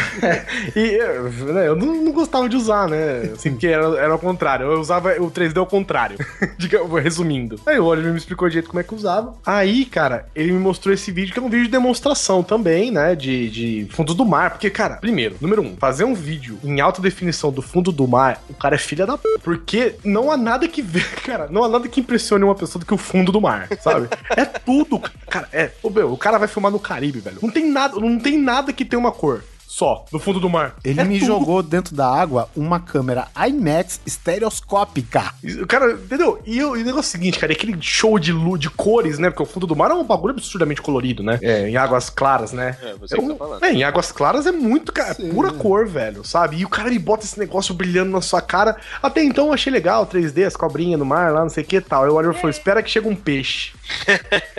[0.76, 3.32] E eu, né, eu não, não gostava de usar, né?
[3.34, 4.66] Assim, porque era, era ao contrário.
[4.72, 6.18] Eu usava o 3D ao contrário.
[6.58, 7.60] Diga- Resumindo.
[7.66, 9.36] Aí o Oliver me explicou o jeito como é que usava.
[9.46, 13.16] Aí, cara, ele me mostrou esse vídeo, que é um vídeo de demonstração também, né?
[13.16, 14.52] De, de fundos do mar.
[14.52, 18.42] Porque, cara, primeiro, número um, fazer um vídeo em alta definição do fundo do mar,
[18.50, 19.28] o cara é filha da p.
[19.44, 22.86] Porque não há nada que vê, cara, não há nada que impressione uma pessoa do
[22.86, 24.08] que o fundo do mar, sabe?
[24.36, 25.00] É tudo,
[25.30, 25.48] cara.
[25.52, 27.40] É, ô, meu, o cara vai filmar no Caribe, velho.
[27.42, 29.44] Não tem nada, não tem nada que tenha uma cor.
[29.68, 30.76] Só, no fundo do mar.
[30.84, 35.34] Ele É me tudo jogou dentro da água uma câmera IMAX estereoscópica.
[35.62, 36.42] O cara, entendeu?
[36.46, 38.70] E, eu- e o negócio é o seguinte, cara, é aquele show de luz, de
[38.70, 39.30] cores, né?
[39.30, 41.38] Porque o fundo do mar é um bagulho absurdamente colorido, né?
[41.42, 42.78] É, em águas claras, né?
[42.82, 43.64] É, você É, que um- tá falando.
[43.66, 45.30] é, em águas claras é muito, cara, Sim.
[45.34, 46.58] pura cor, velho, sabe?
[46.58, 48.78] E o cara ele bota esse negócio brilhando na sua cara.
[49.04, 51.76] Até então eu achei legal, 3D, as cobrinhas no mar lá, não sei o que
[51.76, 52.04] e tal.
[52.06, 53.74] Aí o Oliver falou: espera que chega um peixe.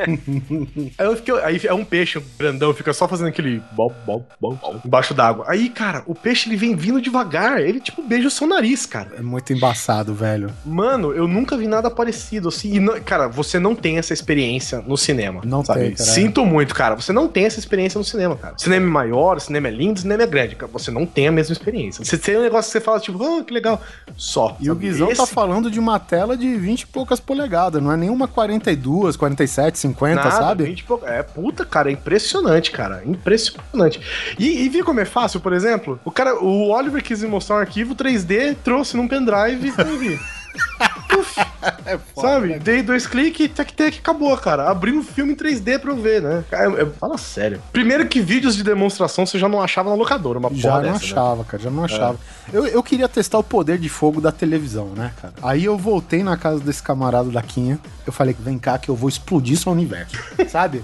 [0.98, 4.58] aí eu fiquei, aí é um peixe grandão, fica só fazendo aquele bom, bom, bom,
[4.98, 5.44] embaixo d'água.
[5.48, 9.10] Aí, cara, o peixe ele vem vindo devagar, ele tipo beija o seu nariz, cara.
[9.16, 10.50] É muito embaçado, velho.
[10.66, 12.74] Mano, eu nunca vi nada parecido assim.
[12.74, 15.40] E não- cara, você não tem essa experiência no cinema.
[15.44, 15.80] Não sabe?
[15.80, 16.10] tem, cara.
[16.10, 16.94] Sinto muito, cara.
[16.96, 18.54] Você não tem essa experiência no cinema, cara.
[18.58, 20.56] O cinema é maior, o cinema é lindo, o cinema é grande.
[20.56, 20.70] cara.
[20.72, 22.04] Você não tem a mesma experiência.
[22.04, 23.80] Você tem um negócio que você fala, tipo, ah, que legal.
[24.16, 24.56] Só.
[24.60, 24.86] E o sabe?
[24.86, 28.26] Guizão tá Esse- falando de uma tela de 20 e poucas polegadas, não é nenhuma
[28.26, 30.64] 42, 47, 50, Nada, sabe?
[30.64, 33.02] 20 e pouco- É, puta, cara, é impressionante, cara.
[33.04, 34.00] Impressionante.
[34.38, 36.00] E, e como é fácil, por exemplo?
[36.02, 39.98] O cara, o Oliver quis me mostrar um arquivo 3D, trouxe num pendrive e eu
[39.98, 40.18] vi.
[41.18, 41.38] Uf,
[41.86, 42.58] É sabe?
[42.58, 44.68] Dei dois cliques, tac, tac, acabou, cara.
[44.70, 46.42] Abri um filme em 3D pra eu ver, né?
[46.50, 47.60] Cara, é- é- fala sério.
[47.72, 50.90] Primeiro que vídeos de demonstração você já não achava na locadora, uma Já não dessa,
[50.92, 50.96] né?
[50.96, 52.18] achava, cara, já não achava.
[52.52, 55.34] Eu, eu queria testar o poder de fogo da televisão, né, cara?
[55.42, 58.96] Aí eu voltei na casa desse camarada da Quinha, eu falei, vem cá que eu
[58.96, 60.16] vou explodir seu universo,
[60.48, 60.82] sabe?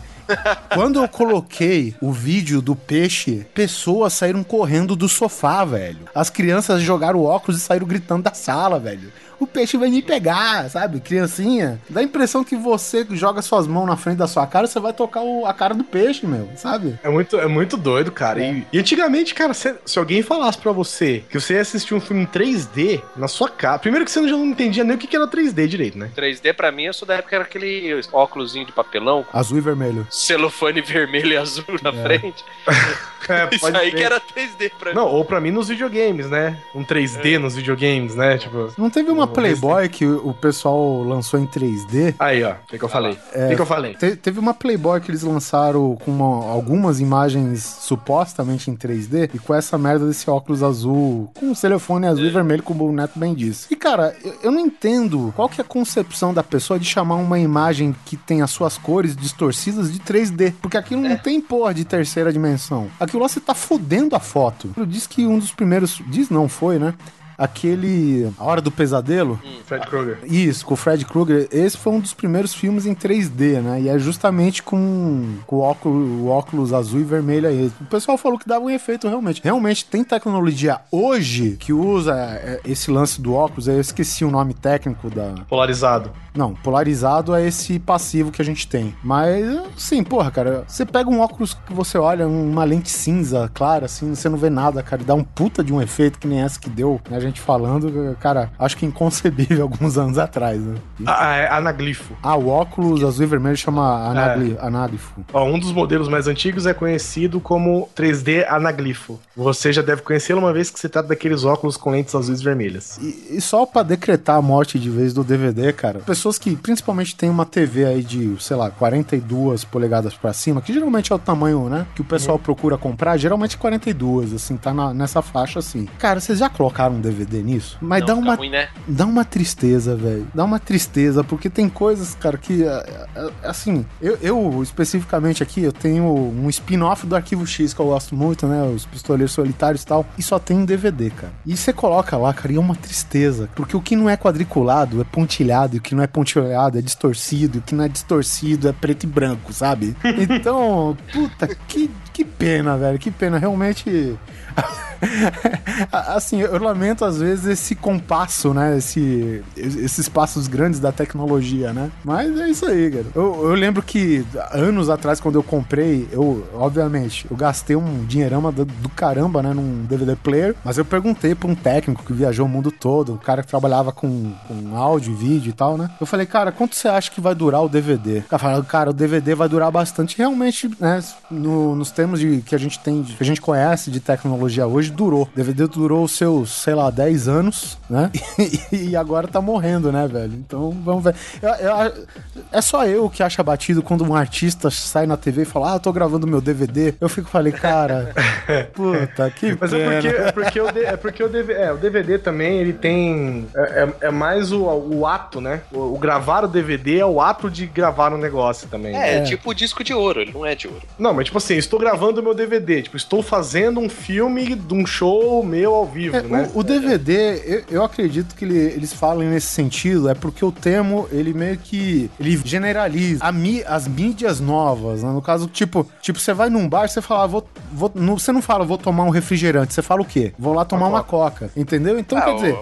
[0.72, 6.00] Quando eu coloquei o vídeo do peixe, pessoas saíram correndo do sofá, velho.
[6.14, 9.12] As crianças jogaram óculos e saíram gritando da sala, velho.
[9.44, 11.00] O peixe vai me pegar, sabe?
[11.00, 11.78] Criancinha.
[11.88, 14.92] Dá a impressão que você joga suas mãos na frente da sua cara, você vai
[14.92, 16.98] tocar o- a cara do peixe, meu, sabe?
[17.02, 18.40] É muito, é muito doido, cara.
[18.42, 22.00] E, e antigamente, cara, se, se alguém falasse pra você que você ia assistir um
[22.00, 23.78] filme em 3D na sua casa.
[23.80, 26.10] Primeiro que você já não entendia nem o que que era 3D direito, né?
[26.16, 29.60] 3D pra mim, eu sou da época que era aquele óculosinho de papelão Azul e
[29.60, 30.06] vermelho.
[30.10, 32.42] celofane vermelho e azul na frente.
[33.32, 34.96] É, Isso aí que era 3D pra mim.
[34.96, 36.58] Não, ou pra mim nos videogames, né?
[36.74, 38.38] Um 3D nos videogames, né?
[38.38, 38.72] Tipo.
[38.78, 42.14] Não teve uma Playboy que o pessoal lançou em 3D?
[42.18, 42.52] Aí, ó.
[42.52, 43.12] O que, que eu falei?
[43.12, 43.94] O que, que eu falei?
[43.94, 47.62] Te- teve uma Playboy que eles lançaram com uma- algumas imagens
[48.04, 52.30] supostamente em 3D e com essa merda desse óculos azul, com o telefone azul e
[52.30, 53.66] vermelho, como o Neto bem disse.
[53.70, 57.16] E cara, eu, eu não entendo qual que é a concepção da pessoa de chamar
[57.16, 61.72] uma imagem que tem as suas cores distorcidas de 3D, porque aquilo não tem porra
[61.74, 62.88] de terceira dimensão.
[63.18, 64.74] Lá você tá fudendo a foto.
[64.86, 66.94] Disse que um dos primeiros, diz não foi, né?
[67.36, 69.40] Aquele A Hora do Pesadelo.
[69.64, 70.18] Fred Krueger.
[70.24, 71.48] Isso, com o Fred Krueger.
[71.50, 73.80] Esse foi um dos primeiros filmes em 3D, né?
[73.82, 77.72] E é justamente com, com o, óculos, o óculos azul e vermelho aí.
[77.80, 79.40] O pessoal falou que dava um efeito realmente.
[79.42, 83.68] Realmente tem tecnologia hoje que usa é, esse lance do óculos.
[83.68, 85.34] Eu esqueci o nome técnico da.
[85.48, 86.10] Polarizado.
[86.34, 88.92] Não, polarizado é esse passivo que a gente tem.
[89.04, 93.86] Mas, sim, porra, cara, você pega um óculos que você olha, uma lente cinza, clara,
[93.86, 96.40] assim, você não vê nada, cara, e dá um puta de um efeito que nem
[96.40, 100.74] essa que deu, né, gente falando, cara, acho que inconcebível alguns anos atrás, né?
[101.06, 102.14] Ah, é anaglifo.
[102.22, 105.24] Ah, o óculos azul e vermelho chama anagli, anáglifo.
[105.32, 109.18] Ó, um dos modelos mais antigos é conhecido como 3D anaglifo.
[109.36, 112.44] Você já deve conhecê-lo uma vez que se trata daqueles óculos com lentes azuis e
[112.44, 112.98] vermelhas.
[113.00, 117.14] E, e só pra decretar a morte de vez do DVD, cara, pessoas que principalmente
[117.16, 121.18] têm uma TV aí de, sei lá, 42 polegadas pra cima, que geralmente é o
[121.18, 125.86] tamanho, né, que o pessoal procura comprar, geralmente 42, assim, tá na- nessa faixa assim.
[125.98, 127.78] Cara, vocês já colocaram um DVD nisso?
[127.80, 128.68] Mas Não, dá uma ruim, né?
[128.86, 130.26] dá uma tristeza, velho.
[130.34, 132.64] Dá uma tristeza, porque tem coisas, cara, que.
[132.64, 137.80] é, é, Assim, eu, eu, especificamente aqui, eu tenho um spin-off do Arquivo X que
[137.80, 138.62] eu gosto muito, né?
[138.64, 140.06] Os pistoleiros solitários e tal.
[140.18, 141.32] E só tem em DVD, cara.
[141.44, 143.48] E você coloca lá, cara, e é uma tristeza.
[143.54, 146.82] Porque o que não é quadriculado é pontilhado, e o que não é pontilhado é
[146.82, 149.96] distorcido, e o que não é distorcido é preto e branco, sabe?
[150.34, 152.98] Então, puta, que, que pena, velho.
[152.98, 153.38] Que pena.
[153.38, 154.16] Realmente.
[155.92, 158.78] assim, eu lamento às vezes esse compasso, né?
[158.78, 161.90] Esse, esses passos grandes da tecnologia, né?
[162.04, 163.06] Mas é isso aí, cara.
[163.14, 168.50] Eu, eu lembro que anos atrás, quando eu comprei, eu, obviamente, eu gastei um dinheirama
[168.52, 169.52] do, do caramba, né?
[169.52, 173.18] Num DVD player, mas eu perguntei pra um técnico que viajou o mundo todo, um
[173.18, 175.90] cara que trabalhava com, com áudio vídeo e tal, né?
[176.00, 178.18] Eu falei, cara, quanto você acha que vai durar o DVD?
[178.18, 180.16] O cara falou, cara, o DVD vai durar bastante.
[180.16, 181.02] Realmente, né?
[181.30, 184.90] no- nos termos de, que a gente tem, que a gente conhece de tecnologia hoje,
[184.90, 185.22] durou.
[185.32, 188.10] O DVD durou os seus, sei lá, 10 anos, né?
[188.72, 190.32] E, agora tá morrendo, né, velho?
[190.34, 191.14] Então, vamos ver.
[191.42, 192.06] Eu- eu-
[192.52, 195.76] é só eu que acho batido quando um artista sai na TV e fala, ah,
[195.76, 196.94] eu tô gravando meu DVD.
[197.00, 198.12] Eu fico, falei, cara,
[198.72, 199.92] puta, que Mas é pena.
[200.02, 203.46] porque, é porque, o, é porque o, DVD, é, o DVD também, ele tem...
[203.54, 203.60] É,
[204.00, 205.60] é- é mais o, o ato, né?
[205.72, 208.94] O, o gravar o DVD é o ato de gravar um negócio também.
[208.96, 209.22] É, É.
[209.22, 210.82] tipo o disco de ouro, ele não é de ouro.
[210.98, 212.82] Não, mas tipo assim, estou gravando o meu DVD.
[212.82, 216.50] Tipo, estou fazendo um filme de um show meu ao vivo, É, né?
[216.54, 220.50] o, o DVD, eu, eu acredito que ele- eles falam nesse sentido, é porque o
[220.52, 225.10] termo, ele meio que ele generaliza a mi- as mídias novas, né?
[225.12, 228.32] No caso, tipo, tipo, você vai num bar, você fala, ah, vou, vou, não, você
[228.32, 230.32] não fala, vou tomar um refrigerante, você fala o quê?
[230.38, 231.98] Vou lá tomar uma coca, entendeu?
[231.98, 232.52] Então, Ah, quer dizer,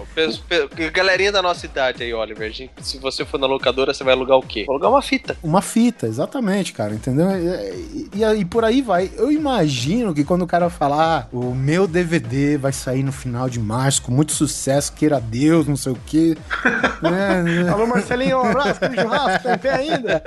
[0.65, 4.13] o- galerinha da nossa idade aí, Oliver, gente, se você for na locadora, você vai
[4.13, 4.63] alugar o quê?
[4.65, 5.37] Vai alugar uma fita.
[5.43, 7.27] Uma fita, exatamente, cara, entendeu?
[7.31, 9.09] E, e, e por aí vai.
[9.17, 13.49] Eu imagino que quando o cara falar, ah, o meu DVD vai sair no final
[13.49, 16.37] de março com muito sucesso, queira Deus, não sei o quê.
[17.01, 17.69] né?
[17.71, 20.23] Alô, Marcelinho, um abraço, aquele churrasco, tá em pé ainda?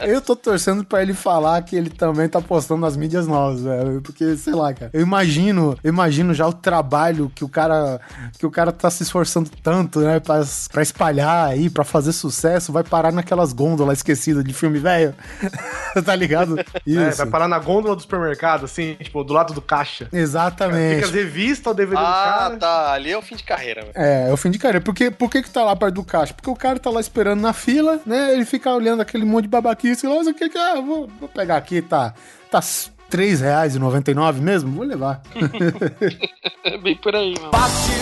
[0.00, 4.02] Eu tô torcendo pra ele falar que ele também tá postando nas mídias novas, velho.
[4.02, 4.90] Porque, sei lá, cara.
[4.92, 8.00] Eu imagino, eu imagino já o trabalho que o cara
[8.36, 12.72] que o cara tá se esforçando tanto, né, pra, pra espalhar aí, pra fazer sucesso,
[12.72, 15.14] vai parar naquelas gôndolas esquecidas de filme velho.
[16.04, 16.58] tá ligado?
[16.58, 17.18] É, Isso.
[17.18, 20.08] vai parar na gôndola do supermercado, assim, tipo, do lado do caixa.
[20.47, 21.04] Fica Exatamente.
[21.04, 22.56] as revistas, o DVD do Ah, cara.
[22.56, 22.92] tá.
[22.92, 23.92] Ali é o fim de carreira, velho.
[23.94, 24.80] É, é o fim de carreira.
[24.80, 26.34] Por que, por que que tá lá perto do caixa?
[26.34, 28.32] Porque o cara tá lá esperando na fila, né?
[28.32, 31.56] Ele fica olhando aquele monte de babaquice lá, o que que ah, vou, vou pegar
[31.56, 32.12] aqui, tá,
[32.50, 32.64] tá R$
[33.10, 34.70] 3,99 mesmo?
[34.72, 35.22] Vou levar.
[36.64, 37.50] É bem por aí, mano.
[37.52, 37.94] Fácil,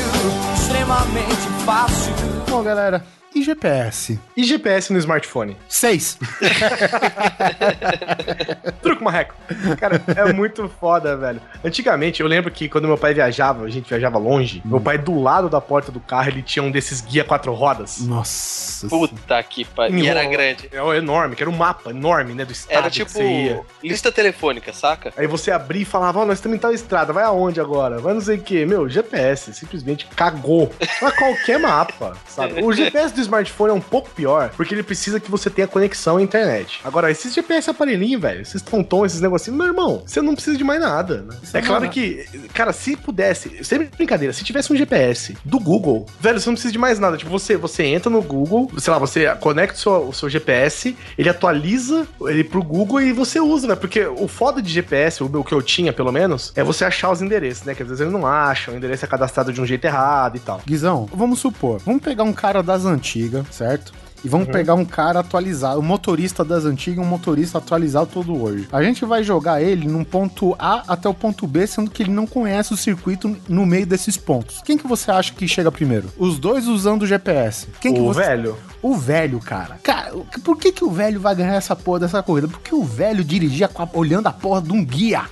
[0.54, 2.12] extremamente fácil.
[2.48, 3.04] Bom, galera,
[3.36, 4.18] e GPS?
[4.34, 5.56] E GPS no smartphone?
[5.68, 6.18] 6.
[8.82, 9.34] Truco marreco.
[9.78, 11.40] Cara, é muito foda, velho.
[11.62, 15.20] Antigamente, eu lembro que quando meu pai viajava, a gente viajava longe, meu pai do
[15.20, 17.98] lado da porta do carro, ele tinha um desses guia quatro rodas.
[18.00, 18.88] Nossa.
[18.88, 19.98] Puta que pariu.
[19.98, 20.70] E era grande.
[20.72, 23.60] É enorme, que era um mapa enorme, né, do estado Era que tipo você ia.
[23.82, 25.12] lista telefônica, saca?
[25.16, 27.98] Aí você abria e falava, ó, nós estamos em tal estrada, vai aonde agora?
[27.98, 28.64] Vai não sei o quê.
[28.64, 30.72] Meu, GPS simplesmente cagou.
[30.98, 32.56] Pra qualquer mapa, sabe?
[32.66, 36.16] O GPS do smartphone é um pouco pior, porque ele precisa que você tenha conexão
[36.16, 36.80] à internet.
[36.84, 40.64] Agora, esses GPS aparelhinho, velho, esses tonton, esses negocinhos, meu irmão, você não precisa de
[40.64, 41.36] mais nada, né?
[41.52, 46.40] É claro que, cara, se pudesse, sem brincadeira, se tivesse um GPS do Google, velho,
[46.40, 47.16] você não precisa de mais nada.
[47.16, 50.96] Tipo, você, você entra no Google, sei lá, você conecta o seu, o seu GPS,
[51.18, 53.74] ele atualiza ele pro Google e você usa, né?
[53.74, 57.22] Porque o foda de GPS, o que eu tinha pelo menos, é você achar os
[57.22, 57.74] endereços, né?
[57.74, 60.40] Que às vezes ele não acha, o endereço é cadastrado de um jeito errado e
[60.40, 60.60] tal.
[60.64, 63.15] Guizão, vamos supor, vamos pegar um cara das antigas,
[63.50, 63.92] certo?
[64.24, 68.66] E vamos pegar um cara atualizado, um motorista das antigas, um motorista atualizado todo hoje.
[68.72, 72.10] A gente vai jogar ele num ponto A até o ponto B, sendo que ele
[72.10, 74.60] não conhece o circuito no meio desses pontos.
[74.64, 76.08] Quem que você acha que chega primeiro?
[76.18, 77.68] Os dois usando o GPS.
[77.80, 78.20] Quem que O você...
[78.20, 78.56] velho.
[78.82, 79.78] O velho, cara.
[79.82, 80.12] Cara,
[80.42, 82.48] por que, que o velho vai ganhar essa porra dessa corrida?
[82.48, 85.22] Porque o velho dirigia a- olhando a porra de um guia.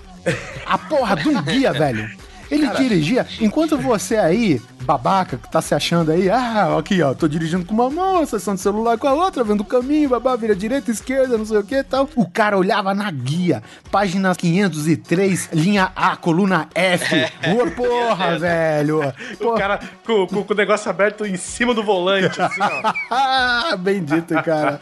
[0.67, 2.09] A porra de um guia, velho.
[2.51, 7.27] Ele dirigia, enquanto você aí, babaca, que tá se achando aí, ah, aqui ó, tô
[7.27, 10.55] dirigindo com uma mão, acessando o celular com a outra, vendo o caminho, babá, vira
[10.55, 12.09] direita, esquerda, não sei o que e tal.
[12.15, 17.15] O cara olhava na guia, página 503, linha A, coluna F.
[17.53, 19.01] Ô, porra, velho.
[19.35, 19.59] O Porra.
[19.59, 22.93] cara com, com- com o negócio aberto em cima do volante, assim, ó.
[23.11, 24.81] Ah, bendito, cara.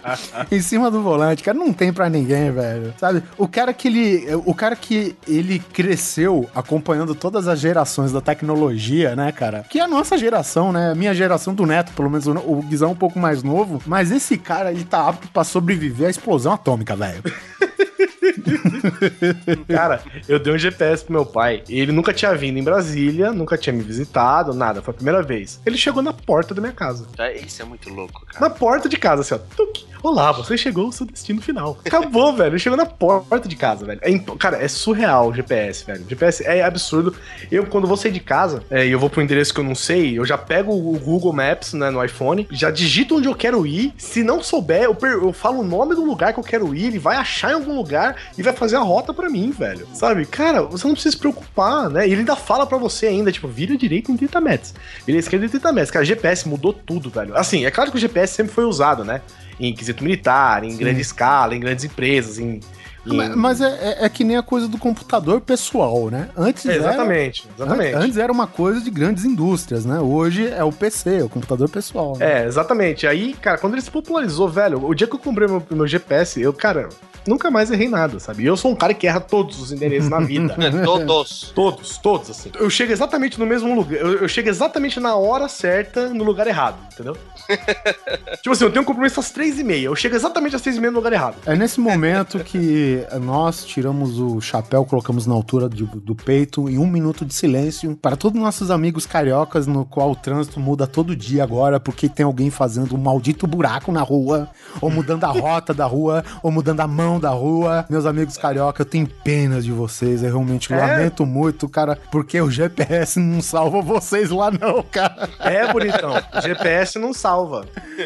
[0.51, 2.93] em cima do volante, cara, não tem pra ninguém, velho.
[2.99, 3.23] Sabe?
[3.39, 9.17] O cara que ele, o cara que ele cresceu acompanhando todas as gerações da tecnologia,
[9.17, 9.65] né, cara?
[9.69, 10.93] Que é a nossa geração, né?
[10.93, 14.11] A minha geração do Neto, pelo menos o, Guizão é um pouco mais novo, mas
[14.11, 17.23] esse cara, ele tá apto pra sobreviver à explosão atômica, velho.
[19.69, 21.63] Cara, eu dei um GPS pro meu pai.
[21.69, 24.83] E ele nunca tinha vindo em Brasília, nunca tinha me visitado, nada.
[24.83, 25.61] Foi a primeira vez.
[25.65, 27.07] Ele chegou na porta da minha casa.
[27.17, 28.41] Tá, Isso é muito louco, cara.
[28.41, 29.39] Na porta de casa, assim, ó.
[29.57, 29.83] Tuc.
[30.03, 31.79] Olá, você chegou ao seu destino final.
[31.87, 32.51] Acabou, velho.
[32.53, 34.01] Ele chegou na porta de casa, velho.
[34.03, 36.05] É imp- cara, é surreal o GPS, velho.
[36.05, 37.15] O GPS é absurdo.
[37.53, 39.77] Eu, quando vou sair de casa é, e eu vou pro endereço que eu não
[39.77, 43.65] sei, eu já pego o Google Maps, né, no iPhone, já digito onde eu quero
[43.65, 43.93] ir.
[43.97, 46.87] Se não souber, eu, per- eu falo o nome do lugar que eu quero ir,
[46.87, 49.87] ele vai achar em algum lugar e vai fazer a rota pra mim, velho.
[49.95, 50.25] Sabe?
[50.27, 52.07] Cara, você não precisa se preocupar, né?
[52.07, 54.75] E ele ainda fala pra você ainda, tipo, vira direito em 30 metros.
[55.07, 55.91] Vira esquerda em 30 metros.
[55.91, 57.37] Cara, GPS mudou tudo, velho.
[57.37, 59.21] Assim, é claro que o GPS sempre foi usado, né?
[59.61, 62.61] Em quesito militar, em grande escala, em grandes empresas, em.
[63.05, 63.67] Mas, mas é,
[64.01, 66.29] é- é que nem a coisa do computador pessoal, né?
[66.37, 67.95] Antes É, era- exatamente, exatamente.
[67.95, 69.99] An- Antes era uma coisa de grandes indústrias, né?
[70.01, 72.17] Hoje é o PC, o computador pessoal.
[72.17, 72.43] né?
[72.43, 73.07] É, exatamente.
[73.07, 76.41] Aí, cara, quando ele se popularizou, velho, o dia que eu comprei meu, meu GPS,
[76.41, 76.89] eu, cara,
[77.27, 78.43] nunca mais errei nada, sabe?
[78.45, 80.55] E eu sou um cara que erra todos os endereços na vida.
[80.85, 81.53] Todos.
[81.55, 82.51] Todos, todos, assim.
[82.59, 83.99] Eu chego exatamente no mesmo lugar.
[84.01, 87.17] Eu, eu chego exatamente na hora certa, no lugar errado, entendeu?
[88.43, 89.87] tipo assim, eu tenho um compromisso às três e meia.
[89.87, 91.37] Eu chego exatamente às três e meia no lugar errado.
[91.47, 96.79] É nesse momento que nós tiramos o chapéu, colocamos na altura de- do peito em
[96.79, 101.15] um minuto de silêncio para todos nossos amigos cariocas, no qual o trânsito muda todo
[101.17, 104.49] dia agora, porque tem alguém fazendo um maldito buraco na rua,
[104.81, 107.85] ou mudando a rota da rua, ou mudando a mão da rua.
[107.91, 110.77] Meus amigos carioca, eu tenho pena de vocês, eu realmente É?
[110.77, 115.29] lamento muito, cara, porque o GPS não salva vocês lá não, cara.
[115.41, 116.13] É, bonitão.
[116.43, 117.65] GPS não salva.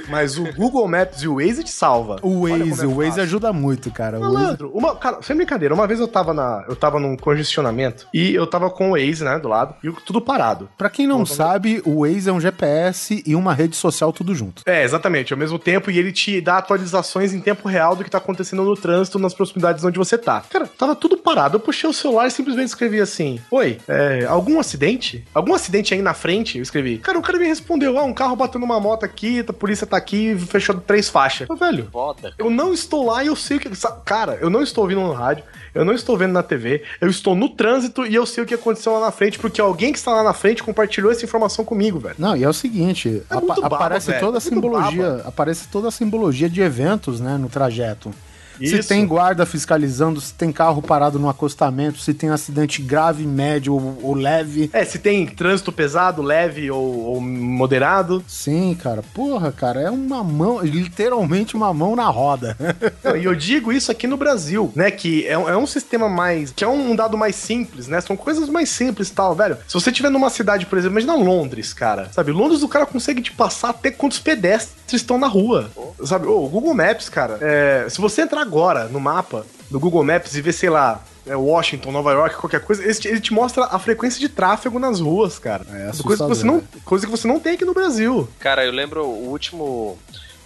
[0.09, 2.17] Mas o Google Maps e o Waze te salva.
[2.23, 4.19] O Waze, é o Waze ajuda muito, cara.
[4.19, 6.65] O Waze- Malandro, uma, cara, sem brincadeira, uma vez eu tava na.
[6.69, 10.21] Eu tava num congestionamento e eu tava com o Waze, né, do lado, e tudo
[10.21, 10.69] parado.
[10.77, 14.63] Pra quem não sabe, o Waze é um GPS e uma rede social tudo junto.
[14.67, 18.11] É, exatamente, ao mesmo tempo, e ele te dá atualizações em tempo real do que
[18.11, 20.43] tá acontecendo no trânsito nas proximidades onde você tá.
[20.51, 21.57] Cara, tava tudo parado.
[21.57, 25.25] Eu puxei o celular e simplesmente escrevi assim: Oi, é, algum acidente?
[25.33, 26.59] Algum acidente aí na frente?
[26.59, 26.99] Eu escrevi.
[26.99, 29.97] Cara, o cara me respondeu: Ah, um carro batendo uma moto aqui, a polícia tá
[29.97, 31.49] aqui, fechou três faixas.
[31.49, 32.35] Ô, velho, Foda.
[32.39, 33.71] eu não estou lá e eu sei o que.
[34.05, 35.45] Cara, eu não estou ouvindo no rádio,
[35.75, 38.55] eu não estou vendo na TV, eu estou no trânsito e eu sei o que
[38.55, 41.99] aconteceu lá na frente, porque alguém que está lá na frente compartilhou essa informação comigo,
[41.99, 42.15] velho.
[42.19, 45.69] Não, e é o seguinte, É apa- baba, aparece velho, toda a é simbologia, aparece
[45.69, 48.11] toda a simbologia de eventos, né, no trajeto.
[48.59, 48.89] Se Isso.
[48.89, 53.99] tem guarda fiscalizando, se tem carro parado no acostamento, se tem acidente grave, médio ou,
[54.03, 54.71] ou leve.
[54.73, 58.23] É, se tem trânsito pesado, leve ou, ou moderado.
[58.27, 59.03] Sim, cara.
[59.15, 62.57] Porra, cara, é uma mão, literalmente uma mão na roda.
[63.03, 64.91] Não, e eu digo isso aqui no Brasil, né?
[64.91, 66.53] Que é, um- é um sistema mais.
[66.53, 68.01] que é um dado mais simples, né?
[68.01, 69.57] São coisas mais simples e tal, velho.
[69.67, 72.09] Se você estiver numa cidade, por exemplo, imagina Londres, cara.
[72.13, 72.33] Sabe?
[72.33, 75.71] Londres o cara consegue te passar até quantos pedestres estão na rua.
[76.05, 76.27] Sabe?
[76.27, 77.39] O Google Maps, cara.
[77.41, 81.05] é, se você entrar agora no mapa do Google Maps e ver, sei lá.
[81.27, 84.79] é, Washington, Nova York, qualquer coisa, ele te, ele te mostra a frequência de tráfego
[84.79, 85.67] nas ruas, cara.
[85.71, 88.29] É coisa, que você não, coisa que você não tem aqui no Brasil.
[88.39, 89.99] Cara, eu lembro o último.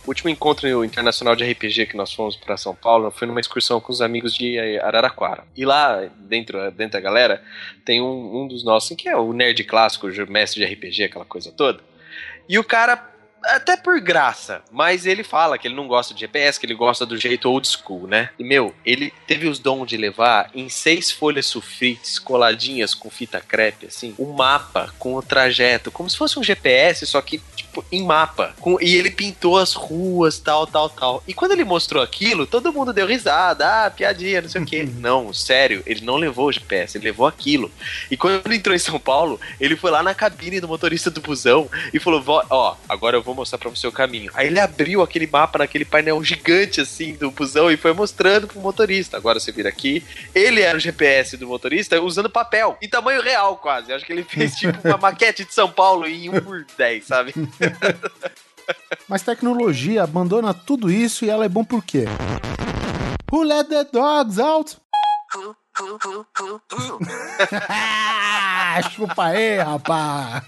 [0.02, 3.78] O último encontro internacional de RPG que nós fomos para São Paulo foi numa excursão
[3.82, 5.44] com os amigos de Araraquara.
[5.54, 7.42] E lá, dentro, dentro da galera,
[7.84, 11.26] tem um, um dos nossos, que é o nerd clássico, o mestre de RPG, aquela
[11.26, 11.80] coisa toda.
[12.48, 13.09] E o cara,
[13.44, 17.06] até por graça, mas ele fala que ele não gosta de GPS, que ele gosta
[17.06, 18.30] do jeito old school, né?
[18.38, 23.40] E, meu, ele teve os dons de levar em seis folhas sulfites coladinhas com fita
[23.40, 27.40] crepe, assim, um mapa com o trajeto, como se fosse um GPS, só que,
[27.70, 28.54] tipo, em mapa.
[28.60, 31.22] Com, e ele pintou as ruas, tal, tal, tal.
[31.26, 33.86] E quando ele mostrou aquilo, todo mundo deu risada.
[33.86, 34.88] Ah, piadinha, não sei o quê.
[34.98, 37.70] Não, sério, ele não levou o GPS, ele levou aquilo.
[38.10, 41.20] E quando ele entrou em São Paulo, ele foi lá na cabine do motorista do
[41.20, 44.30] busão e falou: Ó, agora eu vou mostrar pra você o caminho.
[44.34, 48.60] Aí ele abriu aquele mapa naquele painel gigante assim do busão e foi mostrando pro
[48.60, 49.16] motorista.
[49.16, 50.02] Agora você vira aqui.
[50.34, 53.92] Ele era o GPS do motorista usando papel, em tamanho real quase.
[53.92, 57.34] Acho que ele fez tipo uma maquete de São Paulo em 1 por 10, sabe?
[59.08, 62.04] Mas tecnologia abandona tudo isso e ela é bom por quê?
[63.32, 64.76] Who let the dogs out?
[68.90, 70.42] Chupa aí, rapaz!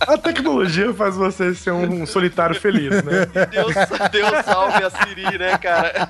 [0.00, 3.26] A tecnologia faz você ser um, solitário feliz, né?
[3.50, 3.74] Deus,
[4.10, 6.08] Deus salve a Siri, né, cara?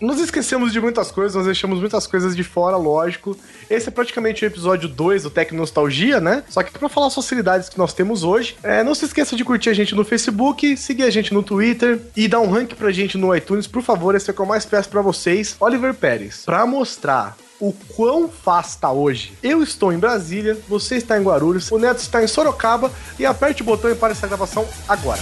[0.00, 3.36] Nos esquecemos de muitas coisas, nós deixamos muitas coisas de fora, lógico.
[3.70, 6.42] Esse é praticamente o episódio 2 do Tec Nostalgia, né?
[6.48, 9.44] Só que pra falar as facilidades que nós temos hoje, é, não se esqueça de
[9.44, 12.90] curtir a gente no Facebook, seguir a gente no Twitter e dar um rank pra
[12.90, 15.56] gente no iTunes, por favor, esse é o que eu mais peço pra vocês.
[15.58, 19.38] Oliver Pérez, pra mostrar o quão fácil tá hoje.
[19.42, 23.62] Eu estou em Brasília, você está em Guarulhos, o Neto está em Sorocaba e aperte
[23.62, 25.20] o botão e para essa gravação agora.